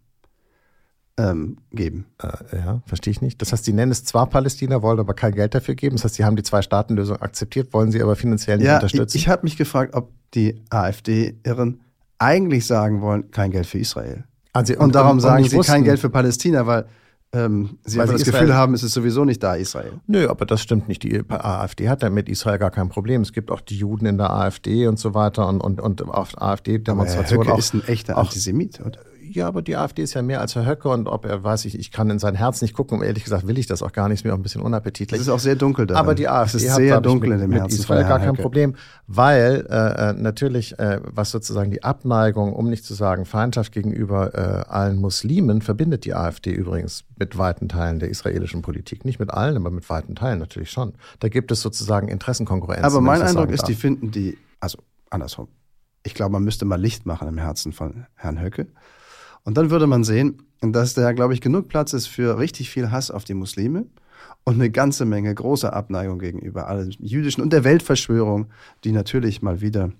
Ähm, 1.18 1.58
geben. 1.72 2.06
Äh, 2.22 2.56
ja, 2.56 2.82
verstehe 2.86 3.10
ich 3.10 3.20
nicht. 3.20 3.42
Das 3.42 3.52
heißt, 3.52 3.64
Sie 3.64 3.72
nennen 3.72 3.92
es 3.92 4.04
zwar 4.04 4.28
Palästina, 4.28 4.80
wollen 4.82 5.00
aber 5.00 5.14
kein 5.14 5.34
Geld 5.34 5.54
dafür 5.54 5.74
geben. 5.74 5.96
Das 5.96 6.04
heißt, 6.04 6.14
Sie 6.14 6.24
haben 6.24 6.36
die 6.36 6.42
Zwei-Staaten-Lösung 6.44 7.16
akzeptiert, 7.16 7.72
wollen 7.72 7.90
sie 7.90 8.00
aber 8.02 8.16
finanziell 8.16 8.58
nicht 8.58 8.66
ja, 8.66 8.76
unterstützen. 8.76 9.16
Ich, 9.16 9.24
ich 9.24 9.28
habe 9.28 9.42
mich 9.42 9.56
gefragt, 9.56 9.94
ob 9.94 10.12
die 10.34 10.62
AfD-Irren 10.70 11.80
eigentlich 12.18 12.66
sagen 12.66 13.00
wollen, 13.00 13.30
kein 13.30 13.50
Geld 13.50 13.66
für 13.66 13.78
Israel. 13.78 14.24
Also, 14.52 14.76
Und, 14.78 14.94
darum 14.94 15.20
sagen 15.20 15.44
sie 15.44 15.56
wussten, 15.56 15.72
kein 15.72 15.84
Geld 15.84 16.00
für 16.00 16.10
Palästina, 16.10 16.66
weil 16.66 16.86
ähm, 17.30 17.78
sie 17.84 17.98
Weil 17.98 18.04
einfach 18.04 18.16
sie 18.16 18.24
das 18.24 18.28
Israel- 18.28 18.46
Gefühl 18.46 18.56
haben, 18.56 18.74
es 18.74 18.82
ist 18.82 18.92
sowieso 18.92 19.24
nicht 19.24 19.42
da, 19.42 19.54
Israel. 19.54 19.92
Nö, 20.06 20.28
aber 20.28 20.46
das 20.46 20.62
stimmt 20.62 20.88
nicht. 20.88 21.02
Die 21.02 21.22
AfD 21.28 21.88
hat 21.90 22.02
ja 22.02 22.08
mit 22.08 22.26
Israel 22.28 22.58
gar 22.58 22.70
kein 22.70 22.88
Problem. 22.88 23.20
Es 23.20 23.34
gibt 23.34 23.50
auch 23.50 23.60
die 23.60 23.76
Juden 23.76 24.06
in 24.06 24.16
der 24.16 24.30
AfD 24.30 24.86
und 24.86 24.98
so 24.98 25.12
weiter 25.12 25.46
und, 25.46 25.60
und, 25.60 25.80
und 25.80 26.02
auf 26.08 26.40
AfD-Demonstrationen 26.40 27.42
Höcke 27.42 27.52
auch. 27.54 27.58
ist 27.58 27.74
ein 27.74 27.86
echter 27.86 28.16
Antisemit, 28.16 28.80
oder? 28.80 29.00
Ja, 29.34 29.46
aber 29.48 29.62
die 29.62 29.76
AfD 29.76 30.02
ist 30.02 30.14
ja 30.14 30.22
mehr 30.22 30.40
als 30.40 30.54
Herr 30.54 30.66
Höcke 30.66 30.88
und 30.88 31.06
ob 31.08 31.24
er, 31.24 31.42
weiß 31.44 31.64
ich, 31.64 31.78
ich 31.78 31.90
kann 31.90 32.10
in 32.10 32.18
sein 32.18 32.34
Herz 32.34 32.62
nicht 32.62 32.74
gucken. 32.74 32.98
Um 32.98 33.04
ehrlich 33.04 33.24
gesagt 33.24 33.46
will 33.46 33.58
ich 33.58 33.66
das 33.66 33.82
auch 33.82 33.92
gar 33.92 34.08
nicht, 34.08 34.20
ist 34.20 34.24
mir 34.24 34.32
auch 34.32 34.38
ein 34.38 34.42
bisschen 34.42 34.60
Es 34.60 34.66
unappetitlich. 34.66 35.20
ist 35.20 35.28
auch 35.28 35.38
sehr 35.38 35.56
dunkel 35.56 35.86
da. 35.86 35.96
Aber 35.96 36.14
die 36.14 36.28
AfD 36.28 36.58
es 36.58 36.64
ist 36.64 36.70
hat, 36.70 36.76
sehr 36.76 36.96
ich, 36.96 37.02
dunkel 37.02 37.30
mit, 37.30 37.36
in 37.36 37.40
dem 37.42 37.50
mit 37.50 37.60
Herzen 37.60 37.78
Israel 37.80 38.00
von 38.02 38.08
gar 38.08 38.18
kein 38.18 38.28
Höcke. 38.30 38.42
Problem, 38.42 38.74
weil 39.06 39.66
äh, 39.70 40.10
äh, 40.10 40.12
natürlich, 40.14 40.78
äh, 40.78 41.00
was 41.04 41.30
sozusagen 41.30 41.70
die 41.70 41.82
Abneigung, 41.82 42.52
um 42.52 42.68
nicht 42.68 42.84
zu 42.84 42.94
sagen 42.94 43.24
Feindschaft 43.24 43.72
gegenüber 43.72 44.34
äh, 44.34 44.70
allen 44.70 44.98
Muslimen, 44.98 45.62
verbindet 45.62 46.04
die 46.04 46.14
AfD 46.14 46.50
übrigens 46.50 47.04
mit 47.16 47.36
weiten 47.38 47.68
Teilen 47.68 47.98
der 47.98 48.08
israelischen 48.08 48.62
Politik. 48.62 49.04
Nicht 49.04 49.20
mit 49.20 49.30
allen, 49.30 49.56
aber 49.56 49.70
mit 49.70 49.88
weiten 49.90 50.14
Teilen 50.14 50.38
natürlich 50.38 50.70
schon. 50.70 50.94
Da 51.20 51.28
gibt 51.28 51.50
es 51.52 51.60
sozusagen 51.62 52.08
Interessenkonkurrenz. 52.08 52.84
Aber 52.84 53.00
mein 53.00 53.20
ich 53.20 53.26
Eindruck 53.28 53.50
ist, 53.50 53.62
darf. 53.62 53.68
die 53.68 53.74
finden 53.74 54.10
die, 54.10 54.38
also 54.60 54.78
andersrum. 55.10 55.48
Ich 56.04 56.14
glaube, 56.14 56.32
man 56.32 56.44
müsste 56.44 56.64
mal 56.64 56.80
Licht 56.80 57.06
machen 57.06 57.28
im 57.28 57.38
Herzen 57.38 57.72
von 57.72 58.06
Herrn 58.14 58.40
Höcke. 58.40 58.68
Und 59.48 59.56
dann 59.56 59.70
würde 59.70 59.86
man 59.86 60.04
sehen, 60.04 60.42
dass 60.60 60.92
da, 60.92 61.12
glaube 61.12 61.32
ich, 61.32 61.40
genug 61.40 61.68
Platz 61.68 61.94
ist 61.94 62.06
für 62.06 62.38
richtig 62.38 62.68
viel 62.68 62.90
Hass 62.90 63.10
auf 63.10 63.24
die 63.24 63.32
Muslime 63.32 63.86
und 64.44 64.56
eine 64.56 64.68
ganze 64.68 65.06
Menge 65.06 65.34
großer 65.34 65.72
Abneigung 65.72 66.18
gegenüber 66.18 66.68
allem 66.68 66.90
Jüdischen 66.98 67.40
und 67.40 67.50
der 67.54 67.64
Weltverschwörung, 67.64 68.48
die 68.84 68.92
natürlich 68.92 69.40
mal 69.40 69.62
wieder 69.62 69.90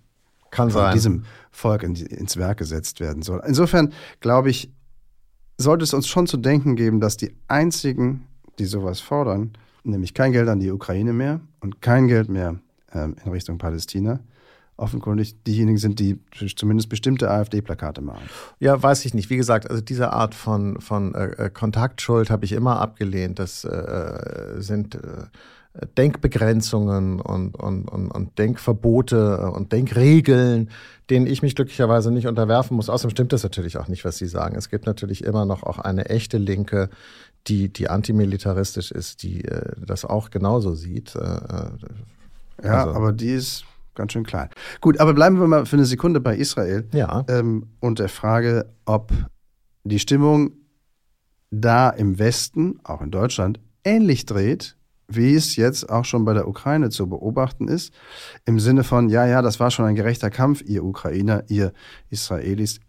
kann 0.51 0.71
von 0.71 0.83
sein. 0.83 0.93
diesem 0.93 1.25
Volk 1.51 1.83
in 1.83 1.95
die, 1.95 2.05
ins 2.05 2.37
Werk 2.37 2.59
gesetzt 2.59 3.01
werden 3.01 3.23
soll. 3.23 3.43
Insofern 3.47 3.95
glaube 4.21 4.51
ich, 4.51 4.71
sollte 5.57 5.85
es 5.85 5.95
uns 5.95 6.09
schon 6.09 6.27
zu 6.27 6.37
denken 6.37 6.77
geben, 6.77 7.01
dass 7.01 7.17
die 7.17 7.35
einzigen, 7.47 8.27
die 8.59 8.67
sowas 8.67 9.01
fordern, 9.01 9.55
nämlich 9.83 10.13
kein 10.13 10.33
Geld 10.33 10.51
an 10.51 10.61
die 10.61 10.71
Ukraine 10.71 11.15
mehr 11.15 11.41
und 11.61 11.81
kein 11.81 12.07
Geld 12.07 12.29
mehr 12.29 12.57
ähm, 12.93 13.17
in 13.25 13.33
Richtung 13.33 13.57
Palästina, 13.57 14.21
offenkundig 14.79 15.43
diejenigen 15.45 15.77
sind, 15.79 15.99
die 15.99 16.19
zumindest 16.57 16.89
bestimmte 16.89 17.31
AfD-Plakate 17.31 18.01
malen. 18.01 18.23
Ja, 18.61 18.81
weiß 18.83 19.05
ich 19.05 19.13
nicht. 19.15 19.29
Wie 19.29 19.37
gesagt, 19.37 19.69
also 19.69 19.83
diese 19.83 20.13
Art 20.13 20.35
von, 20.35 20.81
von 20.81 21.15
äh, 21.15 21.27
äh, 21.47 21.51
Kontaktschuld 21.51 22.31
habe 22.31 22.45
ich 22.45 22.53
immer 22.53 22.81
abgelehnt. 22.81 23.39
Das 23.39 23.65
äh, 23.65 24.55
sind 24.59 24.95
äh, 24.95 25.27
Denkbegrenzungen 25.97 27.21
und, 27.21 27.55
und, 27.55 27.85
und, 27.89 28.09
und 28.09 28.39
Denkverbote 28.39 29.51
und 29.51 29.73
Denkregeln, 29.73 30.71
denen 31.11 31.27
ich 31.27 31.43
mich 31.43 31.55
glücklicherweise 31.55 32.11
nicht 32.11 32.27
unterwerfen 32.27 32.77
muss. 32.77 32.89
Außerdem 32.89 33.11
stimmt 33.11 33.33
das 33.33 33.43
natürlich 33.43 33.77
auch 33.79 33.89
nicht, 33.89 34.05
was 34.05 34.17
Sie 34.19 34.27
sagen. 34.27 34.57
Es 34.57 34.69
gibt 34.71 34.87
natürlich 34.87 35.25
immer 35.25 35.45
noch 35.45 35.63
auch 35.63 35.79
eine 35.79 36.07
echte 36.07 36.39
Linke, 36.39 36.89
die, 37.47 37.69
die 37.73 37.89
antimilitaristisch 37.89 38.91
ist, 38.91 39.23
die 39.23 39.45
äh, 39.45 39.73
das 39.85 40.05
auch 40.05 40.31
genauso 40.31 40.75
sieht. 40.75 41.15
Äh, 41.15 41.19
äh, 41.21 41.71
Ja, 42.65 42.85
Also- 42.85 42.95
aber 42.95 43.13
die 43.13 43.31
ist 43.31 43.65
ganz 43.99 44.13
schön 44.13 44.25
klein. 44.25 44.49
Gut, 44.81 44.99
aber 44.99 45.13
bleiben 45.13 45.39
wir 45.39 45.47
mal 45.47 45.67
für 45.67 45.77
eine 45.77 45.85
Sekunde 45.85 46.21
bei 46.21 46.37
Israel. 46.37 46.89
ja. 46.93 47.25
ähm, 47.29 47.67
und 47.81 47.99
der 47.99 48.09
Frage, 48.09 48.73
ob 48.87 49.13
die 49.85 49.99
Stimmung 49.99 50.53
da 51.51 51.91
im 51.91 52.19
Westen, 52.19 52.81
auch 52.85 53.03
in 53.03 53.11
Deutschland, 53.11 53.61
ähnlich 53.85 54.25
dreht, 54.25 54.77
wie 55.09 55.35
es 55.35 55.57
jetzt 55.57 55.89
auch 55.89 56.05
schon 56.05 56.25
bei 56.25 56.35
der 56.35 56.47
Ukraine 56.47 56.91
zu 56.91 57.09
beobachten 57.09 57.69
ist. 57.69 57.93
Im 58.45 58.61
Sinne 58.61 58.85
von, 58.85 59.09
ja, 59.09 59.27
ja, 59.27 59.43
das 59.43 59.59
war 59.59 59.71
schon 59.71 59.87
ein 59.87 59.95
gerechter 59.95 60.31
Kampf, 60.31 60.63
ihr 60.63 60.85
Ukrainer, 60.85 61.45
ihr 61.49 61.73
Israelis 62.11 62.81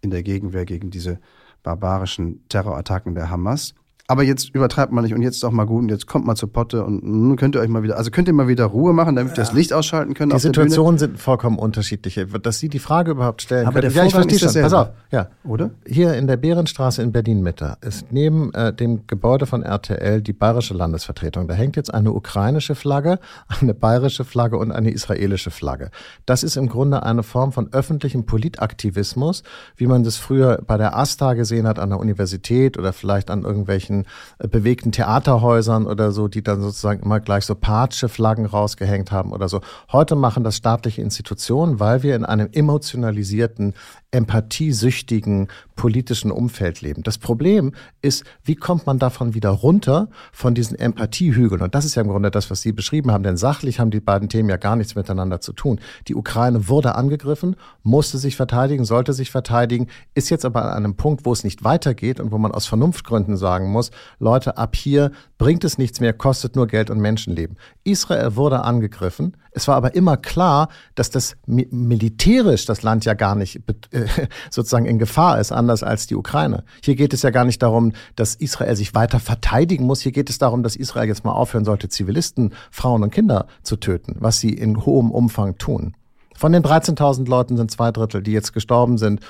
in 0.00 0.10
der 0.10 0.22
Gegenwehr 0.22 0.64
gegen 0.64 0.90
diese 0.90 1.20
barbarischen 1.62 2.46
Terrorattacken 2.48 3.14
der 3.14 3.30
Hamas. 3.30 3.74
Aber 4.10 4.24
jetzt 4.24 4.52
übertreibt 4.56 4.90
man 4.90 5.04
nicht 5.04 5.14
und 5.14 5.22
jetzt 5.22 5.36
ist 5.36 5.44
auch 5.44 5.52
mal 5.52 5.66
gut 5.66 5.84
und 5.84 5.88
jetzt 5.88 6.08
kommt 6.08 6.26
mal 6.26 6.34
zur 6.34 6.52
Potte 6.52 6.84
und 6.84 7.04
nun 7.04 7.36
könnt 7.36 7.54
ihr 7.54 7.60
euch 7.60 7.68
mal 7.68 7.84
wieder, 7.84 7.96
also 7.96 8.10
könnt 8.10 8.26
ihr 8.26 8.34
mal 8.34 8.48
wieder 8.48 8.64
Ruhe 8.64 8.92
machen, 8.92 9.14
damit 9.14 9.34
wir 9.34 9.36
das 9.36 9.52
Licht 9.52 9.72
ausschalten 9.72 10.14
können 10.14 10.32
Die. 10.32 10.38
Situationen 10.40 10.98
sind 10.98 11.20
vollkommen 11.20 11.60
unterschiedlich. 11.60 12.20
Dass 12.42 12.58
Sie 12.58 12.68
die 12.68 12.80
Frage 12.80 13.12
überhaupt 13.12 13.40
stellen 13.40 13.68
Aber 13.68 13.80
können. 13.80 13.94
der 13.94 14.02
ja, 14.02 14.06
ich 14.08 14.12
verstehe 14.12 14.40
schon. 14.40 14.62
Pass 14.62 14.72
auf. 14.72 14.88
Ja. 15.12 15.28
Oder? 15.44 15.70
Hier 15.86 16.14
in 16.14 16.26
der 16.26 16.36
Behrenstraße 16.38 17.02
in 17.02 17.12
Berlin-Mitte 17.12 17.76
ist 17.82 18.10
neben 18.10 18.52
äh, 18.52 18.72
dem 18.72 19.06
Gebäude 19.06 19.46
von 19.46 19.62
RTL 19.62 20.22
die 20.22 20.32
bayerische 20.32 20.74
Landesvertretung. 20.74 21.46
Da 21.46 21.54
hängt 21.54 21.76
jetzt 21.76 21.94
eine 21.94 22.10
ukrainische 22.10 22.74
Flagge, 22.74 23.20
eine 23.60 23.74
bayerische 23.74 24.24
Flagge 24.24 24.58
und 24.58 24.72
eine 24.72 24.90
israelische 24.90 25.52
Flagge. 25.52 25.92
Das 26.26 26.42
ist 26.42 26.56
im 26.56 26.68
Grunde 26.68 27.04
eine 27.04 27.22
Form 27.22 27.52
von 27.52 27.72
öffentlichem 27.72 28.26
Politaktivismus, 28.26 29.44
wie 29.76 29.86
man 29.86 30.02
das 30.02 30.16
früher 30.16 30.60
bei 30.66 30.76
der 30.76 30.96
AStA 30.96 31.34
gesehen 31.34 31.68
hat 31.68 31.78
an 31.78 31.90
der 31.90 32.00
Universität 32.00 32.76
oder 32.76 32.92
vielleicht 32.92 33.30
an 33.30 33.44
irgendwelchen 33.44 33.99
äh, 34.38 34.48
bewegten 34.48 34.92
Theaterhäusern 34.92 35.86
oder 35.86 36.12
so, 36.12 36.28
die 36.28 36.42
dann 36.42 36.60
sozusagen 36.60 37.02
immer 37.02 37.20
gleich 37.20 37.44
so 37.44 37.54
Patsche-Flaggen 37.54 38.46
rausgehängt 38.46 39.12
haben 39.12 39.32
oder 39.32 39.48
so. 39.48 39.60
Heute 39.92 40.16
machen 40.16 40.44
das 40.44 40.56
staatliche 40.56 41.02
Institutionen, 41.02 41.80
weil 41.80 42.02
wir 42.02 42.16
in 42.16 42.24
einem 42.24 42.48
emotionalisierten, 42.52 43.74
empathiesüchtigen 44.12 45.48
politischen 45.76 46.30
Umfeld 46.30 46.80
leben. 46.80 47.02
Das 47.02 47.18
Problem 47.18 47.72
ist, 48.02 48.24
wie 48.44 48.56
kommt 48.56 48.86
man 48.86 48.98
davon 48.98 49.34
wieder 49.34 49.50
runter, 49.50 50.08
von 50.32 50.54
diesen 50.54 50.78
Empathiehügeln? 50.78 51.62
Und 51.62 51.74
das 51.74 51.84
ist 51.84 51.94
ja 51.94 52.02
im 52.02 52.08
Grunde 52.08 52.30
das, 52.30 52.50
was 52.50 52.60
Sie 52.60 52.72
beschrieben 52.72 53.12
haben, 53.12 53.22
denn 53.22 53.36
sachlich 53.36 53.78
haben 53.80 53.90
die 53.90 54.00
beiden 54.00 54.28
Themen 54.28 54.48
ja 54.48 54.56
gar 54.56 54.76
nichts 54.76 54.94
miteinander 54.94 55.40
zu 55.40 55.52
tun. 55.52 55.80
Die 56.08 56.14
Ukraine 56.14 56.68
wurde 56.68 56.96
angegriffen, 56.96 57.56
musste 57.82 58.18
sich 58.18 58.36
verteidigen, 58.36 58.84
sollte 58.84 59.12
sich 59.12 59.30
verteidigen, 59.30 59.86
ist 60.14 60.28
jetzt 60.28 60.44
aber 60.44 60.64
an 60.64 60.84
einem 60.84 60.96
Punkt, 60.96 61.24
wo 61.24 61.32
es 61.32 61.44
nicht 61.44 61.64
weitergeht 61.64 62.20
und 62.20 62.32
wo 62.32 62.38
man 62.38 62.52
aus 62.52 62.66
Vernunftgründen 62.66 63.36
sagen 63.36 63.70
muss, 63.70 63.90
Leute, 64.18 64.58
ab 64.58 64.74
hier 64.74 65.12
bringt 65.40 65.64
es 65.64 65.78
nichts 65.78 66.00
mehr, 66.00 66.12
kostet 66.12 66.54
nur 66.54 66.66
Geld 66.66 66.90
und 66.90 67.00
Menschenleben. 67.00 67.56
Israel 67.82 68.36
wurde 68.36 68.62
angegriffen. 68.62 69.38
Es 69.52 69.68
war 69.68 69.74
aber 69.74 69.94
immer 69.94 70.18
klar, 70.18 70.68
dass 70.96 71.08
das 71.08 71.34
mi 71.46 71.66
militärisch 71.70 72.66
das 72.66 72.82
Land 72.82 73.06
ja 73.06 73.14
gar 73.14 73.34
nicht 73.34 73.62
äh, 73.90 74.04
sozusagen 74.50 74.84
in 74.84 74.98
Gefahr 74.98 75.40
ist, 75.40 75.50
anders 75.50 75.82
als 75.82 76.06
die 76.06 76.14
Ukraine. 76.14 76.62
Hier 76.84 76.94
geht 76.94 77.14
es 77.14 77.22
ja 77.22 77.30
gar 77.30 77.46
nicht 77.46 77.62
darum, 77.62 77.92
dass 78.16 78.34
Israel 78.34 78.76
sich 78.76 78.94
weiter 78.94 79.18
verteidigen 79.18 79.86
muss. 79.86 80.02
Hier 80.02 80.12
geht 80.12 80.28
es 80.28 80.36
darum, 80.36 80.62
dass 80.62 80.76
Israel 80.76 81.08
jetzt 81.08 81.24
mal 81.24 81.32
aufhören 81.32 81.64
sollte, 81.64 81.88
Zivilisten, 81.88 82.52
Frauen 82.70 83.02
und 83.02 83.10
Kinder 83.10 83.46
zu 83.62 83.76
töten, 83.76 84.16
was 84.18 84.40
sie 84.40 84.50
in 84.50 84.84
hohem 84.84 85.10
Umfang 85.10 85.56
tun. 85.56 85.96
Von 86.36 86.52
den 86.52 86.62
13.000 86.62 87.26
Leuten 87.26 87.56
sind 87.56 87.70
zwei 87.70 87.92
Drittel, 87.92 88.22
die 88.22 88.32
jetzt 88.32 88.52
gestorben 88.52 88.98
sind, 88.98 89.20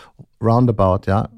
roundabout, 0.42 1.07
ja, 1.07 1.29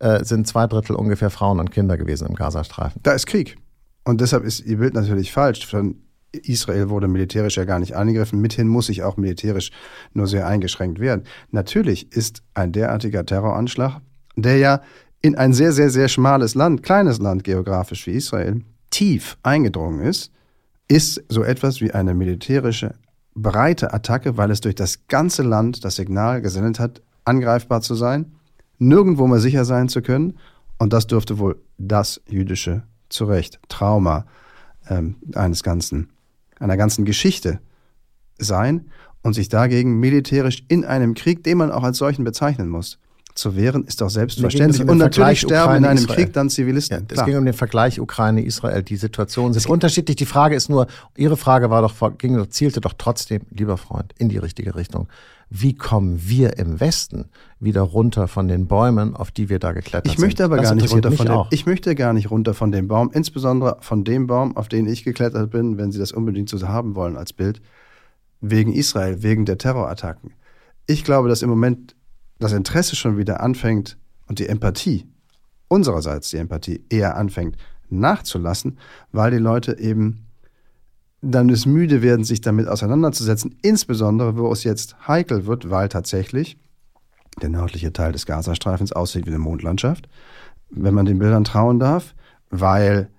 äh, 0.00 0.24
sind 0.24 0.48
zwei 0.48 0.66
Drittel 0.66 0.96
ungefähr 0.96 1.30
Frauen 1.30 1.60
und 1.60 1.70
Kinder 1.70 1.96
gewesen 1.96 2.26
im 2.26 2.34
Gazastreifen. 2.34 3.00
Da 3.04 3.12
ist 3.12 3.26
Krieg. 3.26 3.56
Und 4.04 4.20
deshalb 4.20 4.44
ist 4.44 4.60
Ihr 4.60 4.78
Bild 4.78 4.94
natürlich 4.94 5.32
falsch. 5.32 5.66
Von 5.66 5.96
Israel 6.32 6.88
wurde 6.90 7.08
militärisch 7.08 7.56
ja 7.56 7.64
gar 7.64 7.78
nicht 7.78 7.96
angegriffen. 7.96 8.40
Mithin 8.40 8.68
muss 8.68 8.86
sich 8.86 9.02
auch 9.02 9.16
militärisch 9.16 9.70
nur 10.12 10.26
sehr 10.26 10.46
eingeschränkt 10.46 11.00
werden. 11.00 11.24
Natürlich 11.50 12.12
ist 12.12 12.42
ein 12.54 12.72
derartiger 12.72 13.26
Terroranschlag, 13.26 14.00
der 14.36 14.58
ja 14.58 14.82
in 15.22 15.36
ein 15.36 15.52
sehr, 15.52 15.72
sehr, 15.72 15.90
sehr 15.90 16.08
schmales 16.08 16.54
Land, 16.54 16.82
kleines 16.82 17.18
Land 17.18 17.44
geografisch 17.44 18.06
wie 18.06 18.12
Israel, 18.12 18.62
tief 18.90 19.36
eingedrungen 19.42 20.00
ist, 20.00 20.32
ist 20.88 21.22
so 21.28 21.42
etwas 21.42 21.80
wie 21.80 21.92
eine 21.92 22.14
militärische 22.14 22.94
breite 23.34 23.92
Attacke, 23.92 24.36
weil 24.36 24.50
es 24.50 24.60
durch 24.60 24.74
das 24.74 25.06
ganze 25.06 25.42
Land 25.42 25.84
das 25.84 25.96
Signal 25.96 26.40
gesendet 26.40 26.80
hat, 26.80 27.02
angreifbar 27.24 27.80
zu 27.80 27.94
sein, 27.94 28.32
nirgendwo 28.78 29.26
mehr 29.26 29.38
sicher 29.38 29.64
sein 29.64 29.88
zu 29.88 30.02
können. 30.02 30.38
Und 30.78 30.92
das 30.92 31.06
dürfte 31.06 31.38
wohl 31.38 31.60
das 31.78 32.20
jüdische 32.26 32.82
zu 33.10 33.24
Recht 33.26 33.60
Trauma 33.68 34.26
ähm, 34.88 35.16
eines 35.34 35.62
ganzen, 35.62 36.10
einer 36.58 36.76
ganzen 36.76 37.04
Geschichte 37.04 37.60
sein 38.38 38.90
und 39.22 39.34
sich 39.34 39.48
dagegen 39.48 40.00
militärisch 40.00 40.64
in 40.68 40.84
einem 40.84 41.14
Krieg, 41.14 41.44
den 41.44 41.58
man 41.58 41.70
auch 41.70 41.82
als 41.82 41.98
solchen 41.98 42.24
bezeichnen 42.24 42.68
muss, 42.68 42.98
zu 43.34 43.56
wehren, 43.56 43.84
ist 43.84 44.00
doch 44.00 44.10
selbstverständlich. 44.10 44.82
um 44.82 44.88
Und 44.90 44.98
natürlich 44.98 45.40
Vergleich 45.40 45.40
sterben 45.40 45.76
in 45.76 45.84
einem 45.84 45.98
Ukraine-Israel. 46.04 46.24
Krieg 46.24 46.32
dann 46.32 46.50
Zivilisten. 46.50 46.96
Ja, 46.98 47.02
es 47.08 47.14
Klar. 47.14 47.26
ging 47.26 47.36
um 47.36 47.44
den 47.44 47.54
Vergleich 47.54 48.00
Ukraine-Israel. 48.00 48.82
Die 48.82 48.96
Situationen 48.96 49.52
sind 49.54 49.66
unterschiedlich. 49.66 50.16
Die 50.16 50.26
Frage 50.26 50.54
ist 50.54 50.68
nur, 50.68 50.86
Ihre 51.16 51.36
Frage 51.36 51.70
war 51.70 51.82
doch, 51.82 51.94
ging, 52.18 52.36
doch- 52.36 52.48
zielte 52.48 52.80
doch 52.80 52.92
trotzdem, 52.96 53.42
lieber 53.50 53.76
Freund, 53.76 54.12
in 54.18 54.28
die 54.28 54.38
richtige 54.38 54.74
Richtung. 54.74 55.08
Wie 55.52 55.74
kommen 55.74 56.20
wir 56.22 56.58
im 56.58 56.78
Westen 56.78 57.24
wieder 57.58 57.80
runter 57.82 58.28
von 58.28 58.46
den 58.46 58.68
Bäumen, 58.68 59.16
auf 59.16 59.32
die 59.32 59.48
wir 59.48 59.58
da 59.58 59.72
geklettert 59.72 60.06
Ich 60.06 60.12
sind? 60.12 60.20
möchte 60.26 60.44
aber 60.44 60.56
Das 60.58 60.66
gar 60.66 60.74
nicht 60.76 60.92
runter 60.92 61.10
von 61.10 61.26
dem, 61.26 61.44
ich 61.50 61.66
möchte 61.66 61.94
gar 61.96 62.12
nicht 62.12 62.30
runter 62.30 62.54
von 62.54 62.70
dem 62.70 62.86
Baum, 62.86 63.10
insbesondere 63.12 63.76
von 63.80 64.04
dem 64.04 64.28
Baum, 64.28 64.56
auf 64.56 64.68
den 64.68 64.86
ich 64.86 65.02
geklettert 65.02 65.50
bin, 65.50 65.76
wenn 65.76 65.90
Sie 65.90 65.98
das 65.98 66.12
unbedingt 66.12 66.48
so 66.48 66.68
haben 66.68 66.94
wollen 66.94 67.16
als 67.16 67.32
Bild, 67.32 67.60
wegen 68.40 68.72
Israel, 68.72 69.22
wegen 69.24 69.44
der 69.44 69.58
Terrorattacken. 69.58 70.30
Ich 70.86 71.02
glaube, 71.04 71.28
dass 71.28 71.42
im 71.42 71.50
Moment 71.50 71.96
das 72.40 72.52
Interesse 72.52 72.96
schon 72.96 73.16
wieder 73.16 73.40
anfängt 73.40 73.96
und 74.26 74.38
die 74.38 74.48
Empathie 74.48 75.06
unsererseits 75.68 76.30
die 76.30 76.38
Empathie 76.38 76.84
eher 76.88 77.16
anfängt 77.16 77.56
nachzulassen, 77.90 78.78
weil 79.12 79.30
die 79.30 79.38
Leute 79.38 79.78
eben 79.78 80.26
dann 81.22 81.50
es 81.50 81.66
müde 81.66 82.02
werden, 82.02 82.24
sich 82.24 82.40
damit 82.40 82.66
auseinanderzusetzen, 82.66 83.56
insbesondere 83.62 84.36
wo 84.36 84.50
es 84.52 84.64
jetzt 84.64 84.96
heikel 85.06 85.46
wird, 85.46 85.70
weil 85.70 85.88
tatsächlich 85.88 86.56
der 87.42 87.50
nördliche 87.50 87.92
Teil 87.92 88.12
des 88.12 88.26
Gazastreifens 88.26 88.92
aussieht 88.92 89.26
wie 89.26 89.30
eine 89.30 89.38
Mondlandschaft, 89.38 90.08
wenn 90.70 90.94
man 90.94 91.06
den 91.06 91.18
Bildern 91.18 91.44
trauen 91.44 91.78
darf, 91.78 92.14
weil 92.48 93.10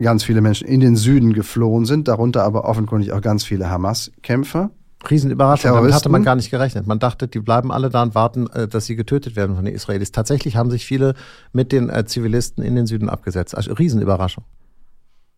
ganz 0.00 0.24
viele 0.24 0.40
Menschen 0.40 0.66
in 0.66 0.80
den 0.80 0.96
Süden 0.96 1.34
geflohen 1.34 1.84
sind, 1.84 2.08
darunter 2.08 2.44
aber 2.44 2.64
offenkundig 2.64 3.12
auch 3.12 3.20
ganz 3.20 3.44
viele 3.44 3.68
Hamas-Kämpfer. 3.68 4.70
Riesenüberraschung, 5.08 5.72
damit 5.72 5.94
hatte 5.94 6.08
man 6.08 6.22
gar 6.22 6.36
nicht 6.36 6.50
gerechnet. 6.50 6.86
Man 6.86 6.98
dachte, 6.98 7.26
die 7.26 7.40
bleiben 7.40 7.72
alle 7.72 7.88
da 7.88 8.02
und 8.02 8.14
warten, 8.14 8.48
äh, 8.48 8.68
dass 8.68 8.86
sie 8.86 8.96
getötet 8.96 9.36
werden 9.36 9.56
von 9.56 9.64
den 9.64 9.74
Israelis. 9.74 10.12
Tatsächlich 10.12 10.56
haben 10.56 10.70
sich 10.70 10.84
viele 10.84 11.14
mit 11.52 11.72
den 11.72 11.88
äh, 11.88 12.04
Zivilisten 12.04 12.62
in 12.62 12.74
den 12.74 12.86
Süden 12.86 13.08
abgesetzt. 13.08 13.56
Also 13.56 13.72
Riesenüberraschung. 13.72 14.44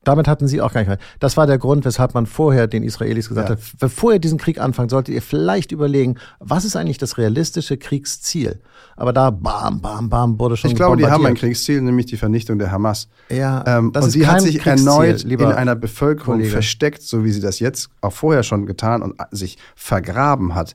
Damit 0.04 0.26
hatten 0.26 0.48
sie 0.48 0.60
auch 0.60 0.72
gar 0.72 0.84
nicht. 0.84 1.00
Das 1.20 1.36
war 1.36 1.46
der 1.46 1.58
Grund, 1.58 1.84
weshalb 1.84 2.14
man 2.14 2.26
vorher 2.26 2.66
den 2.66 2.82
Israelis 2.82 3.28
gesagt 3.28 3.50
ja. 3.50 3.56
hat, 3.56 3.62
bevor 3.78 4.14
ihr 4.14 4.18
diesen 4.18 4.36
Krieg 4.36 4.60
anfangt, 4.60 4.90
solltet 4.90 5.14
ihr 5.14 5.22
vielleicht 5.22 5.70
überlegen, 5.70 6.16
was 6.40 6.64
ist 6.64 6.74
eigentlich 6.74 6.98
das 6.98 7.18
realistische 7.18 7.76
Kriegsziel? 7.76 8.60
Aber 8.96 9.12
da 9.12 9.30
bam, 9.30 9.80
bam, 9.80 10.08
bam 10.08 10.40
wurde 10.40 10.56
schon 10.56 10.70
Ich 10.70 10.76
glaube, 10.76 10.96
die 10.96 11.06
haben 11.06 11.24
ein 11.24 11.36
Kriegsziel, 11.36 11.80
nämlich 11.80 12.06
die 12.06 12.16
Vernichtung 12.16 12.58
der 12.58 12.72
Hamas. 12.72 13.08
Ja, 13.30 13.62
ähm, 13.66 13.92
und 13.94 14.10
sie 14.10 14.26
hat 14.26 14.40
sich 14.40 14.66
erneut 14.66 15.22
in 15.22 15.40
einer 15.40 15.76
Bevölkerung 15.76 16.36
Kollege. 16.36 16.50
versteckt, 16.50 17.02
so 17.02 17.24
wie 17.24 17.30
sie 17.30 17.40
das 17.40 17.60
jetzt 17.60 17.88
auch 18.00 18.12
vorher 18.12 18.42
schon 18.42 18.66
getan 18.66 19.02
und 19.02 19.14
sich 19.30 19.56
vergraben 19.76 20.56
hat, 20.56 20.74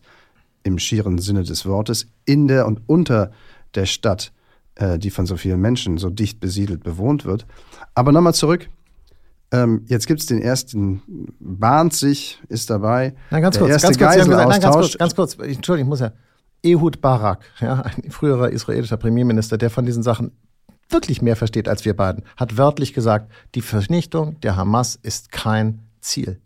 im 0.63 0.79
schieren 0.79 1.17
Sinne 1.17 1.43
des 1.43 1.65
Wortes, 1.65 2.07
in 2.25 2.47
der 2.47 2.65
und 2.65 2.81
unter 2.87 3.31
der 3.75 3.85
Stadt, 3.85 4.31
äh, 4.75 4.97
die 4.97 5.09
von 5.09 5.25
so 5.25 5.35
vielen 5.35 5.59
Menschen 5.59 5.97
so 5.97 6.09
dicht 6.09 6.39
besiedelt 6.39 6.83
bewohnt 6.83 7.25
wird. 7.25 7.45
Aber 7.93 8.13
nochmal 8.13 8.33
zurück 8.33 8.69
ähm, 9.51 9.85
jetzt 9.87 10.07
gibt 10.07 10.19
es 10.19 10.25
den 10.25 10.41
ersten, 10.41 11.01
bahnt 11.39 11.93
sich, 11.93 12.41
ist 12.49 12.69
dabei. 12.69 13.13
Na, 13.31 13.39
ganz 13.39 13.57
kurz, 13.57 13.81
ganz 13.81 13.97
kurz, 13.97 14.15
gesagt, 14.15 14.27
nein, 14.29 14.61
ganz 14.61 14.75
kurz, 14.75 14.97
ganz 14.97 15.15
kurz, 15.15 15.33
Entschuldigung, 15.35 15.87
ich 15.87 15.89
muss 15.89 15.99
ja. 16.01 16.11
Ehud 16.63 17.01
Barak, 17.01 17.45
ja, 17.61 17.81
ein 17.81 18.11
früherer 18.11 18.49
israelischer 18.49 18.97
Premierminister, 18.97 19.57
der 19.57 19.69
von 19.69 19.85
diesen 19.85 20.03
Sachen 20.03 20.31
wirklich 20.89 21.21
mehr 21.21 21.35
versteht 21.35 21.69
als 21.69 21.85
wir 21.85 21.95
beiden, 21.95 22.23
hat 22.35 22.57
wörtlich 22.57 22.93
gesagt, 22.93 23.31
die 23.55 23.61
Vernichtung 23.61 24.39
der 24.41 24.55
Hamas 24.55 24.97
ist 25.01 25.31
kein 25.31 25.79
Ziel. 26.01 26.39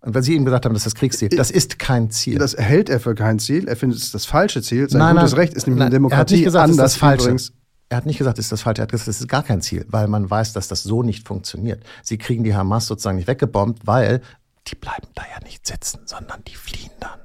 Und 0.00 0.14
wenn 0.14 0.22
Sie 0.22 0.34
ihm 0.34 0.44
gesagt 0.44 0.64
haben, 0.64 0.74
das 0.74 0.84
ist 0.84 0.94
das 0.94 0.94
Kriegsziel, 0.96 1.28
das 1.28 1.50
ist 1.50 1.78
kein 1.78 2.10
Ziel. 2.10 2.38
Das 2.38 2.56
hält 2.56 2.90
er 2.90 2.98
für 2.98 3.14
kein 3.14 3.38
Ziel. 3.38 3.68
Er 3.68 3.76
findet 3.76 3.98
es 3.98 4.10
das 4.10 4.24
falsche 4.24 4.60
Ziel. 4.60 4.90
Sein 4.90 4.98
nein, 4.98 5.16
gutes 5.16 5.30
nein, 5.30 5.40
Recht 5.40 5.54
ist 5.54 5.66
nämlich 5.66 5.78
nein, 5.78 5.86
eine 5.86 5.94
Demokratie. 5.94 6.16
Er 6.16 6.20
hat 6.20 6.30
nicht 6.30 6.44
gesagt, 6.44 6.64
anders 6.64 6.76
das 6.76 6.92
ist 6.92 6.94
das 6.94 7.00
Falsche. 7.00 7.24
Übrigens 7.24 7.52
er 7.92 7.98
hat 7.98 8.06
nicht 8.06 8.16
gesagt, 8.16 8.38
ist 8.38 8.50
das 8.50 8.62
falsch. 8.62 8.78
Er 8.78 8.84
hat 8.84 8.90
gesagt, 8.90 9.08
das 9.08 9.20
ist 9.20 9.28
gar 9.28 9.42
kein 9.42 9.60
Ziel, 9.60 9.84
weil 9.90 10.08
man 10.08 10.30
weiß, 10.30 10.54
dass 10.54 10.66
das 10.66 10.82
so 10.82 11.02
nicht 11.02 11.28
funktioniert. 11.28 11.84
Sie 12.02 12.16
kriegen 12.16 12.42
die 12.42 12.54
Hamas 12.54 12.86
sozusagen 12.86 13.18
nicht 13.18 13.28
weggebombt, 13.28 13.86
weil 13.86 14.22
die 14.66 14.76
bleiben 14.76 15.08
da 15.14 15.22
ja 15.30 15.44
nicht 15.44 15.66
sitzen, 15.66 16.00
sondern 16.06 16.42
die 16.44 16.54
fliehen 16.54 16.92
dann. 17.00 17.20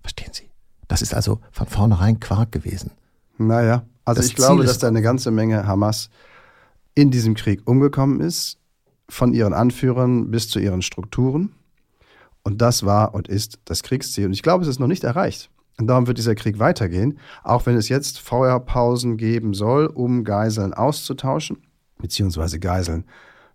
Verstehen 0.00 0.32
Sie? 0.32 0.50
Das 0.88 1.02
ist 1.02 1.14
also 1.14 1.38
von 1.52 1.68
vornherein 1.68 2.18
Quark 2.18 2.50
gewesen. 2.50 2.90
Naja, 3.36 3.84
also 4.04 4.18
das 4.18 4.26
ich 4.26 4.34
glaube, 4.34 4.64
dass 4.64 4.78
da 4.78 4.88
eine 4.88 5.02
ganze 5.02 5.30
Menge 5.30 5.68
Hamas 5.68 6.10
in 6.96 7.12
diesem 7.12 7.34
Krieg 7.34 7.62
umgekommen 7.64 8.20
ist, 8.20 8.58
von 9.08 9.32
ihren 9.32 9.54
Anführern 9.54 10.32
bis 10.32 10.48
zu 10.48 10.58
ihren 10.58 10.82
Strukturen. 10.82 11.54
Und 12.42 12.60
das 12.60 12.84
war 12.84 13.14
und 13.14 13.28
ist 13.28 13.60
das 13.66 13.84
Kriegsziel. 13.84 14.26
Und 14.26 14.32
ich 14.32 14.42
glaube, 14.42 14.64
es 14.64 14.68
ist 14.68 14.80
noch 14.80 14.88
nicht 14.88 15.04
erreicht. 15.04 15.48
Und 15.78 15.86
darum 15.86 16.06
wird 16.06 16.18
dieser 16.18 16.34
Krieg 16.34 16.58
weitergehen, 16.58 17.18
auch 17.44 17.66
wenn 17.66 17.76
es 17.76 17.88
jetzt 17.88 18.18
Feuerpausen 18.18 19.16
geben 19.16 19.54
soll, 19.54 19.86
um 19.86 20.24
Geiseln 20.24 20.74
auszutauschen, 20.74 21.62
beziehungsweise 21.98 22.58
Geiseln 22.58 23.04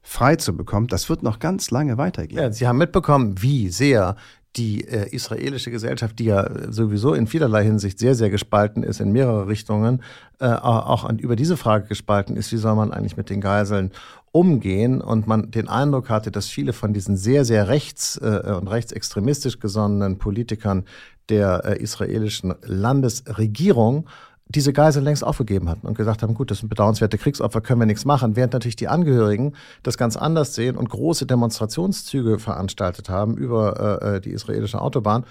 frei 0.01 0.36
zu 0.36 0.55
bekommen. 0.55 0.88
Das 0.88 1.09
wird 1.09 1.23
noch 1.23 1.39
ganz 1.39 1.71
lange 1.71 1.97
weitergehen. 1.97 2.39
Ja, 2.39 2.51
Sie 2.51 2.67
haben 2.67 2.77
mitbekommen, 2.77 3.41
wie 3.41 3.69
sehr 3.69 4.15
die 4.55 4.87
äh, 4.87 5.09
israelische 5.09 5.71
Gesellschaft, 5.71 6.19
die 6.19 6.25
ja 6.25 6.71
sowieso 6.71 7.13
in 7.13 7.27
vielerlei 7.27 7.63
Hinsicht 7.63 7.97
sehr, 7.97 8.15
sehr 8.15 8.29
gespalten 8.29 8.83
ist 8.83 8.99
in 8.99 9.11
mehrere 9.11 9.47
Richtungen, 9.47 10.03
äh, 10.39 10.45
auch 10.45 11.05
an, 11.05 11.17
über 11.19 11.35
diese 11.35 11.57
Frage 11.57 11.87
gespalten 11.87 12.35
ist, 12.35 12.51
wie 12.51 12.57
soll 12.57 12.75
man 12.75 12.91
eigentlich 12.91 13.17
mit 13.17 13.29
den 13.29 13.41
Geiseln 13.41 13.91
umgehen? 14.31 15.01
Und 15.01 15.25
man 15.25 15.49
den 15.49 15.67
Eindruck 15.67 16.09
hatte, 16.09 16.31
dass 16.31 16.47
viele 16.47 16.73
von 16.73 16.93
diesen 16.93 17.17
sehr, 17.17 17.45
sehr 17.45 17.67
rechts- 17.67 18.17
äh, 18.17 18.53
und 18.59 18.67
rechtsextremistisch 18.67 19.59
gesonnenen 19.59 20.19
Politikern 20.19 20.85
der 21.29 21.63
äh, 21.65 21.77
israelischen 21.81 22.53
Landesregierung 22.63 24.07
diese 24.55 24.73
Geisel 24.73 25.03
längst 25.03 25.23
aufgegeben 25.23 25.69
hatten 25.69 25.87
und 25.87 25.97
gesagt 25.97 26.23
haben, 26.23 26.33
gut, 26.33 26.51
das 26.51 26.59
sind 26.59 26.69
bedauernswerte 26.69 27.17
Kriegsopfer, 27.17 27.61
können 27.61 27.81
wir 27.81 27.85
nichts 27.85 28.05
machen, 28.05 28.35
während 28.35 28.53
natürlich 28.53 28.75
die 28.75 28.87
Angehörigen 28.87 29.53
das 29.83 29.97
ganz 29.97 30.15
anders 30.17 30.55
sehen 30.55 30.77
und 30.77 30.89
große 30.89 31.25
Demonstrationszüge 31.25 32.39
veranstaltet 32.39 33.09
haben 33.09 33.35
über 33.35 34.01
äh, 34.01 34.17
äh 34.17 34.21
die 34.21 34.31
israelische 34.31 34.81
Autobahn, 34.81 35.25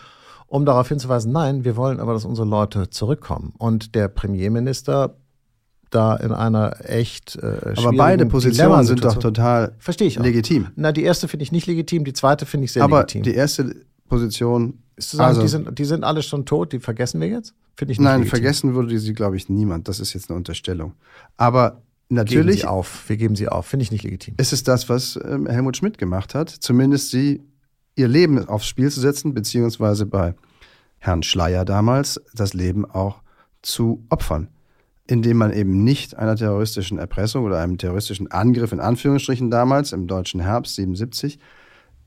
um 0.46 0.66
darauf 0.66 0.88
hinzuweisen, 0.88 1.32
nein, 1.32 1.64
wir 1.64 1.76
wollen 1.76 2.00
aber, 2.00 2.12
dass 2.12 2.24
unsere 2.24 2.46
Leute 2.46 2.90
zurückkommen. 2.90 3.54
Und 3.56 3.94
der 3.94 4.08
Premierminister 4.08 5.16
da 5.88 6.16
in 6.16 6.32
einer 6.32 6.76
echt 6.88 7.37
äh, 7.37 7.74
Aber 7.76 7.92
beide 7.92 8.26
Positionen 8.26 8.85
sind 8.85 9.04
doch 9.04 9.16
total 9.16 9.74
Verstehe 9.78 10.08
ich 10.08 10.18
auch. 10.18 10.24
legitim. 10.24 10.68
Na, 10.74 10.92
die 10.92 11.02
erste 11.02 11.28
finde 11.28 11.44
ich 11.44 11.52
nicht 11.52 11.66
legitim, 11.66 12.04
die 12.04 12.12
zweite 12.12 12.46
finde 12.46 12.64
ich 12.64 12.72
sehr 12.72 12.82
aber 12.82 13.00
legitim. 13.00 13.22
Aber 13.22 13.30
die 13.30 13.37
erste 13.37 13.76
Position 14.08 14.82
ist 14.96 15.11
zu 15.11 15.16
sagen, 15.16 15.28
also, 15.28 15.42
die, 15.42 15.48
sind, 15.48 15.78
die 15.78 15.85
sind 15.85 16.04
alle 16.04 16.22
schon 16.22 16.44
tot, 16.44 16.72
die 16.72 16.80
vergessen 16.80 17.20
wir 17.20 17.28
jetzt? 17.28 17.54
Finde 17.76 17.92
ich 17.92 17.98
nicht 17.98 18.04
Nein, 18.04 18.20
legitim. 18.20 18.30
vergessen 18.30 18.74
würde 18.74 18.98
sie, 18.98 19.12
glaube 19.12 19.37
ich, 19.37 19.48
niemand. 19.48 19.88
Das 19.88 20.00
ist 20.00 20.12
jetzt 20.12 20.30
eine 20.30 20.37
Unterstellung. 20.37 20.94
Aber 21.37 21.82
natürlich. 22.08 22.56
Geben 22.56 22.58
sie 22.61 22.66
auf. 22.66 23.08
Wir 23.08 23.16
geben 23.16 23.37
sie 23.37 23.48
auf. 23.48 23.66
Finde 23.66 23.85
ich 23.85 23.90
nicht 23.90 24.04
legitim. 24.04 24.35
Ist 24.38 24.52
es 24.52 24.62
das, 24.62 24.88
was 24.88 25.18
ähm, 25.24 25.46
Helmut 25.46 25.76
Schmidt 25.76 25.98
gemacht 25.98 26.35
hat? 26.35 26.50
Zumindest 26.50 27.11
sie 27.11 27.42
ihr 27.94 28.08
Leben 28.08 28.46
aufs 28.48 28.66
Spiel 28.66 28.90
zu 28.90 29.00
setzen, 29.00 29.35
beziehungsweise 29.35 30.06
bei 30.06 30.35
Herrn 30.98 31.22
Schleier 31.22 31.64
damals 31.64 32.20
das 32.35 32.54
Leben 32.54 32.85
auch 32.85 33.22
zu 33.62 34.04
opfern 34.08 34.48
indem 35.06 35.37
man 35.37 35.52
eben 35.52 35.82
nicht 35.85 36.16
einer 36.16 36.37
terroristischen 36.37 36.98
Erpressung 36.98 37.44
oder 37.44 37.58
einem 37.58 37.78
terroristischen 37.78 38.30
Angriff 38.30 38.72
in 38.72 38.80
Anführungsstrichen 38.80 39.50
damals 39.50 39.92
im 39.92 40.06
deutschen 40.06 40.40
Herbst 40.40 40.76
77 40.76 41.38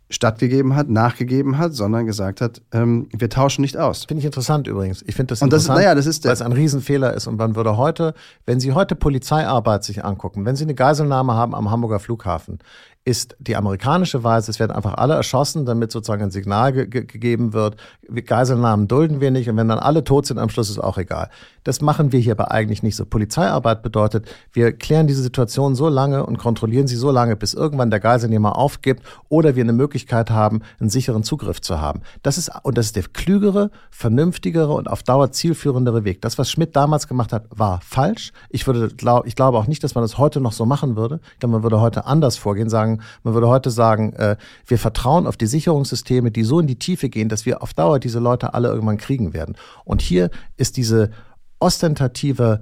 stattgegeben 0.09 0.75
hat, 0.75 0.89
nachgegeben 0.89 1.57
hat, 1.57 1.73
sondern 1.73 2.05
gesagt 2.05 2.39
hat, 2.39 2.61
ähm, 2.71 3.07
wir 3.11 3.29
tauschen 3.29 3.61
nicht 3.61 3.77
aus. 3.77 4.05
Finde 4.05 4.19
ich 4.19 4.25
interessant 4.25 4.67
übrigens. 4.67 5.03
Ich 5.07 5.15
finde 5.15 5.31
das 5.31 5.41
und 5.41 5.47
interessant, 5.47 5.77
das, 5.77 5.83
naja, 5.83 5.95
das 5.95 6.05
ist 6.05 6.25
weil 6.25 6.33
es 6.33 6.41
ein 6.41 6.51
Riesenfehler 6.51 7.13
ist. 7.13 7.27
Und 7.27 7.37
man 7.37 7.55
würde 7.55 7.77
heute, 7.77 8.13
wenn 8.45 8.59
Sie 8.59 8.73
heute 8.73 8.95
Polizeiarbeit 8.95 9.83
sich 9.83 10.05
angucken, 10.05 10.45
wenn 10.45 10.55
Sie 10.55 10.63
eine 10.63 10.75
Geiselnahme 10.75 11.33
haben 11.33 11.55
am 11.55 11.71
Hamburger 11.71 11.99
Flughafen, 11.99 12.59
ist 13.07 13.35
die 13.37 13.55
amerikanische 13.55 14.23
Weise, 14.23 14.49
es 14.49 14.59
werden 14.59 14.71
einfach 14.71 14.95
alle 14.95 15.13
erschossen, 15.13 15.67
damit 15.67 15.91
sozusagen 15.91 16.23
ein 16.23 16.31
Signal 16.31 16.73
ge 16.73 16.87
gegeben 16.87 17.53
wird, 17.53 17.77
Geiselnahmen 18.25 18.87
dulden 18.87 19.21
wir 19.21 19.29
nicht 19.29 19.47
und 19.47 19.57
wenn 19.57 19.67
dann 19.67 19.77
alle 19.77 20.03
tot 20.03 20.25
sind, 20.25 20.39
am 20.39 20.49
Schluss 20.49 20.71
ist 20.71 20.79
auch 20.79 20.97
egal. 20.97 21.29
Das 21.63 21.81
machen 21.81 22.11
wir 22.11 22.19
hier 22.19 22.33
aber 22.33 22.51
eigentlich 22.51 22.81
nicht 22.81 22.95
so. 22.95 23.05
Polizeiarbeit 23.05 23.83
bedeutet, 23.83 24.25
wir 24.53 24.71
klären 24.71 25.05
diese 25.05 25.21
Situation 25.21 25.75
so 25.75 25.87
lange 25.87 26.25
und 26.25 26.39
kontrollieren 26.39 26.87
sie 26.87 26.95
so 26.95 27.11
lange, 27.11 27.35
bis 27.35 27.53
irgendwann 27.53 27.91
der 27.91 27.99
Geiselnehmer 27.99 28.57
aufgibt 28.57 29.03
oder 29.29 29.55
wir 29.55 29.63
eine 29.63 29.73
Möglichkeit 29.73 29.94
haben, 30.29 30.61
einen 30.79 30.89
sicheren 30.89 31.23
Zugriff 31.23 31.61
zu 31.61 31.79
haben. 31.79 32.01
Das 32.23 32.37
ist, 32.37 32.51
und 32.63 32.77
das 32.77 32.87
ist 32.87 32.95
der 32.95 33.03
klügere, 33.03 33.71
vernünftigere 33.89 34.73
und 34.73 34.89
auf 34.89 35.03
Dauer 35.03 35.31
zielführendere 35.31 36.03
Weg. 36.03 36.21
Das, 36.21 36.37
was 36.37 36.49
Schmidt 36.49 36.75
damals 36.75 37.07
gemacht 37.07 37.33
hat, 37.33 37.45
war 37.49 37.79
falsch. 37.81 38.31
Ich 38.49 38.67
würde, 38.67 38.89
glaub, 38.89 39.25
ich 39.25 39.35
glaube 39.35 39.57
auch 39.57 39.67
nicht, 39.67 39.83
dass 39.83 39.95
man 39.95 40.03
das 40.03 40.17
heute 40.17 40.41
noch 40.41 40.51
so 40.51 40.65
machen 40.65 40.95
würde. 40.95 41.19
Ich 41.33 41.39
glaube, 41.39 41.53
man 41.53 41.63
würde 41.63 41.81
heute 41.81 42.05
anders 42.05 42.37
vorgehen, 42.37 42.69
sagen, 42.69 43.01
man 43.23 43.33
würde 43.33 43.47
heute 43.47 43.71
sagen, 43.71 44.13
äh, 44.13 44.37
wir 44.65 44.77
vertrauen 44.77 45.27
auf 45.27 45.37
die 45.37 45.47
Sicherungssysteme, 45.47 46.31
die 46.31 46.43
so 46.43 46.59
in 46.59 46.67
die 46.67 46.79
Tiefe 46.79 47.09
gehen, 47.09 47.29
dass 47.29 47.45
wir 47.45 47.61
auf 47.61 47.73
Dauer 47.73 47.99
diese 47.99 48.19
Leute 48.19 48.53
alle 48.53 48.69
irgendwann 48.69 48.97
kriegen 48.97 49.33
werden. 49.33 49.55
Und 49.83 50.01
hier 50.01 50.29
ist 50.57 50.77
diese 50.77 51.11
ostentative 51.59 52.61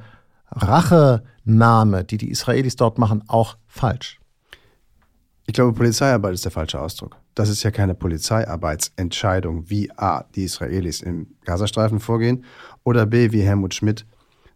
Rachenahme, 0.52 2.04
die 2.04 2.17
die 2.17 2.30
Israelis 2.30 2.76
dort 2.76 2.98
machen, 2.98 3.24
auch 3.28 3.58
falsch. 3.67 4.19
Ich 5.45 5.53
glaube, 5.53 5.73
Polizeiarbeit 5.73 6.34
ist 6.34 6.45
der 6.45 6.51
falsche 6.51 6.79
Ausdruck. 6.79 7.17
Das 7.36 7.49
ist 7.49 7.63
ja 7.63 7.71
keine 7.71 7.96
Polizeiarbeitsentscheidung, 7.96 9.69
wie 9.69 9.91
A, 9.98 10.23
die 10.35 10.46
Israelis 10.46 11.02
im 11.02 11.27
Gazastreifen 11.44 12.00
vorgehen 12.00 12.46
oder 12.83 13.06
B, 13.06 13.31
wie 13.31 13.41
Helmut 13.41 13.73
Schmidt 13.73 14.06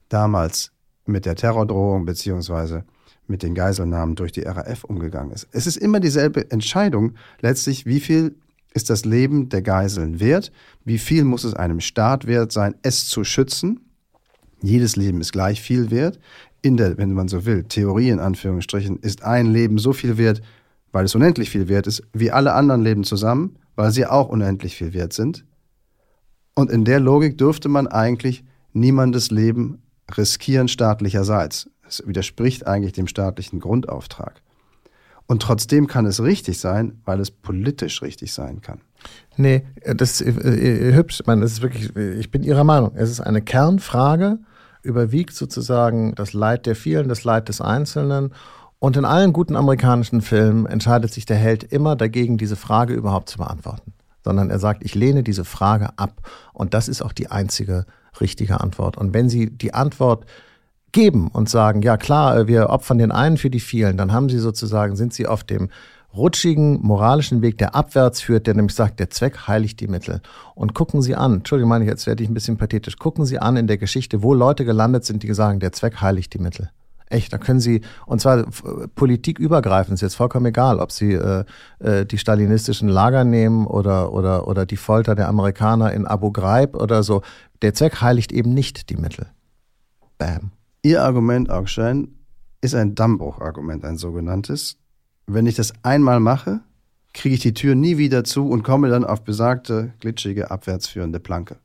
damals 0.07 0.71
mit 1.05 1.25
der 1.25 1.35
Terrordrohung 1.35 2.05
beziehungsweise 2.05 2.85
mit 3.27 3.43
den 3.43 3.55
Geiselnahmen 3.55 4.15
durch 4.15 4.31
die 4.31 4.43
RAF 4.43 4.85
umgegangen 4.85 5.31
ist. 5.31 5.47
Es 5.51 5.67
ist 5.67 5.75
immer 5.75 5.99
dieselbe 5.99 6.49
Entscheidung, 6.51 7.15
letztlich, 7.41 7.85
wie 7.85 7.99
viel 7.99 8.35
ist 8.73 8.89
das 8.89 9.05
Leben 9.05 9.49
der 9.49 9.61
Geiseln 9.61 10.19
wert, 10.19 10.51
wie 10.85 10.97
viel 10.97 11.23
muss 11.23 11.43
es 11.43 11.53
einem 11.53 11.79
Staat 11.79 12.27
wert 12.27 12.51
sein, 12.51 12.75
es 12.83 13.07
zu 13.07 13.23
schützen. 13.23 13.81
Jedes 14.61 14.95
Leben 14.95 15.19
ist 15.19 15.33
gleich 15.33 15.61
viel 15.61 15.91
wert. 15.91 16.19
In 16.61 16.77
der, 16.77 16.97
wenn 16.97 17.13
man 17.13 17.27
so 17.27 17.45
will, 17.45 17.63
Theorie 17.63 18.09
in 18.09 18.19
Anführungsstrichen, 18.19 18.97
ist 18.97 19.23
ein 19.23 19.47
Leben 19.47 19.77
so 19.77 19.93
viel 19.93 20.17
wert, 20.17 20.41
weil 20.97 21.05
es 21.05 21.13
unendlich 21.13 21.51
viel 21.51 21.67
wert 21.67 21.85
ist, 21.85 22.01
wie 22.11 22.31
alle 22.31 22.53
anderen 22.53 22.81
Leben 22.81 23.03
zusammen, 23.03 23.59
weil 23.75 23.91
sie 23.91 24.07
auch 24.07 24.29
unendlich 24.29 24.75
viel 24.75 24.95
wert 24.95 25.13
sind. 25.13 25.45
Und 26.55 26.71
in 26.71 26.85
der 26.85 26.99
Logik 26.99 27.37
dürfte 27.37 27.69
man 27.69 27.85
eigentlich 27.85 28.43
niemandes 28.73 29.29
Leben 29.29 29.83
riskieren 30.17 30.67
staatlicherseits. 30.67 31.69
Es 31.87 32.01
widerspricht 32.07 32.65
eigentlich 32.65 32.93
dem 32.93 33.05
staatlichen 33.05 33.59
Grundauftrag. 33.59 34.41
Und 35.27 35.43
trotzdem 35.43 35.85
kann 35.85 36.07
es 36.07 36.19
richtig 36.23 36.59
sein, 36.59 36.99
weil 37.05 37.19
es 37.19 37.29
politisch 37.29 38.01
richtig 38.01 38.33
sein 38.33 38.63
kann. 38.63 38.81
Nee, 39.35 39.67
das 39.85 40.19
ist 40.19 40.43
äh, 40.43 40.93
hübsch. 40.95 41.21
Man, 41.27 41.41
das 41.41 41.51
ist 41.51 41.61
wirklich, 41.61 41.95
ich 41.95 42.31
bin 42.31 42.41
Ihrer 42.41 42.63
Meinung. 42.63 42.93
Es 42.95 43.11
ist 43.11 43.21
eine 43.21 43.43
Kernfrage, 43.43 44.39
überwiegt 44.81 45.35
sozusagen 45.35 46.15
das 46.15 46.33
Leid 46.33 46.65
der 46.65 46.75
vielen, 46.75 47.07
das 47.07 47.23
Leid 47.23 47.49
des 47.49 47.61
Einzelnen. 47.61 48.31
Und 48.80 48.95
in 48.95 49.05
allen 49.05 49.34
guten 49.34 49.55
amerikanischen 49.55 50.21
Filmen 50.21 50.67
entscheidet 50.67 51.11
sich 51.11 51.25
der 51.25 51.38
Held 51.38 51.63
immer 51.63 51.95
dagegen, 51.95 52.38
diese 52.38 52.55
Frage 52.55 52.93
überhaupt 52.93 53.30
zu 53.30 53.39
beantworten. 53.39 53.93
Sondern 54.23 54.49
er 54.49 54.59
sagt, 54.59 54.84
ich 54.84 54.93
lehne 54.93 55.23
diese 55.23 55.45
Frage 55.45 55.89
ab. 55.97 56.21
Und 56.53 56.73
das 56.73 56.88
ist 56.88 57.01
auch 57.01 57.13
die 57.13 57.32
einzige 57.32 57.86
richtige 58.21 58.61
Antwort. 58.61 58.97
Und 58.97 59.13
wenn 59.13 59.30
Sie 59.30 59.49
die 59.49 59.73
Antwort 59.73 60.25
geben 60.91 61.28
und 61.30 61.49
sagen, 61.49 61.82
ja 61.82 61.97
klar, 61.97 62.47
wir 62.47 62.69
opfern 62.69 62.97
den 62.97 63.11
einen 63.11 63.38
für 63.38 63.49
die 63.49 63.59
vielen, 63.59 63.97
dann 63.97 64.11
haben 64.11 64.30
Sie 64.30 64.39
sozusagen, 64.39 64.95
sind 64.95 65.13
Sie 65.13 65.28
auf 65.28 65.43
dem 65.43 65.69
rutschigen 66.15 66.80
moralischen 66.82 67.41
Weg, 67.41 67.57
der 67.57 67.75
abwärts 67.75 68.21
führt, 68.21 68.47
der 68.47 68.55
nämlich 68.55 68.75
sagt, 68.75 68.99
der 68.99 69.09
Zweck 69.09 69.47
heiligt 69.47 69.80
die 69.80 69.88
Mittel. 69.88 70.21
Und 70.55 70.73
gucken 70.73 71.01
Sie 71.01 71.15
an, 71.15 71.36
Entschuldigung, 71.36 71.69
meine 71.69 71.84
ich, 71.84 71.89
jetzt 71.89 72.07
werde 72.07 72.23
ich 72.23 72.30
ein 72.30 72.34
bisschen 72.34 72.57
pathetisch, 72.57 72.97
gucken 72.97 73.25
Sie 73.25 73.39
an 73.39 73.57
in 73.57 73.67
der 73.67 73.78
Geschichte, 73.78 74.23
wo 74.23 74.34
Leute 74.34 74.65
gelandet 74.65 75.05
sind, 75.05 75.23
die 75.23 75.34
sagen, 75.34 75.59
der 75.59 75.71
Zweck 75.71 76.01
heiligt 76.01 76.34
die 76.34 76.39
Mittel. 76.39 76.69
Echt, 77.09 77.31
da 77.31 77.37
können 77.37 77.59
Sie, 77.59 77.81
und 78.05 78.19
zwar 78.19 78.45
politikübergreifend, 78.95 79.95
ist 79.95 80.01
jetzt 80.01 80.15
vollkommen 80.15 80.47
egal, 80.47 80.79
ob 80.79 80.91
Sie 80.91 81.13
äh, 81.13 81.45
äh, 81.79 82.05
die 82.05 82.17
stalinistischen 82.17 82.89
Lager 82.89 83.23
nehmen 83.23 83.65
oder, 83.65 84.13
oder, 84.13 84.47
oder 84.47 84.65
die 84.65 84.77
Folter 84.77 85.15
der 85.15 85.29
Amerikaner 85.29 85.93
in 85.93 86.05
Abu 86.05 86.31
Ghraib 86.31 86.75
oder 86.75 87.03
so. 87.03 87.21
Der 87.61 87.73
Zweck 87.73 88.01
heiligt 88.01 88.31
eben 88.31 88.53
nicht 88.53 88.89
die 88.89 88.97
Mittel. 88.97 89.27
Bam. 90.17 90.51
Ihr 90.83 91.03
Argument, 91.03 91.49
Augstein, 91.49 92.09
ist 92.61 92.75
ein 92.75 92.95
Dammbruchargument, 92.95 93.85
ein 93.85 93.97
sogenanntes 93.97 94.77
wenn 95.27 95.45
ich 95.45 95.55
das 95.55 95.73
einmal 95.83 96.19
mache, 96.19 96.61
kriege 97.13 97.35
ich 97.35 97.41
die 97.41 97.53
Tür 97.53 97.75
nie 97.75 97.97
wieder 97.97 98.23
zu 98.23 98.49
und 98.49 98.63
komme 98.63 98.89
dann 98.89 99.03
auf 99.03 99.23
besagte, 99.23 99.93
glitschige, 99.99 100.49
abwärtsführende 100.49 101.19
Planke. 101.19 101.57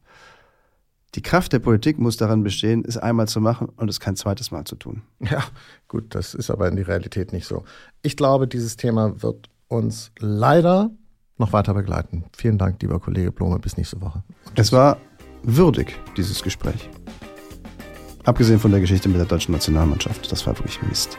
Die 1.14 1.22
Kraft 1.22 1.52
der 1.52 1.58
Politik 1.58 1.98
muss 1.98 2.16
darin 2.16 2.42
bestehen, 2.42 2.84
es 2.86 2.96
einmal 2.96 3.28
zu 3.28 3.40
machen 3.40 3.68
und 3.76 3.90
es 3.90 4.00
kein 4.00 4.16
zweites 4.16 4.50
Mal 4.50 4.64
zu 4.64 4.76
tun. 4.76 5.02
Ja, 5.20 5.44
gut, 5.86 6.14
das 6.14 6.34
ist 6.34 6.50
aber 6.50 6.68
in 6.68 6.76
die 6.76 6.82
Realität 6.82 7.32
nicht 7.32 7.46
so. 7.46 7.64
Ich 8.00 8.16
glaube, 8.16 8.48
dieses 8.48 8.76
Thema 8.76 9.22
wird 9.22 9.50
uns 9.68 10.10
leider 10.18 10.90
noch 11.36 11.52
weiter 11.52 11.74
begleiten. 11.74 12.24
Vielen 12.34 12.56
Dank, 12.56 12.80
lieber 12.80 12.98
Kollege 12.98 13.30
Blome, 13.30 13.58
bis 13.58 13.76
nächste 13.76 14.00
Woche. 14.00 14.22
Es 14.54 14.72
war 14.72 14.96
würdig, 15.42 15.98
dieses 16.16 16.42
Gespräch. 16.42 16.88
Abgesehen 18.24 18.58
von 18.58 18.70
der 18.70 18.80
Geschichte 18.80 19.08
mit 19.08 19.18
der 19.18 19.26
deutschen 19.26 19.52
Nationalmannschaft. 19.52 20.30
Das 20.30 20.46
war 20.46 20.56
wirklich 20.56 20.80
Mist. 20.82 21.18